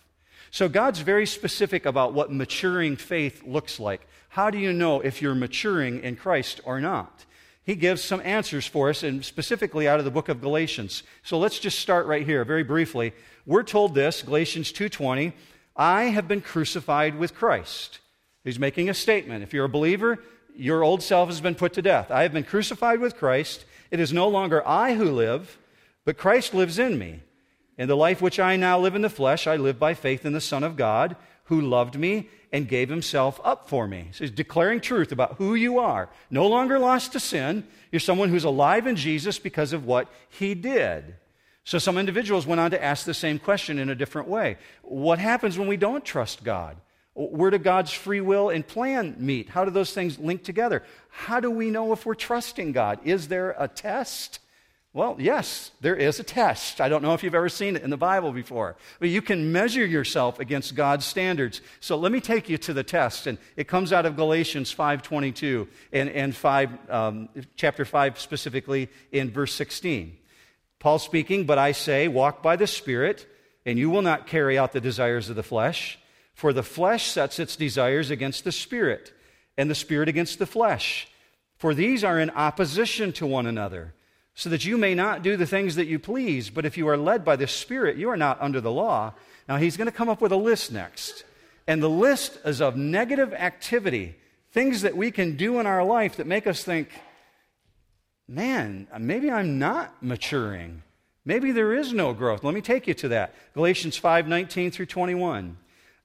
So 0.51 0.67
God's 0.67 0.99
very 0.99 1.25
specific 1.25 1.85
about 1.85 2.13
what 2.13 2.33
maturing 2.33 2.97
faith 2.97 3.43
looks 3.45 3.79
like. 3.79 4.05
How 4.29 4.49
do 4.49 4.57
you 4.57 4.73
know 4.73 4.99
if 4.99 5.21
you're 5.21 5.35
maturing 5.35 6.03
in 6.03 6.17
Christ 6.17 6.59
or 6.65 6.81
not? 6.81 7.25
He 7.69 7.75
gives 7.75 8.03
some 8.03 8.19
answers 8.25 8.65
for 8.65 8.89
us, 8.89 9.03
and 9.03 9.23
specifically 9.23 9.87
out 9.87 9.99
of 9.99 10.05
the 10.05 10.09
book 10.09 10.27
of 10.27 10.41
Galatians. 10.41 11.03
So 11.21 11.37
let's 11.37 11.59
just 11.59 11.77
start 11.77 12.07
right 12.07 12.25
here, 12.25 12.43
very 12.43 12.63
briefly. 12.63 13.13
We're 13.45 13.61
told 13.61 13.93
this, 13.93 14.23
Galatians 14.23 14.71
2:20, 14.71 15.33
I 15.75 16.05
have 16.05 16.27
been 16.27 16.41
crucified 16.41 17.19
with 17.19 17.35
Christ. 17.35 17.99
He's 18.43 18.57
making 18.57 18.89
a 18.89 18.95
statement. 18.95 19.43
If 19.43 19.53
you're 19.53 19.65
a 19.65 19.69
believer, 19.69 20.17
your 20.55 20.83
old 20.83 21.03
self 21.03 21.29
has 21.29 21.41
been 21.41 21.53
put 21.53 21.73
to 21.73 21.83
death. 21.83 22.09
I 22.09 22.23
have 22.23 22.33
been 22.33 22.43
crucified 22.43 23.01
with 23.01 23.15
Christ. 23.15 23.65
It 23.91 23.99
is 23.99 24.11
no 24.11 24.27
longer 24.27 24.67
I 24.67 24.95
who 24.95 25.11
live, 25.11 25.59
but 26.05 26.17
Christ 26.17 26.55
lives 26.55 26.79
in 26.79 26.97
me. 26.97 27.19
In 27.77 27.87
the 27.87 27.95
life 27.95 28.19
which 28.19 28.39
I 28.39 28.55
now 28.55 28.79
live 28.79 28.95
in 28.95 29.03
the 29.03 29.11
flesh, 29.11 29.45
I 29.45 29.57
live 29.57 29.77
by 29.77 29.93
faith 29.93 30.25
in 30.25 30.33
the 30.33 30.41
Son 30.41 30.63
of 30.63 30.75
God, 30.75 31.15
who 31.43 31.61
loved 31.61 31.99
me 31.99 32.29
and 32.51 32.67
gave 32.67 32.89
himself 32.89 33.39
up 33.43 33.69
for 33.69 33.87
me. 33.87 34.09
So 34.11 34.23
he's 34.23 34.31
declaring 34.31 34.81
truth 34.81 35.11
about 35.11 35.35
who 35.37 35.55
you 35.55 35.79
are. 35.79 36.09
No 36.29 36.47
longer 36.47 36.79
lost 36.79 37.11
to 37.13 37.19
sin. 37.19 37.65
You're 37.91 37.99
someone 37.99 38.29
who's 38.29 38.43
alive 38.43 38.87
in 38.87 38.95
Jesus 38.95 39.37
because 39.39 39.73
of 39.73 39.85
what 39.85 40.07
he 40.29 40.55
did. 40.55 41.15
So 41.63 41.77
some 41.77 41.97
individuals 41.97 42.47
went 42.47 42.61
on 42.61 42.71
to 42.71 42.83
ask 42.83 43.05
the 43.05 43.13
same 43.13 43.37
question 43.37 43.77
in 43.77 43.89
a 43.89 43.95
different 43.95 44.27
way. 44.27 44.57
What 44.81 45.19
happens 45.19 45.57
when 45.57 45.67
we 45.67 45.77
don't 45.77 46.03
trust 46.03 46.43
God? 46.43 46.77
Where 47.13 47.51
do 47.51 47.57
God's 47.57 47.91
free 47.91 48.21
will 48.21 48.49
and 48.49 48.65
plan 48.65 49.15
meet? 49.19 49.49
How 49.49 49.65
do 49.65 49.71
those 49.71 49.93
things 49.93 50.17
link 50.17 50.43
together? 50.43 50.83
How 51.09 51.39
do 51.39 51.51
we 51.51 51.69
know 51.69 51.91
if 51.91 52.05
we're 52.05 52.15
trusting 52.15 52.71
God? 52.71 52.99
Is 53.03 53.27
there 53.27 53.55
a 53.59 53.67
test? 53.67 54.39
Well, 54.91 55.17
yes, 55.19 55.69
there 55.81 55.95
is 55.95 56.19
a 56.19 56.23
test. 56.23 56.81
I 56.81 56.89
don't 56.89 57.03
know 57.03 57.13
if 57.13 57.23
you've 57.23 57.35
ever 57.35 57.49
seen 57.49 57.75
it 57.75 57.83
in 57.83 57.91
the 57.91 57.97
Bible 57.97 58.31
before, 58.31 58.75
but 58.99 59.09
you 59.09 59.21
can 59.21 59.51
measure 59.51 59.85
yourself 59.85 60.39
against 60.39 60.73
God's 60.73 61.05
standards. 61.05 61.61
So 61.79 61.95
let 61.95 62.11
me 62.11 62.19
take 62.19 62.49
you 62.49 62.57
to 62.57 62.73
the 62.73 62.83
test, 62.83 63.27
and 63.27 63.37
it 63.55 63.67
comes 63.67 63.93
out 63.93 64.07
of 64.07 64.15
Galatians 64.15 64.73
5.22 64.73 65.67
and, 65.93 66.09
and 66.09 66.35
5, 66.35 66.89
um, 66.89 67.29
chapter 67.55 67.85
5 67.85 68.19
specifically 68.19 68.89
in 69.11 69.29
verse 69.29 69.53
16. 69.53 70.17
Paul 70.79 70.97
speaking, 70.97 71.45
but 71.45 71.59
I 71.59 71.71
say, 71.73 72.07
walk 72.07 72.41
by 72.41 72.55
the 72.55 72.65
Spirit, 72.65 73.27
and 73.67 73.77
you 73.77 73.91
will 73.91 74.01
not 74.01 74.25
carry 74.25 74.57
out 74.57 74.71
the 74.71 74.81
desires 74.81 75.29
of 75.29 75.35
the 75.35 75.43
flesh. 75.43 75.99
For 76.33 76.51
the 76.51 76.63
flesh 76.63 77.11
sets 77.11 77.37
its 77.37 77.55
desires 77.55 78.09
against 78.09 78.43
the 78.43 78.51
spirit, 78.51 79.13
and 79.57 79.69
the 79.69 79.75
spirit 79.75 80.09
against 80.09 80.39
the 80.39 80.45
flesh. 80.47 81.07
For 81.57 81.73
these 81.73 82.03
are 82.03 82.17
in 82.17 82.29
opposition 82.29 83.11
to 83.13 83.27
one 83.27 83.45
another, 83.45 83.93
so 84.39 84.49
that 84.49 84.63
you 84.63 84.77
may 84.77 84.95
not 84.95 85.21
do 85.21 85.35
the 85.35 85.45
things 85.45 85.75
that 85.75 85.87
you 85.87 85.99
please. 85.99 86.49
But 86.49 86.65
if 86.65 86.77
you 86.77 86.87
are 86.87 86.95
led 86.95 87.25
by 87.25 87.35
the 87.35 87.45
Spirit, 87.45 87.97
you 87.97 88.09
are 88.09 88.15
not 88.15 88.41
under 88.41 88.61
the 88.61 88.71
law. 88.71 89.13
Now, 89.49 89.57
he's 89.57 89.75
going 89.75 89.87
to 89.87 89.91
come 89.91 90.07
up 90.07 90.21
with 90.21 90.31
a 90.31 90.37
list 90.37 90.71
next. 90.71 91.25
And 91.67 91.83
the 91.83 91.89
list 91.89 92.39
is 92.45 92.61
of 92.61 92.77
negative 92.77 93.33
activity, 93.33 94.15
things 94.53 94.83
that 94.83 94.95
we 94.95 95.11
can 95.11 95.35
do 95.35 95.59
in 95.59 95.65
our 95.65 95.83
life 95.83 96.15
that 96.15 96.25
make 96.25 96.47
us 96.47 96.63
think, 96.63 96.87
man, 98.29 98.87
maybe 98.97 99.29
I'm 99.29 99.59
not 99.59 100.01
maturing. 100.01 100.83
Maybe 101.25 101.51
there 101.51 101.73
is 101.73 101.91
no 101.91 102.13
growth. 102.13 102.41
Let 102.41 102.53
me 102.53 102.61
take 102.61 102.87
you 102.87 102.93
to 102.93 103.09
that. 103.09 103.35
Galatians 103.53 103.97
5 103.97 104.25
19 104.25 104.71
through 104.71 104.85
21. 104.85 105.57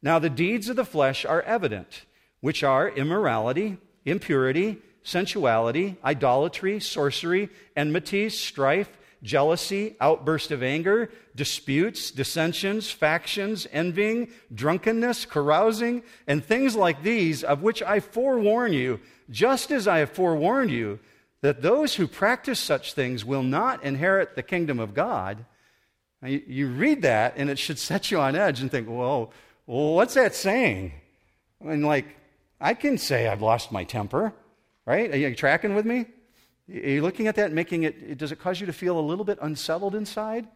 Now, 0.03 0.18
the 0.18 0.28
deeds 0.28 0.68
of 0.68 0.74
the 0.74 0.85
flesh 0.85 1.24
are 1.24 1.43
evident, 1.43 2.05
which 2.41 2.64
are 2.64 2.89
immorality, 2.89 3.76
impurity, 4.05 4.78
sensuality, 5.05 5.96
idolatry, 6.05 6.80
sorcery, 6.80 7.50
enmity, 7.76 8.28
strife, 8.30 8.88
jealousy, 9.22 9.96
outburst 10.00 10.50
of 10.50 10.62
anger, 10.62 11.11
disputes, 11.36 12.11
dissensions, 12.11 12.90
factions, 12.90 13.66
envying, 13.72 14.28
drunkenness, 14.52 15.24
carousing, 15.26 16.02
and 16.26 16.44
things 16.44 16.74
like 16.74 17.02
these, 17.02 17.44
of 17.44 17.62
which 17.62 17.82
I 17.82 18.00
forewarn 18.00 18.72
you, 18.72 19.00
just 19.30 19.70
as 19.70 19.86
I 19.86 19.98
have 19.98 20.11
forewarned 20.11 20.70
you, 20.70 20.98
that 21.40 21.62
those 21.62 21.94
who 21.94 22.07
practice 22.07 22.59
such 22.59 22.94
things 22.94 23.24
will 23.24 23.42
not 23.42 23.84
inherit 23.84 24.34
the 24.34 24.42
kingdom 24.42 24.78
of 24.78 24.94
God. 24.94 25.44
Now, 26.22 26.28
you, 26.28 26.42
you 26.46 26.68
read 26.68 27.02
that, 27.02 27.34
and 27.36 27.50
it 27.50 27.59
should 27.59 27.78
set 27.90 28.11
you 28.11 28.20
on 28.20 28.36
edge 28.36 28.61
and 28.61 28.70
think, 28.70 28.88
whoa, 28.88 29.30
what's 29.66 30.14
that 30.14 30.34
saying? 30.34 30.92
I 31.61 31.68
mean, 31.68 31.82
like, 31.82 32.07
I 32.61 32.74
can 32.74 32.98
say 32.98 33.28
I've 33.28 33.42
lost 33.42 33.72
my 33.72 33.84
temper, 33.84 34.32
right? 34.87 35.11
Are 35.12 35.16
you 35.16 35.35
tracking 35.35 35.74
with 35.74 35.87
me? 35.87 36.07
Are 36.68 36.72
you 36.72 37.03
looking 37.03 37.26
at 37.26 37.37
that 37.37 37.47
and 37.47 37.55
making 37.55 37.82
it, 37.82 38.18
does 38.18 38.32
it 38.32 38.39
cause 38.39 38.61
you 38.61 38.66
to 38.66 38.72
feel 38.72 38.99
a 38.99 39.01
little 39.01 39.24
bit 39.24 39.39
unsettled 39.43 39.95
inside? 39.95 40.47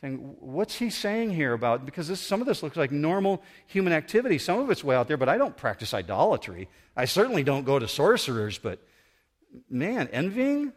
Saying, 0.00 0.36
what's 0.40 0.74
he 0.74 0.90
saying 0.90 1.30
here 1.30 1.52
about? 1.52 1.84
Because 1.84 2.08
this, 2.08 2.20
some 2.20 2.40
of 2.40 2.46
this 2.46 2.62
looks 2.62 2.76
like 2.76 2.90
normal 2.90 3.42
human 3.66 3.92
activity. 3.92 4.38
Some 4.38 4.58
of 4.58 4.70
it's 4.70 4.82
way 4.82 4.96
out 4.96 5.06
there, 5.06 5.16
but 5.16 5.28
I 5.28 5.38
don't 5.38 5.56
practice 5.56 5.94
idolatry. 5.94 6.68
I 6.96 7.04
certainly 7.04 7.44
don't 7.44 7.64
go 7.64 7.78
to 7.78 7.86
sorcerers, 7.86 8.58
but 8.58 8.80
man, 9.70 10.08
envying? 10.12 10.72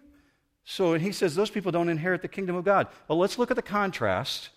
So 0.64 0.94
he 0.94 1.12
says 1.12 1.34
those 1.34 1.50
people 1.50 1.72
don't 1.72 1.90
inherit 1.90 2.22
the 2.22 2.28
kingdom 2.28 2.56
of 2.56 2.66
God. 2.66 2.88
Well, 3.08 3.18
let's 3.18 3.40
look 3.40 3.50
at 3.50 3.56
the 3.56 3.64
contrast 3.64 4.50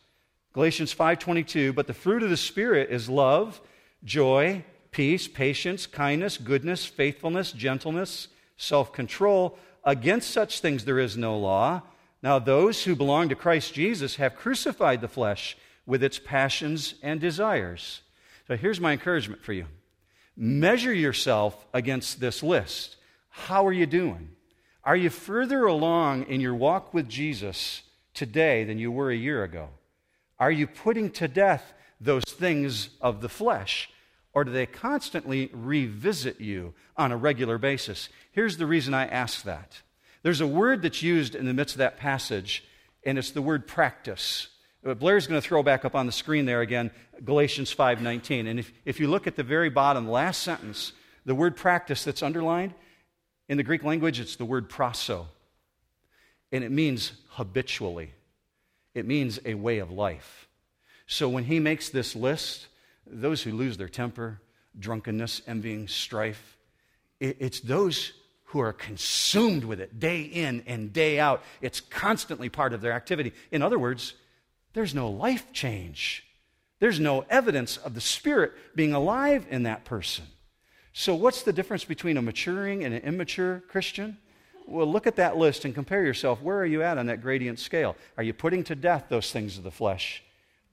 Galatians 0.59 0.93
5:22, 0.93 1.73
but 1.73 1.87
the 1.87 1.95
fruit 1.95 2.23
of 2.23 2.31
the 2.31 2.37
spirit 2.37 2.91
is 2.91 3.09
love, 3.09 3.61
joy, 4.03 4.65
peace, 4.91 5.29
patience, 5.29 5.87
kindness, 5.87 6.37
goodness, 6.37 6.85
faithfulness, 6.85 7.53
gentleness, 7.53 8.29
self-control. 8.59 9.59
Against 9.85 10.31
such 10.31 10.61
things 10.61 10.85
there 10.85 10.99
is 10.99 11.17
no 11.17 11.39
law. 11.39 11.83
Now, 12.23 12.39
those 12.39 12.85
who 12.85 12.95
belong 12.95 13.31
to 13.31 13.35
Christ 13.35 13.73
Jesus 13.73 14.17
have 14.17 14.37
crucified 14.37 15.01
the 15.01 15.09
flesh 15.09 15.57
with 15.87 16.03
its 16.03 16.19
passions 16.19 16.95
and 17.03 17.21
desires. 17.21 18.03
So 18.47 18.57
here's 18.57 18.81
my 18.81 18.93
encouragement 18.93 19.43
for 19.43 19.53
you 19.55 19.67
measure 20.37 20.93
yourself 20.93 21.67
against 21.73 22.21
this 22.21 22.43
list. 22.43 22.97
How 23.31 23.67
are 23.67 23.73
you 23.73 23.87
doing? 23.87 24.31
Are 24.85 24.97
you 24.97 25.11
further 25.11 25.65
along 25.65 26.25
in 26.25 26.41
your 26.41 26.55
walk 26.55 26.95
with 26.95 27.09
Jesus 27.09 27.83
today 28.15 28.65
than 28.65 28.79
you 28.79 28.91
were 28.91 29.11
a 29.11 29.17
year 29.17 29.45
ago? 29.45 29.69
Are 30.39 30.51
you 30.51 30.67
putting 30.67 31.11
to 31.13 31.29
death 31.29 31.75
those 32.01 32.25
things 32.25 32.91
of 33.01 33.21
the 33.21 33.29
flesh? 33.29 33.91
Or 34.39 34.45
do 34.45 34.53
they 34.53 34.67
constantly 34.67 35.51
revisit 35.53 36.41
you 36.41 36.73
on 36.97 37.11
a 37.11 37.17
regular 37.17 37.59
basis? 37.59 38.09
Here's 38.31 38.57
the 38.57 38.67
reason 38.67 38.95
I 38.95 39.05
ask 39.05 39.43
that. 39.43 39.81
There's 40.23 40.41
a 40.41 40.47
word 40.47 40.83
that's 40.83 41.03
used 41.03 41.35
in 41.35 41.45
the 41.45 41.53
midst 41.53 41.75
of 41.75 41.79
that 41.79 41.97
passage, 41.97 42.63
and 43.03 43.19
it's 43.19 43.33
the 43.33 43.43
word 43.43 43.67
practice. 43.67 44.47
Uh, 44.87 44.95
Blair's 44.95 45.27
going 45.27 45.43
to 45.43 45.45
throw 45.45 45.65
back 45.65 45.85
up 45.85 45.97
on 45.97 46.07
the 46.07 46.13
screen 46.13 46.47
there 46.47 46.61
again, 46.61 46.93
Galatians 47.25 47.75
5:19. 47.75 48.47
And 48.47 48.61
if, 48.61 48.73
if 48.85 49.01
you 49.01 49.09
look 49.09 49.27
at 49.27 49.35
the 49.35 49.43
very 49.43 49.71
bottom, 49.71 50.09
last 50.09 50.45
sentence, 50.45 50.93
the 51.27 51.35
word 51.35 51.57
practice 51.57 52.05
that's 52.05 52.23
underlined, 52.23 52.75
in 53.49 53.57
the 53.57 53.65
Greek 53.65 53.83
language, 53.83 54.21
it's 54.21 54.37
the 54.37 54.45
word 54.45 54.71
proso. 54.71 55.27
And 56.53 56.63
it 56.63 56.71
means 56.71 57.11
habitually. 57.31 58.13
It 58.95 59.05
means 59.05 59.41
a 59.45 59.55
way 59.55 59.79
of 59.79 59.91
life. 59.91 60.47
So 61.09 61.29
when 61.29 61.43
he 61.43 61.59
makes 61.59 61.89
this 61.89 62.15
list, 62.15 62.69
those 63.11 63.43
who 63.43 63.53
lose 63.53 63.77
their 63.77 63.89
temper, 63.89 64.41
drunkenness, 64.79 65.43
envying, 65.47 65.89
strife, 65.89 66.57
it's 67.21 67.61
those 67.61 68.13
who 68.45 68.61
are 68.61 68.73
consumed 68.73 69.65
with 69.65 69.81
it 69.81 69.99
day 69.99 70.23
in 70.23 70.63
and 70.67 70.93
day 70.93 71.19
out. 71.19 71.43
It's 71.61 71.81
constantly 71.81 72.49
part 72.49 72.73
of 72.73 72.81
their 72.81 72.93
activity. 72.93 73.33
In 73.51 73.63
other 73.63 73.79
words, 73.79 74.15
there's 74.73 74.95
no 74.95 75.11
life 75.11 75.53
change. 75.53 76.25
There's 76.79 77.01
no 77.01 77.25
evidence 77.29 77.77
of 77.77 77.95
the 77.95 78.01
Spirit 78.01 78.53
being 78.75 78.93
alive 78.95 79.47
in 79.51 79.65
that 79.65 79.85
person. 79.85 80.25
So, 80.93 81.15
what's 81.15 81.43
the 81.43 81.53
difference 81.53 81.85
between 81.85 82.17
a 82.17 82.23
maturing 82.23 82.85
and 82.85 82.95
an 82.95 83.03
immature 83.03 83.63
Christian? 83.69 84.17
Well, 84.67 84.91
look 84.91 85.07
at 85.07 85.17
that 85.17 85.37
list 85.37 85.65
and 85.65 85.75
compare 85.75 86.05
yourself. 86.05 86.43
Where 86.43 86.59
are 86.59 86.67
you 86.67 86.83
at 86.83 86.99
on 86.99 87.07
that 87.07 87.23
gradient 87.23 87.59
scale? 87.59 87.97
Are 88.17 88.23
you 88.23 88.33
putting 88.33 88.65
to 88.65 88.75
death 88.75 89.07
those 89.09 89.31
things 89.33 89.59
of 89.59 89.65
the 89.65 89.71
flesh? 89.71 90.23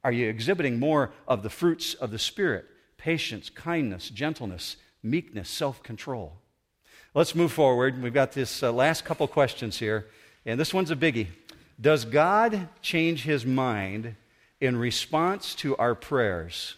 Are 0.05 0.11
you 0.11 0.29
exhibiting 0.29 0.77
more 0.77 1.09
of 1.27 1.41
the 1.41 1.49
fruits 1.49 1.95
of 1.95 2.11
the 2.11 2.19
Spirit? 2.19 2.67
Patience, 2.95 3.49
kindness, 3.49 4.11
gentleness, 4.11 4.77
meekness, 5.01 5.49
self 5.49 5.81
control. 5.81 6.33
Let's 7.15 7.33
move 7.33 7.51
forward. 7.51 7.99
We've 7.99 8.13
got 8.13 8.31
this 8.31 8.61
uh, 8.61 8.71
last 8.71 9.03
couple 9.03 9.27
questions 9.27 9.79
here, 9.79 10.05
and 10.45 10.59
this 10.59 10.75
one's 10.75 10.91
a 10.91 10.95
biggie. 10.95 11.29
Does 11.81 12.05
God 12.05 12.69
change 12.83 13.23
his 13.23 13.47
mind 13.47 14.15
in 14.61 14.77
response 14.77 15.55
to 15.55 15.75
our 15.77 15.95
prayers? 15.95 16.75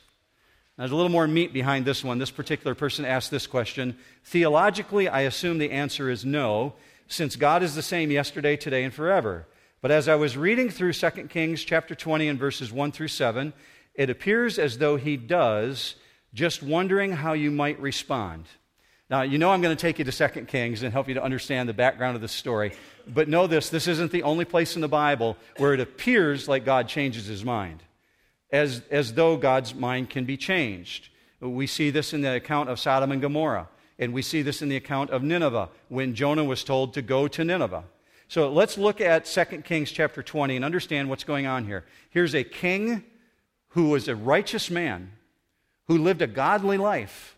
There's 0.77 0.91
a 0.91 0.95
little 0.95 1.11
more 1.11 1.27
meat 1.27 1.51
behind 1.51 1.83
this 1.83 2.05
one. 2.05 2.19
This 2.19 2.31
particular 2.31 2.75
person 2.75 3.03
asked 3.03 3.29
this 3.29 3.45
question. 3.45 3.97
Theologically, 4.23 5.09
I 5.09 5.21
assume 5.21 5.57
the 5.57 5.71
answer 5.71 6.09
is 6.09 6.23
no, 6.23 6.75
since 7.09 7.35
God 7.35 7.61
is 7.61 7.75
the 7.75 7.81
same 7.81 8.09
yesterday, 8.09 8.55
today, 8.55 8.85
and 8.85 8.93
forever. 8.93 9.47
But 9.81 9.91
as 9.91 10.07
I 10.07 10.15
was 10.15 10.35
reading 10.35 10.69
through 10.69 10.93
2 10.93 11.09
Kings 11.29 11.63
chapter 11.63 11.93
20 11.93 12.27
and 12.27 12.39
verses 12.39 12.71
1 12.71 12.91
through 12.91 13.09
7, 13.09 13.53
it 13.93 14.09
appears 14.09 14.57
as 14.57 14.79
though 14.79 14.95
he 14.95 15.17
does, 15.17 15.95
just 16.33 16.63
wondering 16.63 17.11
how 17.11 17.33
you 17.33 17.51
might 17.51 17.79
respond. 17.79 18.45
Now, 19.09 19.21
you 19.21 19.37
know 19.37 19.51
I'm 19.51 19.61
going 19.61 19.75
to 19.75 19.81
take 19.81 19.99
you 19.99 20.05
to 20.05 20.11
2 20.11 20.45
Kings 20.45 20.83
and 20.83 20.91
help 20.91 21.07
you 21.07 21.13
to 21.13 21.23
understand 21.23 21.69
the 21.69 21.73
background 21.73 22.15
of 22.15 22.21
this 22.21 22.31
story. 22.31 22.73
But 23.07 23.29
know 23.29 23.47
this 23.47 23.69
this 23.69 23.87
isn't 23.87 24.11
the 24.11 24.23
only 24.23 24.45
place 24.45 24.75
in 24.75 24.81
the 24.81 24.87
Bible 24.87 25.37
where 25.57 25.73
it 25.73 25.79
appears 25.79 26.47
like 26.47 26.65
God 26.65 26.87
changes 26.87 27.25
his 27.25 27.45
mind, 27.45 27.83
as, 28.51 28.81
as 28.89 29.13
though 29.13 29.37
God's 29.37 29.75
mind 29.75 30.09
can 30.09 30.25
be 30.25 30.37
changed. 30.37 31.09
We 31.39 31.67
see 31.67 31.91
this 31.91 32.13
in 32.13 32.21
the 32.21 32.35
account 32.35 32.69
of 32.69 32.79
Sodom 32.79 33.11
and 33.11 33.21
Gomorrah, 33.21 33.69
and 33.99 34.11
we 34.11 34.23
see 34.23 34.41
this 34.41 34.63
in 34.63 34.69
the 34.69 34.75
account 34.75 35.11
of 35.11 35.21
Nineveh 35.21 35.69
when 35.87 36.15
Jonah 36.15 36.43
was 36.43 36.63
told 36.63 36.95
to 36.95 37.03
go 37.03 37.27
to 37.27 37.45
Nineveh. 37.45 37.83
So 38.27 38.51
let's 38.51 38.77
look 38.77 38.99
at 38.99 39.25
2 39.25 39.45
Kings 39.61 39.91
chapter 39.91 40.21
20 40.21 40.55
and 40.55 40.65
understand 40.65 41.09
what's 41.09 41.23
going 41.23 41.47
on 41.47 41.65
here. 41.65 41.85
Here's 42.09 42.35
a 42.35 42.43
king 42.43 43.03
who 43.69 43.89
was 43.89 44.07
a 44.07 44.15
righteous 44.15 44.69
man, 44.69 45.11
who 45.85 45.97
lived 45.97 46.21
a 46.21 46.27
godly 46.27 46.77
life 46.77 47.37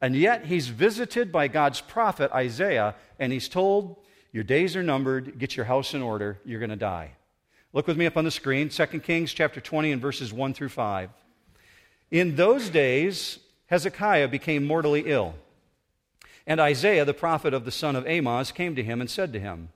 and 0.00 0.16
yet 0.16 0.46
he's 0.46 0.68
visited 0.68 1.30
by 1.30 1.48
God's 1.48 1.80
prophet 1.80 2.32
Isaiah, 2.32 2.94
and 3.18 3.32
he's 3.32 3.48
told, 3.48 3.96
Your 4.32 4.44
days 4.44 4.74
are 4.76 4.82
numbered, 4.82 5.38
get 5.38 5.56
your 5.56 5.66
house 5.66 5.92
in 5.94 6.02
order, 6.02 6.38
you're 6.44 6.60
going 6.60 6.70
to 6.70 6.76
die. 6.76 7.12
Look 7.72 7.86
with 7.86 7.98
me 7.98 8.06
up 8.06 8.16
on 8.16 8.24
the 8.24 8.30
screen, 8.30 8.68
2 8.68 8.86
Kings 9.00 9.32
chapter 9.32 9.60
20 9.60 9.92
and 9.92 10.02
verses 10.02 10.32
1 10.32 10.54
through 10.54 10.70
5. 10.70 11.10
In 12.10 12.34
those 12.34 12.70
days, 12.70 13.38
Hezekiah 13.66 14.28
became 14.28 14.66
mortally 14.66 15.04
ill. 15.06 15.34
And 16.46 16.58
Isaiah, 16.58 17.04
the 17.04 17.14
prophet 17.14 17.54
of 17.54 17.64
the 17.64 17.70
son 17.70 17.94
of 17.94 18.06
Amoz, 18.06 18.50
came 18.50 18.74
to 18.74 18.82
him 18.82 19.00
and 19.00 19.08
said 19.08 19.32
to 19.34 19.40
him, 19.40 19.68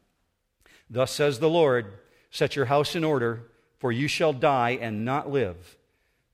Thus 0.89 1.11
says 1.11 1.39
the 1.39 1.51
Lord, 1.51 1.87
Set 2.31 2.57
your 2.57 2.67
house 2.67 2.97
in 2.97 3.05
order, 3.05 3.45
for 3.79 3.93
you 3.93 4.09
shall 4.09 4.33
die 4.33 4.79
and 4.81 5.05
not 5.05 5.31
live. 5.31 5.77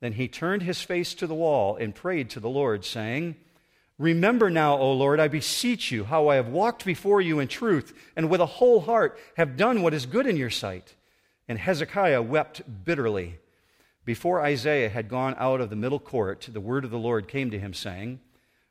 Then 0.01 0.15
he 0.15 0.29
turned 0.29 0.63
his 0.63 0.81
face 0.81 1.15
to 1.15 1.27
the 1.27 1.35
wall 1.35 1.77
and 1.77 1.95
prayed 1.95 2.31
to 2.31 2.41
the 2.41 2.49
Lord, 2.49 2.85
saying, 2.85 3.37
Remember 3.99 4.49
now, 4.49 4.79
O 4.79 4.93
Lord, 4.93 5.21
I 5.21 5.29
beseech 5.29 5.93
you, 5.93 6.05
how 6.05 6.29
I 6.29 6.37
have 6.37 6.49
walked 6.49 6.87
before 6.87 7.21
you 7.21 7.39
in 7.39 7.49
truth, 7.49 7.95
and 8.17 8.31
with 8.31 8.41
a 8.41 8.47
whole 8.47 8.81
heart 8.81 9.19
have 9.37 9.59
done 9.59 9.83
what 9.83 9.93
is 9.93 10.07
good 10.07 10.27
in 10.27 10.39
your 10.39 10.49
sight. 10.49 10.95
And 11.47 11.59
Hezekiah 11.59 12.23
wept 12.23 12.63
bitterly. 12.85 13.41
Before 14.07 14.41
Isaiah 14.41 14.89
had 14.89 15.11
gone 15.11 15.35
out 15.39 15.61
of 15.61 15.69
the 15.69 15.77
middle 15.77 15.99
court, 15.99 16.49
the 16.51 16.63
word 16.63 16.87
of 16.87 16.91
the 16.91 16.99
Lord 16.99 17.29
came 17.29 17.51
to 17.51 17.59
him, 17.59 17.75
saying, 17.75 18.21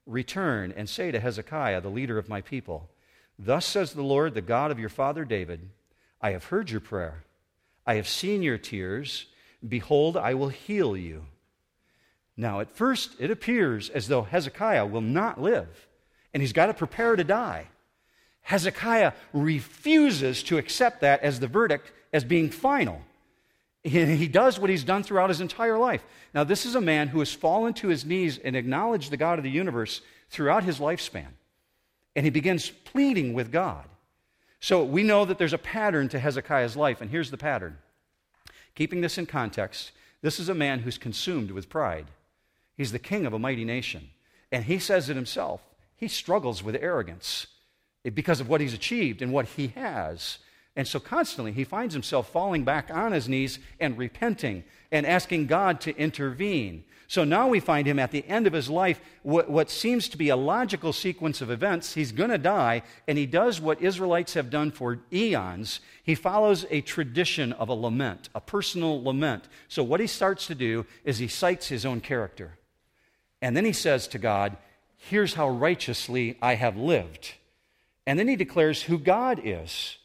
Return 0.07 0.73
and 0.75 0.89
say 0.89 1.11
to 1.11 1.19
Hezekiah, 1.19 1.81
the 1.81 1.89
leader 1.89 2.17
of 2.17 2.27
my 2.27 2.41
people, 2.41 2.89
Thus 3.41 3.65
says 3.65 3.93
the 3.93 4.03
Lord, 4.03 4.33
the 4.33 4.41
God 4.41 4.69
of 4.69 4.79
your 4.79 4.89
father 4.89 5.23
David, 5.23 5.69
I 6.21 6.31
have 6.31 6.43
heard 6.45 6.69
your 6.69 6.81
prayer, 6.81 7.23
I 7.85 7.95
have 7.95 8.07
seen 8.07 8.43
your 8.43 8.57
tears. 8.57 9.25
Behold, 9.67 10.15
I 10.15 10.35
will 10.35 10.49
heal 10.49 10.95
you. 10.95 11.25
Now, 12.37 12.61
at 12.61 12.71
first, 12.71 13.15
it 13.19 13.29
appears 13.29 13.89
as 13.89 14.07
though 14.07 14.21
Hezekiah 14.21 14.85
will 14.85 15.01
not 15.01 15.41
live, 15.41 15.67
and 16.33 16.41
he's 16.41 16.53
got 16.53 16.67
to 16.67 16.73
prepare 16.73 17.17
to 17.17 17.25
die. 17.25 17.67
Hezekiah 18.41 19.11
refuses 19.33 20.43
to 20.43 20.57
accept 20.57 21.01
that 21.01 21.23
as 21.23 21.41
the 21.41 21.47
verdict 21.47 21.91
as 22.13 22.23
being 22.23 22.49
final. 22.49 23.01
He 23.83 24.29
does 24.29 24.57
what 24.57 24.69
he's 24.69 24.85
done 24.85 25.03
throughout 25.03 25.29
his 25.29 25.41
entire 25.41 25.77
life. 25.77 26.03
Now, 26.33 26.45
this 26.45 26.65
is 26.65 26.75
a 26.75 26.81
man 26.81 27.09
who 27.09 27.19
has 27.19 27.33
fallen 27.33 27.73
to 27.75 27.89
his 27.89 28.05
knees 28.05 28.37
and 28.37 28.55
acknowledged 28.55 29.11
the 29.11 29.17
God 29.17 29.39
of 29.39 29.43
the 29.43 29.51
universe 29.51 30.01
throughout 30.29 30.63
his 30.63 30.79
lifespan. 30.79 31.27
And 32.19 32.25
he 32.25 32.31
begins 32.31 32.69
pleading 32.69 33.33
with 33.33 33.49
God. 33.49 33.85
So 34.59 34.83
we 34.83 35.03
know 35.03 35.23
that 35.23 35.37
there's 35.37 35.53
a 35.53 35.57
pattern 35.57 36.09
to 36.09 36.19
Hezekiah's 36.19 36.75
life, 36.75 36.99
and 36.99 37.09
here's 37.09 37.31
the 37.31 37.37
pattern. 37.37 37.77
Keeping 38.75 38.99
this 38.99 39.17
in 39.17 39.25
context, 39.25 39.93
this 40.21 40.37
is 40.37 40.49
a 40.49 40.53
man 40.53 40.79
who's 40.79 40.97
consumed 40.97 41.51
with 41.51 41.69
pride. 41.69 42.07
He's 42.75 42.91
the 42.91 42.99
king 42.99 43.25
of 43.25 43.31
a 43.31 43.39
mighty 43.39 43.63
nation. 43.63 44.09
And 44.51 44.65
he 44.65 44.79
says 44.79 45.09
it 45.09 45.15
himself. 45.15 45.61
He 45.95 46.09
struggles 46.09 46.61
with 46.61 46.75
arrogance 46.75 47.47
because 48.03 48.41
of 48.41 48.49
what 48.49 48.59
he's 48.59 48.73
achieved 48.73 49.21
and 49.21 49.31
what 49.31 49.45
he 49.45 49.67
has. 49.67 50.39
And 50.75 50.87
so 50.87 50.99
constantly 50.99 51.51
he 51.51 51.63
finds 51.63 51.93
himself 51.93 52.29
falling 52.31 52.63
back 52.63 52.89
on 52.91 53.11
his 53.11 53.27
knees 53.27 53.59
and 53.79 53.97
repenting 53.97 54.63
and 54.91 55.05
asking 55.05 55.47
God 55.47 55.81
to 55.81 55.97
intervene. 55.97 56.83
So 57.09 57.23
now 57.23 57.47
we 57.47 57.59
find 57.59 57.87
him 57.87 57.97
at 57.97 58.11
the 58.11 58.23
end 58.27 58.45
of 58.45 58.53
his 58.53 58.69
life, 58.69 59.01
what, 59.23 59.49
what 59.49 59.71
seems 59.71 60.09
to 60.09 60.17
be 60.17 60.29
a 60.29 60.35
logical 60.35 60.93
sequence 60.93 61.41
of 61.41 61.49
events. 61.49 61.95
He's 61.95 62.11
going 62.11 62.29
to 62.29 62.37
die, 62.37 62.83
and 63.07 63.17
he 63.17 63.25
does 63.25 63.59
what 63.59 63.81
Israelites 63.81 64.35
have 64.35 64.51
done 64.51 64.69
for 64.69 64.99
eons. 65.11 65.79
He 66.03 66.13
follows 66.13 66.67
a 66.69 66.81
tradition 66.81 67.51
of 67.53 67.67
a 67.67 67.73
lament, 67.73 68.29
a 68.35 68.39
personal 68.39 69.03
lament. 69.03 69.45
So 69.69 69.83
what 69.83 69.99
he 69.99 70.05
starts 70.05 70.45
to 70.47 70.55
do 70.55 70.85
is 71.03 71.17
he 71.17 71.27
cites 71.27 71.67
his 71.67 71.83
own 71.83 71.99
character. 71.99 72.59
And 73.41 73.57
then 73.57 73.65
he 73.65 73.73
says 73.73 74.07
to 74.09 74.19
God, 74.19 74.55
Here's 74.95 75.33
how 75.33 75.49
righteously 75.49 76.37
I 76.43 76.55
have 76.55 76.77
lived. 76.77 77.33
And 78.05 78.19
then 78.19 78.27
he 78.27 78.35
declares 78.35 78.83
who 78.83 78.99
God 78.99 79.41
is. 79.43 79.97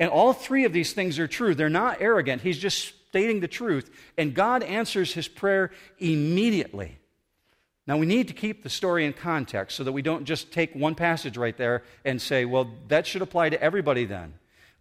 And 0.00 0.10
all 0.10 0.32
three 0.32 0.64
of 0.64 0.72
these 0.72 0.94
things 0.94 1.18
are 1.18 1.28
true. 1.28 1.54
They're 1.54 1.68
not 1.68 1.98
arrogant. 2.00 2.40
He's 2.40 2.58
just 2.58 2.94
stating 3.08 3.40
the 3.40 3.48
truth. 3.48 3.90
And 4.16 4.34
God 4.34 4.62
answers 4.62 5.12
his 5.12 5.28
prayer 5.28 5.70
immediately. 5.98 6.96
Now, 7.86 7.98
we 7.98 8.06
need 8.06 8.28
to 8.28 8.34
keep 8.34 8.62
the 8.62 8.70
story 8.70 9.04
in 9.04 9.12
context 9.12 9.76
so 9.76 9.84
that 9.84 9.92
we 9.92 10.00
don't 10.00 10.24
just 10.24 10.52
take 10.52 10.74
one 10.74 10.94
passage 10.94 11.36
right 11.36 11.56
there 11.56 11.82
and 12.04 12.20
say, 12.20 12.44
well, 12.46 12.70
that 12.88 13.06
should 13.06 13.20
apply 13.20 13.50
to 13.50 13.62
everybody 13.62 14.06
then. 14.06 14.34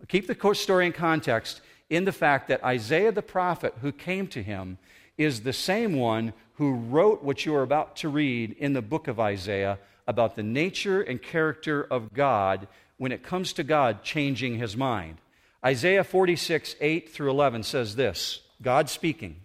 Keep 0.08 0.28
the 0.28 0.56
story 0.56 0.86
in 0.86 0.94
context 0.94 1.62
in 1.90 2.06
the 2.06 2.12
fact 2.12 2.48
that 2.48 2.64
Isaiah 2.64 3.12
the 3.12 3.22
prophet 3.22 3.74
who 3.82 3.92
came 3.92 4.28
to 4.28 4.42
him 4.42 4.78
is 5.18 5.42
the 5.42 5.54
same 5.54 5.98
one 5.98 6.34
who 6.54 6.74
wrote 6.76 7.24
what 7.24 7.46
you 7.46 7.56
are 7.56 7.64
about 7.64 7.98
to 7.98 8.10
read 8.10 8.56
in 8.58 8.74
the 8.74 8.82
book 8.82 9.08
of 9.10 9.20
Isaiah 9.20 9.80
about 10.08 10.36
the 10.36 10.44
nature 10.44 11.02
and 11.02 11.22
character 11.22 11.84
of 11.84 12.14
God 12.14 12.68
when 13.00 13.12
it 13.12 13.24
comes 13.24 13.54
to 13.54 13.64
God 13.64 14.04
changing 14.04 14.60
his 14.60 14.78
mind. 14.78 15.18
Isaiah 15.66 16.04
46, 16.04 16.76
8 16.80 17.10
through 17.10 17.32
11 17.32 17.64
says 17.64 17.96
this 17.96 18.42
God 18.62 18.88
speaking. 18.90 19.38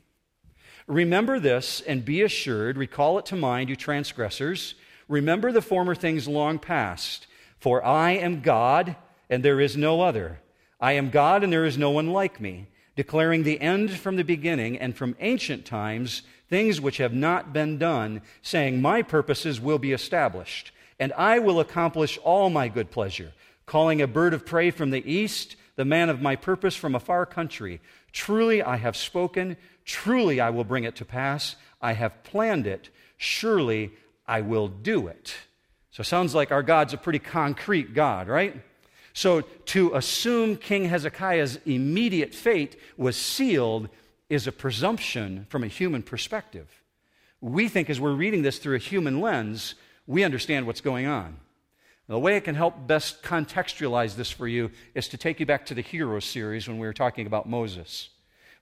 Remember 0.87 1.41
this 1.41 1.81
and 1.81 2.05
be 2.05 2.21
assured, 2.21 2.77
recall 2.77 3.19
it 3.19 3.25
to 3.27 3.37
mind, 3.37 3.71
you 3.71 3.77
transgressors. 3.77 4.75
Remember 5.09 5.51
the 5.51 5.63
former 5.63 5.95
things 5.95 6.29
long 6.29 6.59
past. 6.59 7.27
For 7.59 7.83
I 7.83 8.11
am 8.11 8.43
God, 8.43 8.97
and 9.31 9.43
there 9.43 9.61
is 9.61 9.77
no 9.77 10.03
other. 10.03 10.41
I 10.79 10.93
am 10.93 11.09
God, 11.09 11.43
and 11.43 11.51
there 11.51 11.65
is 11.65 11.79
no 11.79 11.91
one 11.91 12.11
like 12.11 12.41
me, 12.41 12.67
declaring 12.97 13.43
the 13.43 13.61
end 13.61 13.93
from 13.93 14.17
the 14.17 14.25
beginning 14.25 14.79
and 14.79 14.95
from 14.95 15.17
ancient 15.21 15.65
times 15.65 16.23
things 16.51 16.81
which 16.81 16.99
have 16.99 17.15
not 17.15 17.55
been 17.55 17.79
done, 17.79 18.21
saying, 18.43 18.83
My 18.83 19.01
purposes 19.01 19.61
will 19.61 19.79
be 19.79 19.93
established, 19.93 20.73
and 20.99 21.13
I 21.15 21.39
will 21.39 21.61
accomplish 21.61 22.19
all 22.19 22.51
my 22.51 22.69
good 22.69 22.91
pleasure, 22.91 23.33
calling 23.67 24.01
a 24.03 24.07
bird 24.07 24.35
of 24.35 24.47
prey 24.47 24.71
from 24.71 24.91
the 24.91 25.11
east, 25.11 25.57
the 25.77 25.85
man 25.85 26.09
of 26.09 26.21
my 26.21 26.37
purpose 26.37 26.77
from 26.77 26.95
a 26.95 27.01
far 27.01 27.27
country. 27.27 27.81
Truly 28.13 28.63
I 28.63 28.77
have 28.77 28.97
spoken, 28.97 29.57
truly 29.85 30.41
I 30.41 30.51
will 30.51 30.65
bring 30.65 30.85
it 30.85 30.97
to 30.97 31.05
pass. 31.05 31.57
I 31.81 31.93
have 31.93 32.23
planned 32.25 32.67
it, 32.67 32.91
surely 33.17 33.93
I 34.27 34.41
will 34.41 34.69
do 34.69 35.09
it. 35.09 35.35
So 35.91 36.03
sounds 36.03 36.35
like 36.35 36.51
our 36.51 36.63
God's 36.63 36.93
a 36.93 36.99
pretty 36.99 37.19
concrete 37.19 37.95
God, 37.95 38.29
right? 38.29 38.61
So 39.13 39.43
to 39.43 39.95
assume 39.95 40.57
King 40.57 40.87
Hezekiah's 40.87 41.59
immediate 41.67 42.35
fate 42.35 42.77
was 42.97 43.17
sealed 43.17 43.89
is 44.29 44.47
a 44.47 44.53
presumption 44.53 45.47
from 45.49 45.63
a 45.63 45.69
human 45.69 46.03
perspective. 46.03 46.69
We 47.41 47.69
think 47.69 47.91
as 47.91 48.01
we're 48.01 48.15
reading 48.15 48.43
this 48.43 48.59
through 48.59 48.77
a 48.77 48.79
human 48.79 49.21
lens, 49.21 49.75
we 50.07 50.25
understand 50.25 50.67
what's 50.67 50.81
going 50.81 51.07
on. 51.07 51.37
The 52.07 52.19
way 52.19 52.37
I 52.37 52.41
can 52.41 52.55
help 52.55 52.87
best 52.87 53.23
contextualize 53.23 54.17
this 54.17 54.31
for 54.31 54.47
you 54.47 54.71
is 54.95 55.09
to 55.09 55.17
take 55.17 55.41
you 55.41 55.47
back 55.47 55.65
to 55.67 55.75
the 55.75 55.81
Hero 55.81 56.21
series 56.21 56.69
when 56.69 56.79
we 56.79 56.87
were 56.87 56.93
talking 56.93 57.27
about 57.27 57.49
Moses. 57.49 58.11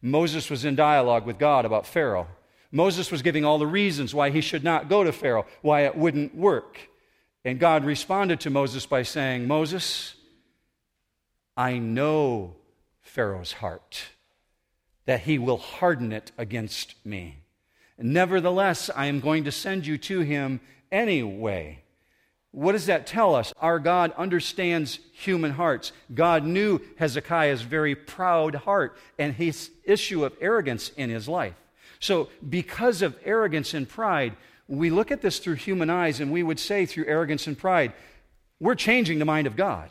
Moses 0.00 0.48
was 0.48 0.64
in 0.64 0.76
dialogue 0.76 1.26
with 1.26 1.38
God 1.38 1.64
about 1.64 1.86
Pharaoh. 1.86 2.28
Moses 2.70 3.10
was 3.10 3.22
giving 3.22 3.44
all 3.44 3.58
the 3.58 3.66
reasons 3.66 4.14
why 4.14 4.30
he 4.30 4.40
should 4.40 4.64
not 4.64 4.88
go 4.88 5.04
to 5.04 5.12
Pharaoh, 5.12 5.46
why 5.60 5.82
it 5.82 5.96
wouldn't 5.96 6.34
work. 6.34 6.78
And 7.44 7.58
God 7.58 7.84
responded 7.84 8.40
to 8.40 8.50
Moses 8.50 8.86
by 8.86 9.02
saying, 9.02 9.46
Moses, 9.46 10.14
I 11.56 11.78
know 11.78 12.54
Pharaoh's 13.00 13.52
heart, 13.54 14.04
that 15.06 15.20
he 15.20 15.38
will 15.38 15.58
harden 15.58 16.12
it 16.12 16.30
against 16.38 16.94
me. 17.04 17.38
Nevertheless, 17.98 18.88
I 18.94 19.06
am 19.06 19.20
going 19.20 19.44
to 19.44 19.52
send 19.52 19.86
you 19.86 19.98
to 19.98 20.20
him 20.20 20.60
anyway. 20.90 21.82
What 22.52 22.72
does 22.72 22.86
that 22.86 23.06
tell 23.06 23.34
us? 23.34 23.52
Our 23.60 23.78
God 23.78 24.12
understands 24.16 24.98
human 25.12 25.52
hearts. 25.52 25.92
God 26.14 26.44
knew 26.44 26.80
Hezekiah's 26.98 27.62
very 27.62 27.94
proud 27.94 28.54
heart 28.54 28.96
and 29.18 29.34
his 29.34 29.70
issue 29.84 30.24
of 30.24 30.36
arrogance 30.40 30.90
in 30.90 31.08
his 31.08 31.28
life. 31.28 31.54
So, 31.98 32.28
because 32.46 33.00
of 33.00 33.16
arrogance 33.24 33.74
and 33.74 33.88
pride, 33.88 34.36
we 34.68 34.90
look 34.90 35.10
at 35.10 35.22
this 35.22 35.38
through 35.38 35.54
human 35.54 35.88
eyes 35.88 36.20
and 36.20 36.30
we 36.30 36.42
would 36.42 36.58
say, 36.58 36.84
through 36.84 37.06
arrogance 37.06 37.46
and 37.46 37.56
pride, 37.56 37.94
we're 38.60 38.74
changing 38.74 39.18
the 39.18 39.24
mind 39.24 39.46
of 39.46 39.56
God. 39.56 39.88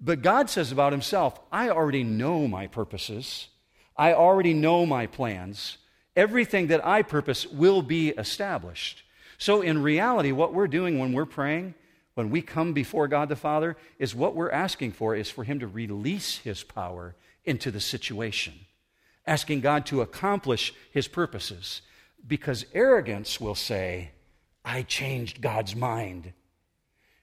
But 0.00 0.22
God 0.22 0.48
says 0.48 0.70
about 0.70 0.92
himself, 0.92 1.40
I 1.50 1.70
already 1.70 2.04
know 2.04 2.46
my 2.46 2.66
purposes, 2.66 3.48
I 3.96 4.12
already 4.12 4.54
know 4.54 4.86
my 4.86 5.06
plans. 5.06 5.78
Everything 6.14 6.68
that 6.68 6.86
I 6.86 7.02
purpose 7.02 7.46
will 7.46 7.82
be 7.82 8.10
established. 8.10 9.02
So, 9.38 9.60
in 9.60 9.82
reality, 9.82 10.32
what 10.32 10.54
we're 10.54 10.68
doing 10.68 10.98
when 10.98 11.12
we're 11.12 11.26
praying, 11.26 11.74
when 12.14 12.30
we 12.30 12.40
come 12.42 12.72
before 12.72 13.08
God 13.08 13.28
the 13.28 13.36
Father, 13.36 13.76
is 13.98 14.14
what 14.14 14.34
we're 14.34 14.50
asking 14.50 14.92
for 14.92 15.14
is 15.14 15.30
for 15.30 15.44
Him 15.44 15.60
to 15.60 15.66
release 15.66 16.38
His 16.38 16.62
power 16.62 17.14
into 17.44 17.70
the 17.70 17.80
situation, 17.80 18.54
asking 19.26 19.60
God 19.60 19.86
to 19.86 20.00
accomplish 20.00 20.74
His 20.90 21.08
purposes. 21.08 21.82
Because 22.26 22.66
arrogance 22.74 23.40
will 23.40 23.54
say, 23.54 24.10
I 24.64 24.82
changed 24.82 25.40
God's 25.40 25.76
mind. 25.76 26.32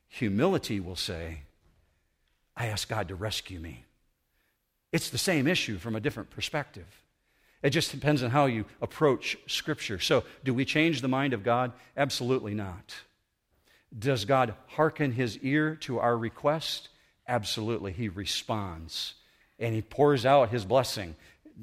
Humility 0.08 0.80
will 0.80 0.96
say, 0.96 1.42
I 2.56 2.68
asked 2.68 2.88
God 2.88 3.08
to 3.08 3.16
rescue 3.16 3.60
me. 3.60 3.84
It's 4.92 5.10
the 5.10 5.18
same 5.18 5.48
issue 5.48 5.80
from 5.80 5.96
a 5.96 6.00
different 6.00 6.30
perspective. 6.30 7.03
It 7.64 7.70
just 7.70 7.92
depends 7.92 8.22
on 8.22 8.30
how 8.30 8.46
you 8.46 8.66
approach 8.82 9.38
Scripture. 9.48 9.98
So, 9.98 10.26
do 10.44 10.54
we 10.54 10.66
change 10.66 11.02
the 11.02 11.08
mind 11.08 11.34
of 11.34 11.44
God? 11.44 11.72
Absolutely 11.96 12.54
not. 12.54 12.94
Does 13.98 14.26
God 14.26 14.54
hearken 14.68 15.14
his 15.14 15.38
ear 15.40 15.76
to 15.78 16.00
our 16.00 16.18
request? 16.18 16.90
Absolutely. 17.26 17.94
He 17.94 18.10
responds 18.10 19.16
and 19.60 19.74
he 19.74 19.82
pours 19.82 20.26
out 20.26 20.50
his 20.50 20.66
blessing. 20.66 21.16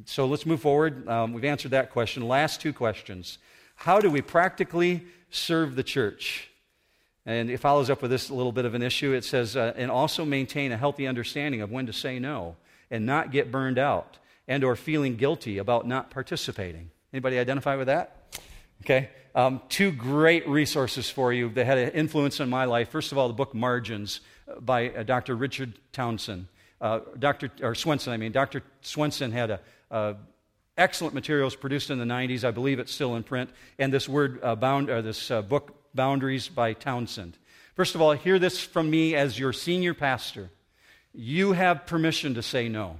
So, 0.06 0.24
let's 0.24 0.46
move 0.46 0.62
forward. 0.62 1.06
Um, 1.06 1.34
we've 1.34 1.44
answered 1.44 1.72
that 1.72 1.90
question. 1.90 2.26
Last 2.26 2.62
two 2.62 2.72
questions. 2.72 3.36
How 3.74 4.00
do 4.00 4.10
we 4.10 4.22
practically 4.22 5.04
serve 5.30 5.76
the 5.76 5.82
church? 5.82 6.48
And 7.26 7.50
it 7.50 7.58
follows 7.58 7.90
up 7.90 8.00
with 8.00 8.10
this 8.10 8.30
little 8.30 8.52
bit 8.52 8.64
of 8.64 8.74
an 8.74 8.80
issue. 8.80 9.12
It 9.12 9.24
says, 9.24 9.54
uh, 9.54 9.74
and 9.76 9.90
also 9.90 10.24
maintain 10.24 10.72
a 10.72 10.78
healthy 10.78 11.06
understanding 11.06 11.60
of 11.60 11.70
when 11.70 11.84
to 11.86 11.92
say 11.92 12.18
no 12.18 12.56
and 12.90 13.04
not 13.04 13.30
get 13.30 13.52
burned 13.52 13.78
out 13.78 14.16
and 14.50 14.64
or 14.64 14.74
feeling 14.74 15.14
guilty 15.14 15.58
about 15.58 15.86
not 15.86 16.10
participating. 16.10 16.90
Anybody 17.12 17.38
identify 17.38 17.76
with 17.76 17.86
that? 17.86 18.36
Okay. 18.82 19.08
Um, 19.32 19.62
two 19.68 19.92
great 19.92 20.48
resources 20.48 21.08
for 21.08 21.32
you 21.32 21.50
that 21.50 21.66
had 21.66 21.78
an 21.78 21.90
influence 21.90 22.40
on 22.40 22.50
my 22.50 22.64
life. 22.64 22.88
First 22.88 23.12
of 23.12 23.18
all, 23.18 23.28
the 23.28 23.34
book 23.34 23.54
Margins 23.54 24.20
uh, 24.48 24.58
by 24.58 24.90
uh, 24.90 25.04
Dr. 25.04 25.36
Richard 25.36 25.74
Townsend. 25.92 26.48
Uh, 26.80 26.98
Dr. 27.16 27.52
or 27.62 27.76
Swenson, 27.76 28.12
I 28.12 28.16
mean, 28.16 28.32
Dr. 28.32 28.62
Swenson 28.80 29.30
had 29.30 29.52
a, 29.52 29.60
uh, 29.88 30.14
excellent 30.76 31.14
materials 31.14 31.54
produced 31.54 31.90
in 31.90 32.00
the 32.00 32.04
90s. 32.04 32.42
I 32.42 32.50
believe 32.50 32.80
it's 32.80 32.92
still 32.92 33.14
in 33.14 33.22
print. 33.22 33.50
And 33.78 33.92
this 33.92 34.08
word 34.08 34.40
uh, 34.42 34.56
bound, 34.56 34.90
or 34.90 35.00
this 35.00 35.30
uh, 35.30 35.42
book 35.42 35.76
Boundaries 35.94 36.48
by 36.48 36.72
Townsend. 36.72 37.38
First 37.76 37.94
of 37.94 38.02
all, 38.02 38.12
hear 38.12 38.40
this 38.40 38.58
from 38.58 38.90
me 38.90 39.14
as 39.14 39.38
your 39.38 39.52
senior 39.52 39.94
pastor. 39.94 40.50
You 41.12 41.52
have 41.52 41.86
permission 41.86 42.34
to 42.34 42.42
say 42.42 42.68
no. 42.68 42.96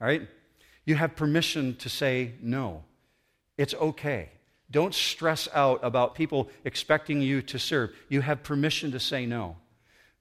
All 0.00 0.06
right? 0.06 0.26
You 0.88 0.94
have 0.94 1.16
permission 1.16 1.76
to 1.80 1.90
say 1.90 2.32
no. 2.40 2.82
It's 3.58 3.74
okay. 3.74 4.30
Don't 4.70 4.94
stress 4.94 5.46
out 5.52 5.80
about 5.82 6.14
people 6.14 6.48
expecting 6.64 7.20
you 7.20 7.42
to 7.42 7.58
serve. 7.58 7.90
You 8.08 8.22
have 8.22 8.42
permission 8.42 8.92
to 8.92 8.98
say 8.98 9.26
no. 9.26 9.56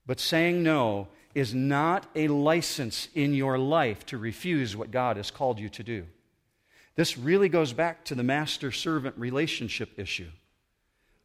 But 0.05 0.20
saying 0.20 0.63
no 0.63 1.07
is 1.34 1.55
not 1.55 2.05
a 2.15 2.28
license 2.28 3.07
in 3.15 3.34
your 3.34 3.57
life 3.57 4.05
to 4.07 4.18
refuse 4.18 4.76
what 4.76 4.91
God 4.91 5.15
has 5.15 5.32
called 5.32 5.57
you 5.57 5.70
to 5.70 5.84
do. 5.84 6.05
This 6.97 7.18
really 7.18 7.47
goes 7.47 7.72
back 7.72 8.03
to 8.03 8.15
the 8.15 8.22
master 8.22 8.74
servant 8.74 9.18
relationship 9.18 9.97
issue. 9.97 10.32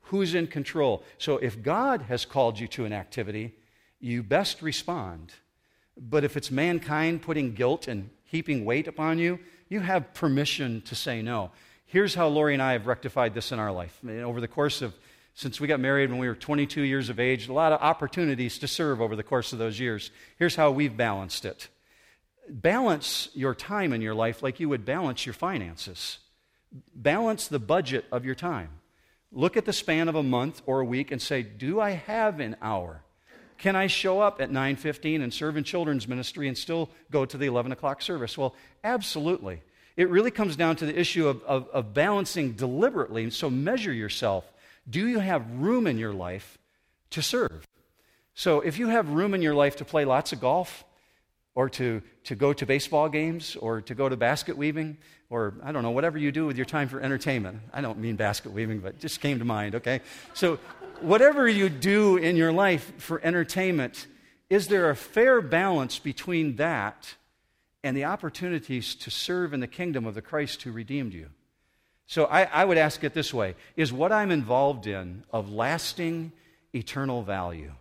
Who's 0.03 0.37
in 0.37 0.47
control? 0.47 1.03
So 1.19 1.39
if 1.39 1.65
God 1.65 2.03
has 2.03 2.25
called 2.25 2.61
you 2.61 2.69
to 2.69 2.85
an 2.85 2.93
activity, 2.93 3.57
you 3.99 4.23
best 4.23 4.63
respond. 4.63 5.33
But 5.97 6.23
if 6.23 6.37
it's 6.37 6.53
mankind 6.53 7.23
putting 7.23 7.55
guilt 7.55 7.89
and 7.89 8.09
heaping 8.33 8.65
weight 8.65 8.89
upon 8.89 9.19
you, 9.19 9.39
you 9.69 9.81
have 9.81 10.15
permission 10.15 10.81
to 10.81 10.95
say 10.95 11.21
no. 11.23 11.51
Here's 11.85 12.15
how 12.15 12.29
Lori 12.29 12.55
and 12.55 12.63
I 12.63 12.73
have 12.73 12.87
rectified 12.87 13.35
this 13.35 13.53
in 13.53 13.59
our 13.59 13.71
life. 13.71 13.97
Over 14.05 14.41
the 14.41 14.49
course 14.49 14.81
of, 14.81 14.95
since 15.35 15.61
we 15.61 15.69
got 15.69 15.81
married 15.81 16.11
when 16.11 16.19
we 16.19 16.27
were 16.27 16.35
22 16.35 16.81
years 16.81 17.11
of 17.11 17.21
age, 17.21 17.49
a 17.49 17.53
lot 17.53 17.73
of 17.73 17.81
opportunities 17.83 18.59
to 18.61 18.67
serve 18.67 19.03
over 19.03 19.15
the 19.15 19.23
course 19.23 19.53
of 19.53 19.59
those 19.59 19.79
years. 19.79 20.11
Here's 20.39 20.57
how 20.57 20.71
we've 20.71 20.97
balanced 20.97 21.45
it 21.45 21.69
balance 22.49 23.29
your 23.35 23.55
time 23.55 23.93
in 23.93 24.01
your 24.01 24.15
life 24.15 24.43
like 24.43 24.59
you 24.59 24.69
would 24.69 24.85
balance 24.85 25.25
your 25.27 25.35
finances. 25.35 26.19
Balance 26.95 27.49
the 27.49 27.59
budget 27.59 28.07
of 28.11 28.25
your 28.25 28.35
time. 28.35 28.71
Look 29.31 29.57
at 29.59 29.67
the 29.67 29.73
span 29.73 30.09
of 30.09 30.15
a 30.15 30.23
month 30.23 30.63
or 30.67 30.81
a 30.81 30.85
week 30.85 31.11
and 31.11 31.21
say, 31.21 31.43
Do 31.43 31.81
I 31.81 31.91
have 31.91 32.41
an 32.41 32.57
hour? 32.63 33.03
Can 33.63 33.77
I 33.77 33.87
show 33.87 34.19
up 34.19 34.41
at 34.41 34.51
9:15 34.51 35.23
and 35.23 35.33
serve 35.33 35.57
in 35.57 35.63
children's 35.63 36.09
ministry 36.09 36.49
and 36.49 36.59
still 36.59 36.91
go 37.13 37.25
to 37.25 37.39
the 37.39 37.47
11 37.47 37.71
o'clock 37.71 38.03
service? 38.03 38.37
Well, 38.37 38.57
absolutely. 38.83 39.63
It 39.97 40.09
really 40.09 40.33
comes 40.33 40.57
down 40.57 40.75
to 40.77 40.87
the 40.87 40.99
issue 40.99 41.29
of, 41.29 41.45
of, 41.45 41.69
of 41.69 41.95
balancing 41.95 42.55
deliberately. 42.55 43.31
So 43.31 43.49
measure 43.49 43.93
yourself. 43.93 44.45
Do 44.91 45.07
you 45.07 45.21
have 45.21 45.49
room 45.61 45.87
in 45.87 45.97
your 45.97 46.13
life 46.13 46.59
to 47.11 47.23
serve? 47.23 47.65
So 48.35 48.63
if 48.63 48.81
you 48.81 48.89
have 48.89 49.09
room 49.11 49.33
in 49.33 49.43
your 49.43 49.55
life 49.55 49.77
to 49.77 49.85
play 49.85 50.05
lots 50.05 50.33
of 50.33 50.41
golf, 50.41 50.85
or 51.55 51.69
to, 51.69 52.03
to 52.25 52.35
go 52.35 52.53
to 52.53 52.67
baseball 52.67 53.09
games, 53.09 53.55
or 53.55 53.81
to 53.83 53.95
go 53.95 54.09
to 54.09 54.17
basket 54.17 54.57
weaving, 54.57 54.97
or 55.31 55.55
I 55.63 55.71
don't 55.71 55.85
know, 55.85 55.93
whatever 55.93 56.19
you 56.19 56.33
do 56.33 56.47
with 56.47 56.57
your 56.57 56.67
time 56.67 56.89
for 56.89 57.01
entertainment. 57.01 57.61
I 57.73 57.81
don't 57.81 57.99
mean 57.99 58.17
basket 58.17 58.53
weaving, 58.53 58.81
but 58.81 58.99
just 58.99 59.21
came 59.21 59.39
to 59.39 59.45
mind, 59.45 59.77
okay? 59.77 60.01
So 60.35 60.59
whatever 61.03 61.49
you 61.49 61.69
do 61.69 62.17
in 62.17 62.37
your 62.37 62.53
life 62.53 62.93
for 62.99 63.21
entertainment, 63.25 64.07
is 64.51 64.69
there 64.69 64.91
a 64.91 64.97
fair 64.97 65.41
balance 65.41 65.99
between 65.99 66.57
that 66.57 67.15
and 67.83 67.97
the 67.97 68.05
opportunities 68.05 68.95
to 68.97 69.11
serve 69.11 69.53
in 69.53 69.61
the 69.61 69.67
kingdom 69.67 70.07
of 70.07 70.15
the 70.15 70.23
Christ 70.23 70.63
who 70.63 70.73
redeemed 70.73 71.15
you? 71.15 71.29
So 72.07 72.27
I, 72.27 72.43
I 72.43 72.65
would 72.65 72.79
ask 72.79 73.03
it 73.05 73.15
this 73.15 73.33
way 73.33 73.55
Is 73.77 73.93
what 73.93 74.13
I'm 74.13 74.31
involved 74.31 74.87
in 74.87 75.25
of 75.33 75.51
lasting 75.51 76.33
eternal 76.75 77.23
value? 77.23 77.73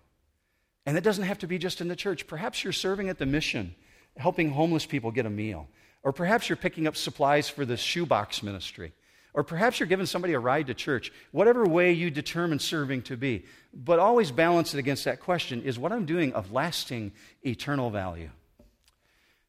And 0.86 0.98
it 0.98 1.04
doesn't 1.04 1.26
have 1.26 1.40
to 1.40 1.48
be 1.48 1.58
just 1.58 1.82
in 1.82 1.88
the 1.88 1.96
church. 1.96 2.28
Perhaps 2.28 2.64
you're 2.64 2.74
serving 2.74 3.10
at 3.10 3.18
the 3.18 3.26
mission, 3.26 3.76
helping 4.18 4.50
homeless 4.50 4.86
people 4.86 5.12
get 5.12 5.26
a 5.26 5.30
meal. 5.30 5.68
Or 6.04 6.12
perhaps 6.12 6.50
you're 6.50 6.56
picking 6.56 6.88
up 6.88 6.96
supplies 6.96 7.50
for 7.50 7.66
the 7.66 7.78
shoebox 7.78 8.42
ministry. 8.42 8.94
Or 9.34 9.44
perhaps 9.44 9.80
you're 9.80 9.88
giving 9.88 10.06
somebody 10.06 10.34
a 10.34 10.40
ride 10.40 10.68
to 10.68 10.74
church. 10.74 11.12
Whatever 11.32 11.66
way 11.66 11.94
you 11.94 12.12
determine 12.12 12.60
serving 12.60 13.04
to 13.04 13.16
be. 13.16 13.46
But 13.74 14.00
always 14.00 14.32
balance 14.32 14.74
it 14.74 14.80
against 14.80 15.06
that 15.06 15.22
question 15.22 15.62
is 15.64 15.80
what 15.80 15.92
I'm 15.92 16.06
doing 16.06 16.34
of 16.34 16.52
lasting 16.52 17.14
eternal 17.46 17.90
value? 17.90 18.30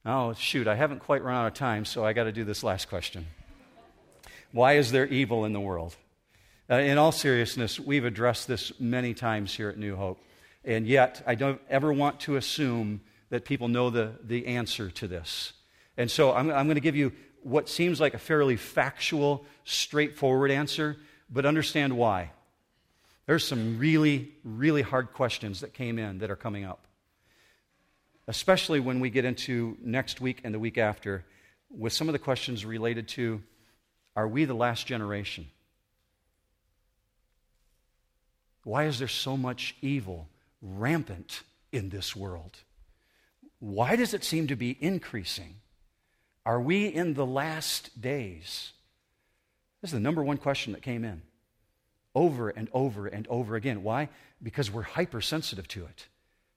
Oh, 0.05 0.33
shoot, 0.35 0.67
I 0.67 0.75
haven't 0.75 1.01
quite 1.01 1.23
run 1.23 1.37
out 1.37 1.47
of 1.47 1.55
time, 1.55 1.85
so 1.85 2.05
I 2.05 2.13
got 2.13 2.25
to 2.25 2.33
do 2.33 2.45
this 2.45 2.65
last 2.65 2.89
question. 2.89 3.27
Why 4.53 4.75
is 4.75 4.93
there 4.93 5.07
evil 5.07 5.45
in 5.45 5.53
the 5.53 5.61
world? 5.61 5.97
Uh, 6.71 6.77
in 6.77 6.99
all 6.99 7.13
seriousness, 7.13 7.79
we've 7.79 8.05
addressed 8.05 8.49
this 8.49 8.73
many 8.81 9.15
times 9.15 9.55
here 9.55 9.69
at 9.69 9.79
New 9.79 9.97
Hope. 9.97 10.21
And 10.65 10.87
yet, 10.87 11.23
I 11.27 11.35
don't 11.35 11.61
ever 11.69 11.93
want 11.93 12.21
to 12.21 12.37
assume 12.37 13.01
that 13.31 13.45
people 13.45 13.69
know 13.69 13.91
the, 13.91 14.13
the 14.23 14.47
answer 14.47 14.91
to 14.91 15.09
this. 15.09 15.53
And 15.97 16.11
so 16.11 16.33
I'm, 16.33 16.51
I'm 16.51 16.67
going 16.67 16.77
to 16.77 16.81
give 16.81 16.97
you 16.97 17.13
what 17.43 17.69
seems 17.69 18.01
like 18.01 18.15
a 18.15 18.19
fairly 18.19 18.57
factual, 18.57 19.45
straightforward 19.65 20.51
answer, 20.51 20.97
but 21.31 21.47
understand 21.47 21.97
why. 21.97 22.31
There's 23.27 23.47
some 23.47 23.79
really, 23.79 24.33
really 24.45 24.83
hard 24.83 25.13
questions 25.13 25.61
that 25.61 25.73
came 25.75 25.99
in 25.99 26.19
that 26.19 26.31
are 26.31 26.37
coming 26.37 26.65
up, 26.65 26.87
especially 28.27 28.81
when 28.81 29.01
we 29.01 29.11
get 29.11 29.25
into 29.25 29.77
next 29.83 30.21
week 30.21 30.41
and 30.45 30.55
the 30.55 30.59
week 30.59 30.79
after 30.79 31.25
with 31.71 31.93
some 31.93 32.09
of 32.09 32.13
the 32.13 32.19
questions 32.19 32.65
related 32.65 33.09
to 33.09 33.43
are 34.15 34.29
we 34.29 34.45
the 34.45 34.55
last 34.55 34.87
generation? 34.87 35.49
Why 38.65 38.85
is 38.85 38.99
there 38.99 39.09
so 39.09 39.37
much 39.37 39.75
evil 39.81 40.29
rampant 40.61 41.43
in 41.73 41.89
this 41.89 42.15
world? 42.15 42.59
Why 43.59 43.97
does 43.97 44.13
it 44.13 44.25
seem 44.25 44.49
to 44.49 44.57
be 44.57 44.77
increasing? 44.81 45.62
Are 46.45 46.61
we 46.61 46.87
in 46.87 47.15
the 47.15 47.27
last 47.27 48.01
days? 48.01 48.73
This 49.81 49.91
is 49.91 49.93
the 49.93 50.01
number 50.01 50.23
one 50.23 50.39
question 50.39 50.73
that 50.73 50.83
came 50.83 51.05
in 51.05 51.23
over 52.15 52.51
and 52.51 52.69
over 52.73 53.07
and 53.07 53.27
over 53.29 53.57
again. 53.57 53.83
Why? 53.83 54.09
Because 54.43 54.71
we're 54.71 54.83
hypersensitive 54.83 55.69
to 55.69 55.85
it. 55.87 56.09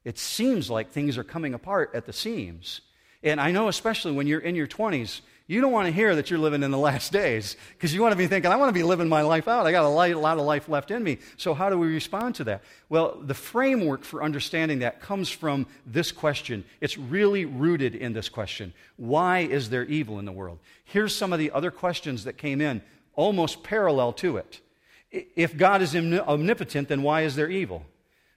It 0.03 0.17
seems 0.19 0.69
like 0.69 0.91
things 0.91 1.17
are 1.17 1.23
coming 1.23 1.53
apart 1.53 1.91
at 1.93 2.05
the 2.05 2.13
seams. 2.13 2.81
And 3.23 3.41
I 3.41 3.51
know, 3.51 3.67
especially 3.67 4.11
when 4.11 4.27
you're 4.27 4.39
in 4.39 4.55
your 4.55 4.67
20s, 4.67 5.21
you 5.47 5.61
don't 5.61 5.71
want 5.71 5.85
to 5.85 5.91
hear 5.91 6.15
that 6.15 6.31
you're 6.31 6.39
living 6.39 6.63
in 6.63 6.71
the 6.71 6.77
last 6.77 7.11
days 7.11 7.55
because 7.73 7.93
you 7.93 8.01
want 8.01 8.13
to 8.13 8.17
be 8.17 8.25
thinking, 8.25 8.51
I 8.51 8.55
want 8.55 8.69
to 8.69 8.73
be 8.73 8.81
living 8.81 9.07
my 9.07 9.21
life 9.21 9.47
out. 9.47 9.67
I 9.67 9.71
got 9.71 9.85
a 9.85 9.89
lot 9.89 10.37
of 10.39 10.45
life 10.45 10.67
left 10.67 10.89
in 10.89 11.03
me. 11.03 11.19
So, 11.37 11.53
how 11.53 11.69
do 11.69 11.77
we 11.77 11.87
respond 11.87 12.35
to 12.35 12.45
that? 12.45 12.63
Well, 12.89 13.19
the 13.21 13.35
framework 13.35 14.03
for 14.03 14.23
understanding 14.23 14.79
that 14.79 15.01
comes 15.01 15.29
from 15.29 15.67
this 15.85 16.11
question. 16.11 16.65
It's 16.81 16.97
really 16.97 17.45
rooted 17.45 17.93
in 17.93 18.13
this 18.13 18.27
question 18.27 18.73
Why 18.97 19.39
is 19.39 19.69
there 19.69 19.85
evil 19.85 20.17
in 20.17 20.25
the 20.25 20.31
world? 20.31 20.57
Here's 20.83 21.15
some 21.15 21.31
of 21.31 21.37
the 21.37 21.51
other 21.51 21.69
questions 21.69 22.23
that 22.23 22.37
came 22.37 22.59
in 22.59 22.81
almost 23.15 23.61
parallel 23.61 24.13
to 24.13 24.37
it. 24.37 24.61
If 25.11 25.55
God 25.55 25.81
is 25.81 25.95
omnipotent, 25.95 26.89
then 26.89 27.03
why 27.03 27.21
is 27.21 27.35
there 27.35 27.49
evil? 27.49 27.85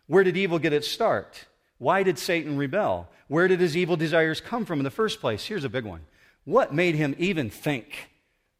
Where 0.06 0.24
did 0.24 0.36
evil 0.36 0.58
get 0.58 0.72
its 0.72 0.88
start? 0.88 1.46
Why 1.78 2.02
did 2.02 2.18
Satan 2.18 2.58
rebel? 2.58 3.08
Where 3.28 3.48
did 3.48 3.60
his 3.60 3.76
evil 3.76 3.96
desires 3.96 4.40
come 4.40 4.64
from 4.64 4.80
in 4.80 4.84
the 4.84 4.90
first 4.90 5.20
place? 5.20 5.44
Here's 5.44 5.64
a 5.64 5.68
big 5.68 5.84
one. 5.84 6.00
What 6.48 6.72
made 6.72 6.94
him 6.94 7.14
even 7.18 7.50
think 7.50 8.08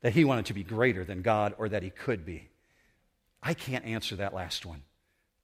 that 0.03 0.13
he 0.13 0.23
wanted 0.23 0.45
to 0.47 0.53
be 0.53 0.63
greater 0.63 1.07
than 1.07 1.23
God 1.23 1.55
or 1.57 1.71
that 1.71 1.83
he 1.83 1.89
could 1.89 2.27
be? 2.27 2.51
I 3.43 3.55
can't 3.55 3.87
answer 3.87 4.17
that 4.17 4.35
last 4.35 4.67
one. 4.67 4.83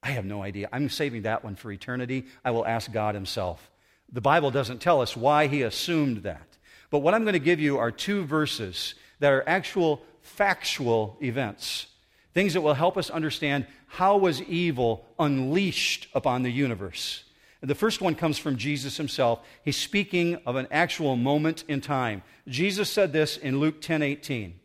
I 0.02 0.10
have 0.10 0.26
no 0.26 0.42
idea. 0.42 0.68
I'm 0.70 0.90
saving 0.90 1.22
that 1.22 1.42
one 1.42 1.56
for 1.56 1.72
eternity. 1.72 2.26
I 2.44 2.50
will 2.50 2.66
ask 2.66 2.92
God 2.92 3.14
Himself. 3.14 3.70
The 4.12 4.20
Bible 4.20 4.50
doesn't 4.50 4.82
tell 4.82 5.00
us 5.00 5.16
why 5.16 5.46
He 5.46 5.62
assumed 5.62 6.18
that. 6.24 6.46
But 6.90 6.98
what 6.98 7.14
I'm 7.14 7.22
going 7.22 7.32
to 7.32 7.38
give 7.38 7.60
you 7.60 7.78
are 7.78 7.90
two 7.90 8.26
verses 8.26 8.94
that 9.20 9.32
are 9.32 9.48
actual 9.48 10.02
factual 10.20 11.16
events, 11.22 11.86
things 12.34 12.52
that 12.52 12.60
will 12.60 12.74
help 12.74 12.98
us 12.98 13.08
understand 13.08 13.66
how 13.86 14.18
was 14.18 14.42
evil 14.42 15.06
unleashed 15.18 16.08
upon 16.12 16.42
the 16.42 16.52
universe. 16.52 17.24
The 17.64 17.74
first 17.74 18.02
one 18.02 18.14
comes 18.14 18.38
from 18.38 18.56
Jesus 18.56 18.98
himself. 18.98 19.40
He's 19.64 19.78
speaking 19.78 20.36
of 20.44 20.56
an 20.56 20.68
actual 20.70 21.16
moment 21.16 21.64
in 21.66 21.80
time. 21.80 22.22
Jesus 22.46 22.90
said 22.90 23.14
this 23.14 23.38
in 23.38 23.58
Luke 23.58 23.80
10 23.80 24.02
18, 24.02 24.60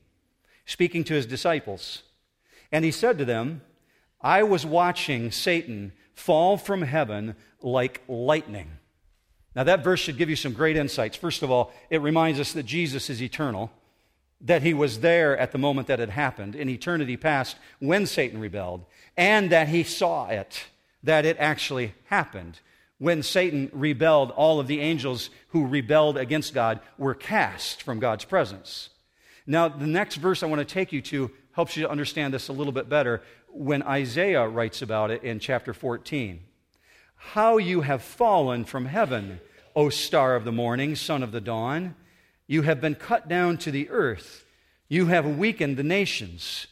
speaking 0.65 1.05
to 1.05 1.13
his 1.13 1.25
disciples. 1.25 2.03
And 2.73 2.83
he 2.83 2.91
said 2.91 3.17
to 3.17 3.25
them, 3.25 3.61
I 4.21 4.43
was 4.43 4.65
watching 4.65 5.31
Satan 5.31 5.93
fall 6.13 6.57
from 6.57 6.81
heaven 6.81 7.35
like 7.61 8.01
lightning. 8.09 8.71
Now, 9.55 9.63
that 9.63 9.83
verse 9.83 10.01
should 10.01 10.17
give 10.17 10.29
you 10.29 10.35
some 10.35 10.53
great 10.53 10.75
insights. 10.75 11.15
First 11.15 11.41
of 11.41 11.49
all, 11.49 11.71
it 11.89 12.01
reminds 12.01 12.39
us 12.39 12.51
that 12.51 12.65
Jesus 12.65 13.09
is 13.09 13.21
eternal, 13.21 13.71
that 14.41 14.61
he 14.61 14.73
was 14.73 14.99
there 14.99 15.37
at 15.37 15.53
the 15.53 15.57
moment 15.57 15.87
that 15.87 16.01
it 16.01 16.09
happened, 16.09 16.53
in 16.53 16.67
eternity 16.67 17.15
past, 17.15 17.55
when 17.79 18.05
Satan 18.05 18.41
rebelled, 18.41 18.85
and 19.15 19.49
that 19.51 19.69
he 19.69 19.83
saw 19.83 20.27
it, 20.27 20.65
that 21.01 21.25
it 21.25 21.37
actually 21.39 21.95
happened 22.05 22.59
when 22.99 23.23
Satan 23.23 23.69
rebelled, 23.73 24.31
all 24.31 24.59
of 24.59 24.67
the 24.67 24.81
angels 24.81 25.29
who 25.49 25.65
rebelled 25.65 26.17
against 26.17 26.53
God 26.53 26.79
were 26.97 27.15
cast 27.15 27.81
from 27.81 27.99
God's 27.99 28.25
presence. 28.25 28.89
Now, 29.47 29.67
the 29.67 29.87
next 29.87 30.17
verse 30.17 30.43
I 30.43 30.45
want 30.45 30.59
to 30.59 30.73
take 30.73 30.91
you 30.91 31.01
to 31.03 31.31
helps 31.53 31.75
you 31.75 31.83
to 31.83 31.89
understand 31.89 32.33
this 32.33 32.49
a 32.49 32.53
little 32.53 32.73
bit 32.73 32.87
better 32.87 33.23
when 33.47 33.81
Isaiah 33.81 34.47
writes 34.47 34.81
about 34.81 35.11
it 35.11 35.23
in 35.23 35.39
chapter 35.39 35.73
14. 35.73 36.41
How 37.15 37.57
you 37.57 37.81
have 37.81 38.01
fallen 38.01 38.63
from 38.65 38.85
heaven, 38.85 39.39
O 39.75 39.89
star 39.89 40.35
of 40.35 40.45
the 40.45 40.51
morning, 40.51 40.95
son 40.95 41.23
of 41.23 41.31
the 41.31 41.41
dawn. 41.41 41.95
You 42.47 42.63
have 42.63 42.81
been 42.81 42.95
cut 42.95 43.27
down 43.27 43.57
to 43.59 43.71
the 43.71 43.89
earth. 43.89 44.45
You 44.87 45.07
have 45.07 45.37
weakened 45.37 45.77
the 45.77 45.83
nations. 45.83 46.67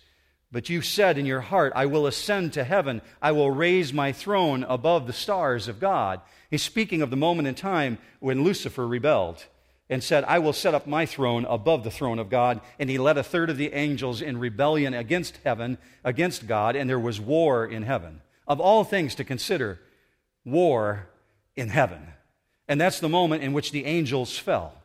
But 0.52 0.70
you 0.70 0.82
said 0.82 1.18
in 1.18 1.26
your 1.26 1.42
heart, 1.42 1.74
I 1.76 1.88
will 1.88 2.08
ascend 2.08 2.54
to 2.54 2.64
heaven. 2.64 3.02
I 3.22 3.34
will 3.34 3.52
raise 3.52 3.92
my 3.92 4.14
throne 4.14 4.64
above 4.64 5.06
the 5.06 5.14
stars 5.14 5.68
of 5.68 5.80
God. 5.80 6.22
He's 6.50 6.64
speaking 6.64 7.02
of 7.02 7.10
the 7.10 7.18
moment 7.18 7.48
in 7.48 7.56
time 7.56 7.98
when 8.20 8.44
Lucifer 8.44 8.88
rebelled 8.88 9.46
and 9.90 10.04
said, 10.04 10.24
I 10.26 10.40
will 10.40 10.54
set 10.54 10.74
up 10.74 10.88
my 10.88 11.06
throne 11.06 11.46
above 11.46 11.84
the 11.84 11.92
throne 11.92 12.20
of 12.20 12.30
God. 12.30 12.62
And 12.80 12.90
he 12.90 12.98
led 12.98 13.18
a 13.18 13.24
third 13.24 13.50
of 13.50 13.58
the 13.58 13.74
angels 13.74 14.22
in 14.22 14.38
rebellion 14.38 14.94
against 14.94 15.40
heaven, 15.44 15.78
against 16.04 16.48
God, 16.48 16.76
and 16.76 16.90
there 16.90 17.00
was 17.00 17.20
war 17.20 17.66
in 17.66 17.84
heaven. 17.84 18.22
Of 18.48 18.62
all 18.62 18.86
things 18.86 19.16
to 19.16 19.26
consider, 19.26 19.80
war 20.46 21.10
in 21.58 21.70
heaven. 21.70 22.08
And 22.70 22.80
that's 22.80 23.00
the 23.00 23.10
moment 23.10 23.44
in 23.44 23.52
which 23.54 23.72
the 23.72 23.86
angels 23.86 24.38
fell. 24.38 24.77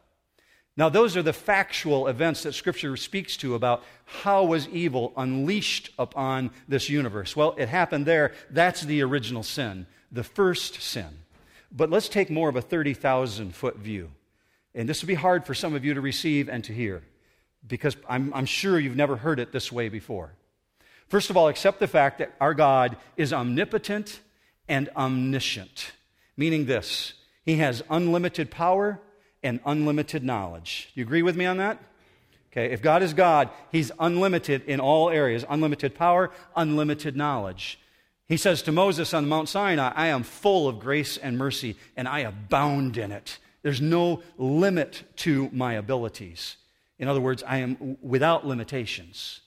Now, 0.76 0.88
those 0.88 1.16
are 1.16 1.22
the 1.22 1.34
factual 1.34 2.06
events 2.06 2.44
that 2.44 2.54
Scripture 2.54 2.96
speaks 2.96 3.36
to 3.38 3.54
about 3.54 3.84
how 4.04 4.44
was 4.44 4.68
evil 4.68 5.12
unleashed 5.16 5.90
upon 5.98 6.50
this 6.66 6.88
universe. 6.88 7.36
Well, 7.36 7.54
it 7.58 7.68
happened 7.68 8.06
there. 8.06 8.32
That's 8.50 8.80
the 8.80 9.02
original 9.02 9.42
sin, 9.42 9.86
the 10.10 10.24
first 10.24 10.80
sin. 10.80 11.08
But 11.70 11.90
let's 11.90 12.08
take 12.08 12.30
more 12.30 12.48
of 12.48 12.56
a 12.56 12.62
30,000 12.62 13.54
foot 13.54 13.76
view. 13.76 14.10
And 14.74 14.88
this 14.88 15.02
will 15.02 15.08
be 15.08 15.14
hard 15.14 15.44
for 15.44 15.54
some 15.54 15.74
of 15.74 15.84
you 15.84 15.92
to 15.94 16.00
receive 16.00 16.48
and 16.48 16.64
to 16.64 16.72
hear 16.72 17.02
because 17.66 17.96
I'm, 18.08 18.32
I'm 18.34 18.46
sure 18.46 18.78
you've 18.78 18.96
never 18.96 19.16
heard 19.16 19.38
it 19.38 19.52
this 19.52 19.70
way 19.70 19.88
before. 19.88 20.32
First 21.08 21.30
of 21.30 21.36
all, 21.36 21.48
accept 21.48 21.78
the 21.78 21.86
fact 21.86 22.18
that 22.18 22.32
our 22.40 22.54
God 22.54 22.96
is 23.16 23.32
omnipotent 23.32 24.20
and 24.68 24.88
omniscient, 24.96 25.92
meaning 26.36 26.66
this 26.66 27.12
He 27.44 27.56
has 27.56 27.82
unlimited 27.90 28.50
power 28.50 29.00
and 29.42 29.60
unlimited 29.64 30.22
knowledge. 30.22 30.90
Do 30.94 31.00
you 31.00 31.06
agree 31.06 31.22
with 31.22 31.36
me 31.36 31.46
on 31.46 31.56
that? 31.58 31.78
Okay, 32.52 32.72
if 32.72 32.82
God 32.82 33.02
is 33.02 33.14
God, 33.14 33.48
He's 33.70 33.90
unlimited 33.98 34.64
in 34.64 34.78
all 34.78 35.08
areas 35.08 35.44
unlimited 35.48 35.94
power, 35.94 36.30
unlimited 36.54 37.16
knowledge. 37.16 37.78
He 38.28 38.36
says 38.36 38.62
to 38.62 38.72
Moses 38.72 39.12
on 39.14 39.28
Mount 39.28 39.48
Sinai, 39.48 39.92
I 39.94 40.08
am 40.08 40.22
full 40.22 40.68
of 40.68 40.78
grace 40.78 41.16
and 41.16 41.36
mercy, 41.36 41.76
and 41.96 42.06
I 42.06 42.20
abound 42.20 42.96
in 42.96 43.10
it. 43.10 43.38
There's 43.62 43.80
no 43.80 44.22
limit 44.36 45.02
to 45.16 45.48
my 45.52 45.74
abilities. 45.74 46.56
In 46.98 47.08
other 47.08 47.20
words, 47.20 47.42
I 47.42 47.58
am 47.58 47.96
without 48.00 48.46
limitations. 48.46 49.40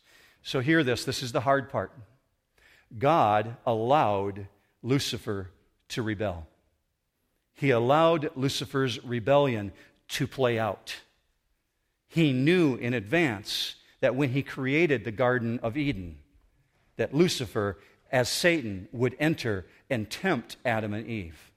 So, 0.43 0.59
hear 0.59 0.83
this 0.83 1.05
this 1.05 1.23
is 1.23 1.31
the 1.31 1.41
hard 1.41 1.69
part. 1.69 1.91
God 2.97 3.57
allowed 3.65 4.47
Lucifer 4.83 5.49
to 5.89 6.01
rebel 6.01 6.47
he 7.55 7.71
allowed 7.71 8.31
Lucifer's 8.35 9.03
rebellion 9.03 9.71
to 10.09 10.27
play 10.27 10.59
out. 10.59 10.95
He 12.07 12.31
knew 12.31 12.75
in 12.75 12.93
advance 12.93 13.75
that 14.01 14.15
when 14.15 14.29
he 14.29 14.43
created 14.43 15.03
the 15.03 15.11
Garden 15.11 15.59
of 15.63 15.77
Eden, 15.77 16.17
that 16.97 17.13
Lucifer, 17.13 17.77
as 18.11 18.29
Satan, 18.29 18.87
would 18.91 19.15
enter 19.19 19.65
and 19.89 20.09
tempt 20.09 20.57
Adam 20.63 20.93
and 20.93 21.07
Eve. 21.07 21.51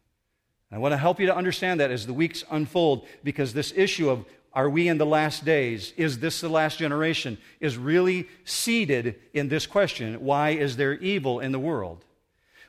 I 0.70 0.78
want 0.78 0.92
to 0.92 0.99
help 0.99 1.18
you 1.18 1.26
to 1.26 1.36
understand 1.36 1.80
that 1.80 1.90
as 1.90 2.07
the 2.07 2.12
weeks 2.12 2.44
unfold, 2.51 3.07
because 3.24 3.53
this 3.53 3.72
issue 3.74 4.11
of 4.11 4.24
are 4.53 4.68
we 4.68 4.88
in 4.88 4.99
the 4.99 5.07
last 5.07 5.44
days? 5.44 5.92
Is 5.96 6.18
this 6.18 6.40
the 6.40 6.49
last 6.49 6.78
generation? 6.78 7.38
is 7.61 7.76
really 7.76 8.26
seated 8.44 9.16
in 9.32 9.49
this 9.49 9.66
question 9.66 10.24
why 10.24 10.51
is 10.51 10.76
there 10.76 10.94
evil 10.94 11.40
in 11.40 11.53
the 11.53 11.59
world? 11.59 12.05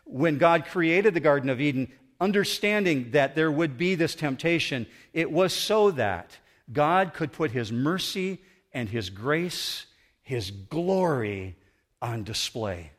When 0.06 0.38
God 0.38 0.66
created 0.66 1.14
the 1.14 1.20
Garden 1.20 1.50
of 1.50 1.62
Eden, 1.62 1.92
understanding 2.20 3.12
that 3.12 3.36
there 3.36 3.52
would 3.52 3.78
be 3.78 3.96
this 3.96 4.16
temptation, 4.16 4.86
it 5.14 5.32
was 5.32 5.54
so 5.54 5.92
that 5.92 6.38
God 6.72 7.14
could 7.14 7.32
put 7.32 7.52
His 7.52 7.72
mercy 7.72 8.40
and 8.74 8.90
His 8.90 9.10
grace, 9.10 9.86
His 10.22 10.52
glory 10.52 11.56
on 12.02 12.24
display. 12.24 12.92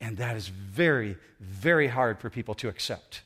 And 0.00 0.18
that 0.18 0.36
is 0.36 0.48
very, 0.48 1.16
very 1.40 1.88
hard 1.88 2.20
for 2.20 2.30
people 2.30 2.54
to 2.56 2.68
accept. 2.68 3.22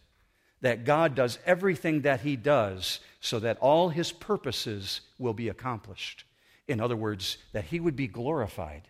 That 0.62 0.84
God 0.84 1.14
does 1.14 1.38
everything 1.44 2.02
that 2.02 2.22
He 2.22 2.36
does 2.36 3.00
so 3.20 3.38
that 3.40 3.58
all 3.58 3.90
His 3.90 4.12
purposes 4.12 5.02
will 5.18 5.34
be 5.34 5.48
accomplished. 5.48 6.24
In 6.66 6.80
other 6.80 6.96
words, 6.96 7.36
that 7.52 7.64
He 7.64 7.80
would 7.80 7.96
be 7.96 8.06
glorified. 8.06 8.88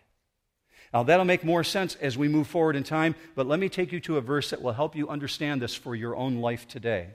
Now, 0.93 1.01
that'll 1.01 1.25
make 1.25 1.43
more 1.43 1.63
sense 1.63 1.95
as 1.95 2.17
we 2.17 2.27
move 2.27 2.47
forward 2.47 2.75
in 2.75 2.83
time, 2.83 3.15
but 3.33 3.47
let 3.47 3.59
me 3.59 3.67
take 3.67 3.91
you 3.91 3.99
to 4.01 4.17
a 4.17 4.21
verse 4.21 4.51
that 4.51 4.61
will 4.61 4.73
help 4.73 4.95
you 4.95 5.09
understand 5.09 5.61
this 5.61 5.73
for 5.73 5.95
your 5.95 6.15
own 6.15 6.37
life 6.37 6.67
today, 6.67 7.09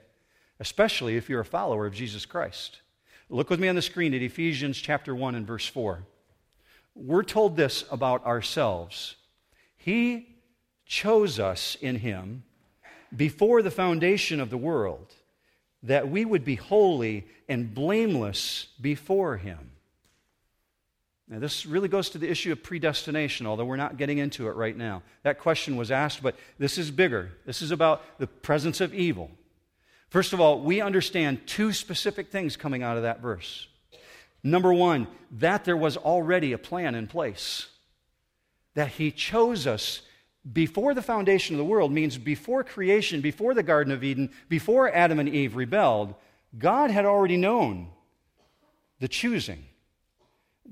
especially 0.59 1.15
if 1.15 1.29
you're 1.29 1.39
a 1.39 1.45
follower 1.45 1.85
of 1.85 1.93
Jesus 1.93 2.25
Christ. 2.25 2.81
Look 3.29 3.49
with 3.49 3.59
me 3.59 3.69
on 3.69 3.75
the 3.75 3.81
screen 3.81 4.13
at 4.13 4.21
Ephesians 4.21 4.77
chapter 4.77 5.15
1 5.15 5.35
and 5.35 5.47
verse 5.47 5.65
4. 5.65 6.03
We're 6.93 7.23
told 7.23 7.55
this 7.55 7.85
about 7.89 8.25
ourselves 8.25 9.15
He 9.77 10.27
chose 10.85 11.39
us 11.39 11.77
in 11.79 11.97
Him 11.97 12.43
before 13.15 13.61
the 13.61 13.71
foundation 13.71 14.41
of 14.41 14.49
the 14.49 14.57
world 14.57 15.13
that 15.83 16.09
we 16.09 16.25
would 16.25 16.43
be 16.43 16.55
holy 16.55 17.25
and 17.47 17.73
blameless 17.73 18.67
before 18.81 19.37
Him. 19.37 19.71
Now, 21.29 21.37
this 21.37 21.67
really 21.67 21.87
goes 21.87 22.09
to 22.11 22.17
the 22.17 22.29
issue 22.29 22.51
of 22.51 22.63
predestination, 22.63 23.45
although 23.45 23.65
we're 23.65 23.75
not 23.75 23.97
getting 23.97 24.17
into 24.17 24.47
it 24.47 24.55
right 24.55 24.75
now. 24.75 25.03
That 25.21 25.37
question 25.37 25.77
was 25.77 25.91
asked, 25.91 26.23
but 26.23 26.35
this 26.57 26.79
is 26.79 26.89
bigger. 26.89 27.31
This 27.45 27.61
is 27.61 27.69
about 27.69 28.01
the 28.17 28.25
presence 28.25 28.81
of 28.81 28.95
evil. 28.95 29.29
First 30.09 30.33
of 30.33 30.41
all, 30.41 30.59
we 30.59 30.81
understand 30.81 31.45
two 31.45 31.71
specific 31.71 32.31
things 32.31 32.57
coming 32.57 32.81
out 32.81 32.97
of 32.97 33.03
that 33.03 33.21
verse. 33.21 33.67
Number 34.43 34.73
one, 34.73 35.07
that 35.37 35.65
there 35.65 35.77
was 35.77 35.97
already 35.97 36.51
a 36.51 36.57
plan 36.57 36.95
in 36.95 37.05
place, 37.05 37.67
that 38.73 38.87
He 38.87 39.11
chose 39.11 39.67
us 39.67 40.01
before 40.51 40.95
the 40.95 41.01
foundation 41.03 41.55
of 41.55 41.59
the 41.59 41.65
world 41.65 41.91
means 41.91 42.17
before 42.17 42.63
creation, 42.63 43.21
before 43.21 43.53
the 43.53 43.61
Garden 43.61 43.93
of 43.93 44.03
Eden, 44.03 44.31
before 44.47 44.91
Adam 44.91 45.19
and 45.19 45.29
Eve 45.29 45.55
rebelled, 45.55 46.15
God 46.57 46.89
had 46.89 47.05
already 47.05 47.37
known 47.37 47.89
the 48.99 49.07
choosing. 49.07 49.65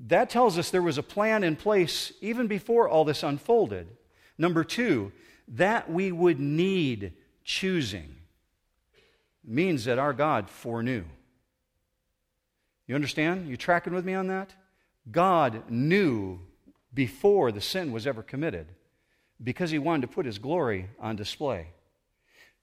That 0.06 0.30
tells 0.30 0.58
us 0.58 0.70
there 0.70 0.82
was 0.82 0.98
a 0.98 1.02
plan 1.02 1.42
in 1.42 1.56
place 1.56 2.12
even 2.20 2.46
before 2.46 2.88
all 2.88 3.04
this 3.04 3.22
unfolded. 3.22 3.88
Number 4.38 4.62
two, 4.62 5.12
that 5.48 5.90
we 5.90 6.12
would 6.12 6.38
need 6.38 7.14
choosing 7.44 8.14
means 9.44 9.86
that 9.86 9.98
our 9.98 10.12
God 10.12 10.48
foreknew. 10.48 11.04
You 12.86 12.94
understand? 12.94 13.48
You 13.48 13.56
tracking 13.56 13.94
with 13.94 14.04
me 14.04 14.14
on 14.14 14.28
that? 14.28 14.54
God 15.10 15.70
knew 15.70 16.40
before 16.92 17.50
the 17.50 17.60
sin 17.60 17.92
was 17.92 18.06
ever 18.06 18.22
committed 18.22 18.66
because 19.42 19.70
he 19.70 19.78
wanted 19.78 20.02
to 20.02 20.14
put 20.14 20.26
his 20.26 20.38
glory 20.38 20.88
on 21.00 21.16
display. 21.16 21.68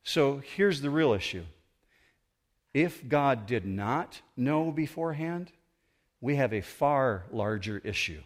So 0.03 0.41
here's 0.55 0.81
the 0.81 0.89
real 0.89 1.13
issue. 1.13 1.43
If 2.73 3.07
God 3.07 3.45
did 3.45 3.65
not 3.65 4.21
know 4.35 4.71
beforehand, 4.71 5.51
we 6.25 6.37
have 6.37 6.53
a 6.53 6.61
far 6.61 7.23
larger 7.31 7.77
issue 7.83 8.19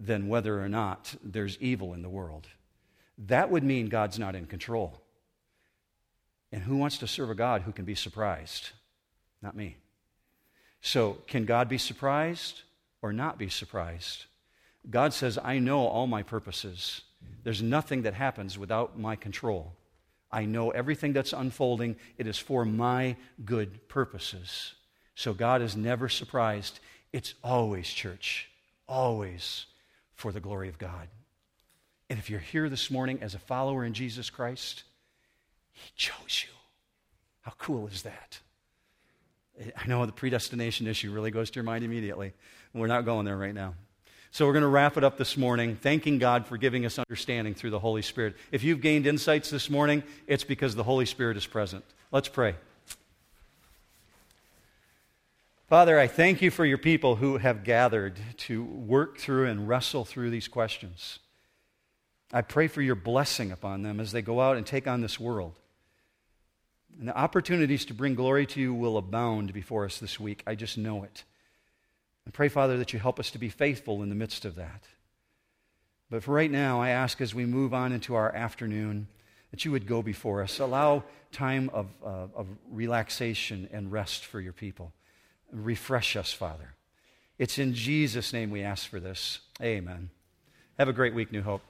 than 0.00 0.28
whether 0.28 0.58
or 0.58 0.70
not 0.70 1.14
there's 1.22 1.58
evil 1.60 1.92
in 1.92 2.00
the 2.00 2.08
world. 2.08 2.48
That 3.18 3.50
would 3.50 3.62
mean 3.62 3.90
God's 3.90 4.18
not 4.18 4.34
in 4.34 4.46
control. 4.46 5.02
And 6.50 6.62
who 6.62 6.78
wants 6.78 6.96
to 6.96 7.06
serve 7.06 7.28
a 7.28 7.34
God 7.34 7.60
who 7.60 7.72
can 7.72 7.84
be 7.84 7.94
surprised? 7.94 8.70
Not 9.42 9.54
me. 9.54 9.76
So, 10.80 11.18
can 11.26 11.44
God 11.44 11.68
be 11.68 11.76
surprised 11.76 12.62
or 13.02 13.12
not 13.12 13.36
be 13.36 13.50
surprised? 13.50 14.24
God 14.88 15.12
says, 15.12 15.38
I 15.44 15.58
know 15.58 15.86
all 15.86 16.06
my 16.06 16.22
purposes. 16.22 17.02
There's 17.44 17.60
nothing 17.60 18.00
that 18.02 18.14
happens 18.14 18.56
without 18.56 18.98
my 18.98 19.14
control. 19.14 19.74
I 20.32 20.46
know 20.46 20.70
everything 20.70 21.12
that's 21.12 21.34
unfolding. 21.34 21.96
It 22.16 22.26
is 22.26 22.38
for 22.38 22.64
my 22.64 23.16
good 23.44 23.88
purposes. 23.88 24.72
So 25.14 25.34
God 25.34 25.60
is 25.60 25.76
never 25.76 26.08
surprised. 26.08 26.80
It's 27.12 27.34
always, 27.42 27.88
church, 27.88 28.48
always 28.88 29.66
for 30.14 30.32
the 30.32 30.40
glory 30.40 30.68
of 30.68 30.78
God. 30.78 31.08
And 32.08 32.18
if 32.18 32.28
you're 32.30 32.40
here 32.40 32.68
this 32.68 32.90
morning 32.90 33.20
as 33.22 33.34
a 33.34 33.38
follower 33.38 33.84
in 33.84 33.94
Jesus 33.94 34.30
Christ, 34.30 34.82
He 35.72 35.90
chose 35.96 36.44
you. 36.44 36.54
How 37.42 37.52
cool 37.58 37.86
is 37.86 38.02
that? 38.02 38.38
I 39.76 39.86
know 39.86 40.04
the 40.06 40.12
predestination 40.12 40.86
issue 40.86 41.12
really 41.12 41.30
goes 41.30 41.50
to 41.50 41.56
your 41.56 41.64
mind 41.64 41.84
immediately. 41.84 42.32
We're 42.72 42.86
not 42.86 43.04
going 43.04 43.26
there 43.26 43.36
right 43.36 43.54
now. 43.54 43.74
So 44.32 44.46
we're 44.46 44.52
going 44.52 44.62
to 44.62 44.68
wrap 44.68 44.96
it 44.96 45.02
up 45.02 45.18
this 45.18 45.36
morning, 45.36 45.74
thanking 45.74 46.18
God 46.18 46.46
for 46.46 46.56
giving 46.56 46.86
us 46.86 46.98
understanding 46.98 47.54
through 47.54 47.70
the 47.70 47.80
Holy 47.80 48.02
Spirit. 48.02 48.36
If 48.52 48.62
you've 48.62 48.80
gained 48.80 49.06
insights 49.06 49.50
this 49.50 49.68
morning, 49.68 50.04
it's 50.28 50.44
because 50.44 50.76
the 50.76 50.84
Holy 50.84 51.04
Spirit 51.04 51.36
is 51.36 51.46
present. 51.46 51.84
Let's 52.12 52.28
pray. 52.28 52.54
Father, 55.70 56.00
I 56.00 56.08
thank 56.08 56.42
you 56.42 56.50
for 56.50 56.64
your 56.64 56.78
people 56.78 57.14
who 57.14 57.38
have 57.38 57.62
gathered 57.62 58.18
to 58.38 58.64
work 58.64 59.18
through 59.18 59.46
and 59.46 59.68
wrestle 59.68 60.04
through 60.04 60.30
these 60.30 60.48
questions. 60.48 61.20
I 62.32 62.42
pray 62.42 62.66
for 62.66 62.82
your 62.82 62.96
blessing 62.96 63.52
upon 63.52 63.84
them 63.84 64.00
as 64.00 64.10
they 64.10 64.20
go 64.20 64.40
out 64.40 64.56
and 64.56 64.66
take 64.66 64.88
on 64.88 65.00
this 65.00 65.20
world. 65.20 65.60
And 66.98 67.06
the 67.06 67.16
opportunities 67.16 67.84
to 67.84 67.94
bring 67.94 68.16
glory 68.16 68.46
to 68.46 68.60
you 68.60 68.74
will 68.74 68.96
abound 68.96 69.52
before 69.52 69.84
us 69.84 69.98
this 70.00 70.18
week. 70.18 70.42
I 70.44 70.56
just 70.56 70.76
know 70.76 71.04
it. 71.04 71.22
I 72.26 72.30
pray, 72.32 72.48
Father, 72.48 72.76
that 72.78 72.92
you 72.92 72.98
help 72.98 73.20
us 73.20 73.30
to 73.30 73.38
be 73.38 73.48
faithful 73.48 74.02
in 74.02 74.08
the 74.08 74.16
midst 74.16 74.44
of 74.44 74.56
that. 74.56 74.82
But 76.10 76.24
for 76.24 76.32
right 76.32 76.50
now, 76.50 76.82
I 76.82 76.88
ask 76.88 77.20
as 77.20 77.32
we 77.32 77.46
move 77.46 77.72
on 77.72 77.92
into 77.92 78.16
our 78.16 78.34
afternoon 78.34 79.06
that 79.52 79.64
you 79.64 79.70
would 79.70 79.86
go 79.86 80.02
before 80.02 80.42
us. 80.42 80.58
Allow 80.58 81.04
time 81.30 81.70
of, 81.72 81.86
uh, 82.04 82.26
of 82.34 82.48
relaxation 82.72 83.68
and 83.72 83.92
rest 83.92 84.24
for 84.24 84.40
your 84.40 84.52
people. 84.52 84.92
Refresh 85.52 86.16
us, 86.16 86.32
Father. 86.32 86.74
It's 87.38 87.58
in 87.58 87.74
Jesus' 87.74 88.32
name 88.32 88.50
we 88.50 88.62
ask 88.62 88.88
for 88.88 89.00
this. 89.00 89.40
Amen. 89.62 90.10
Have 90.78 90.88
a 90.88 90.92
great 90.92 91.14
week, 91.14 91.32
New 91.32 91.42
Hope. 91.42 91.62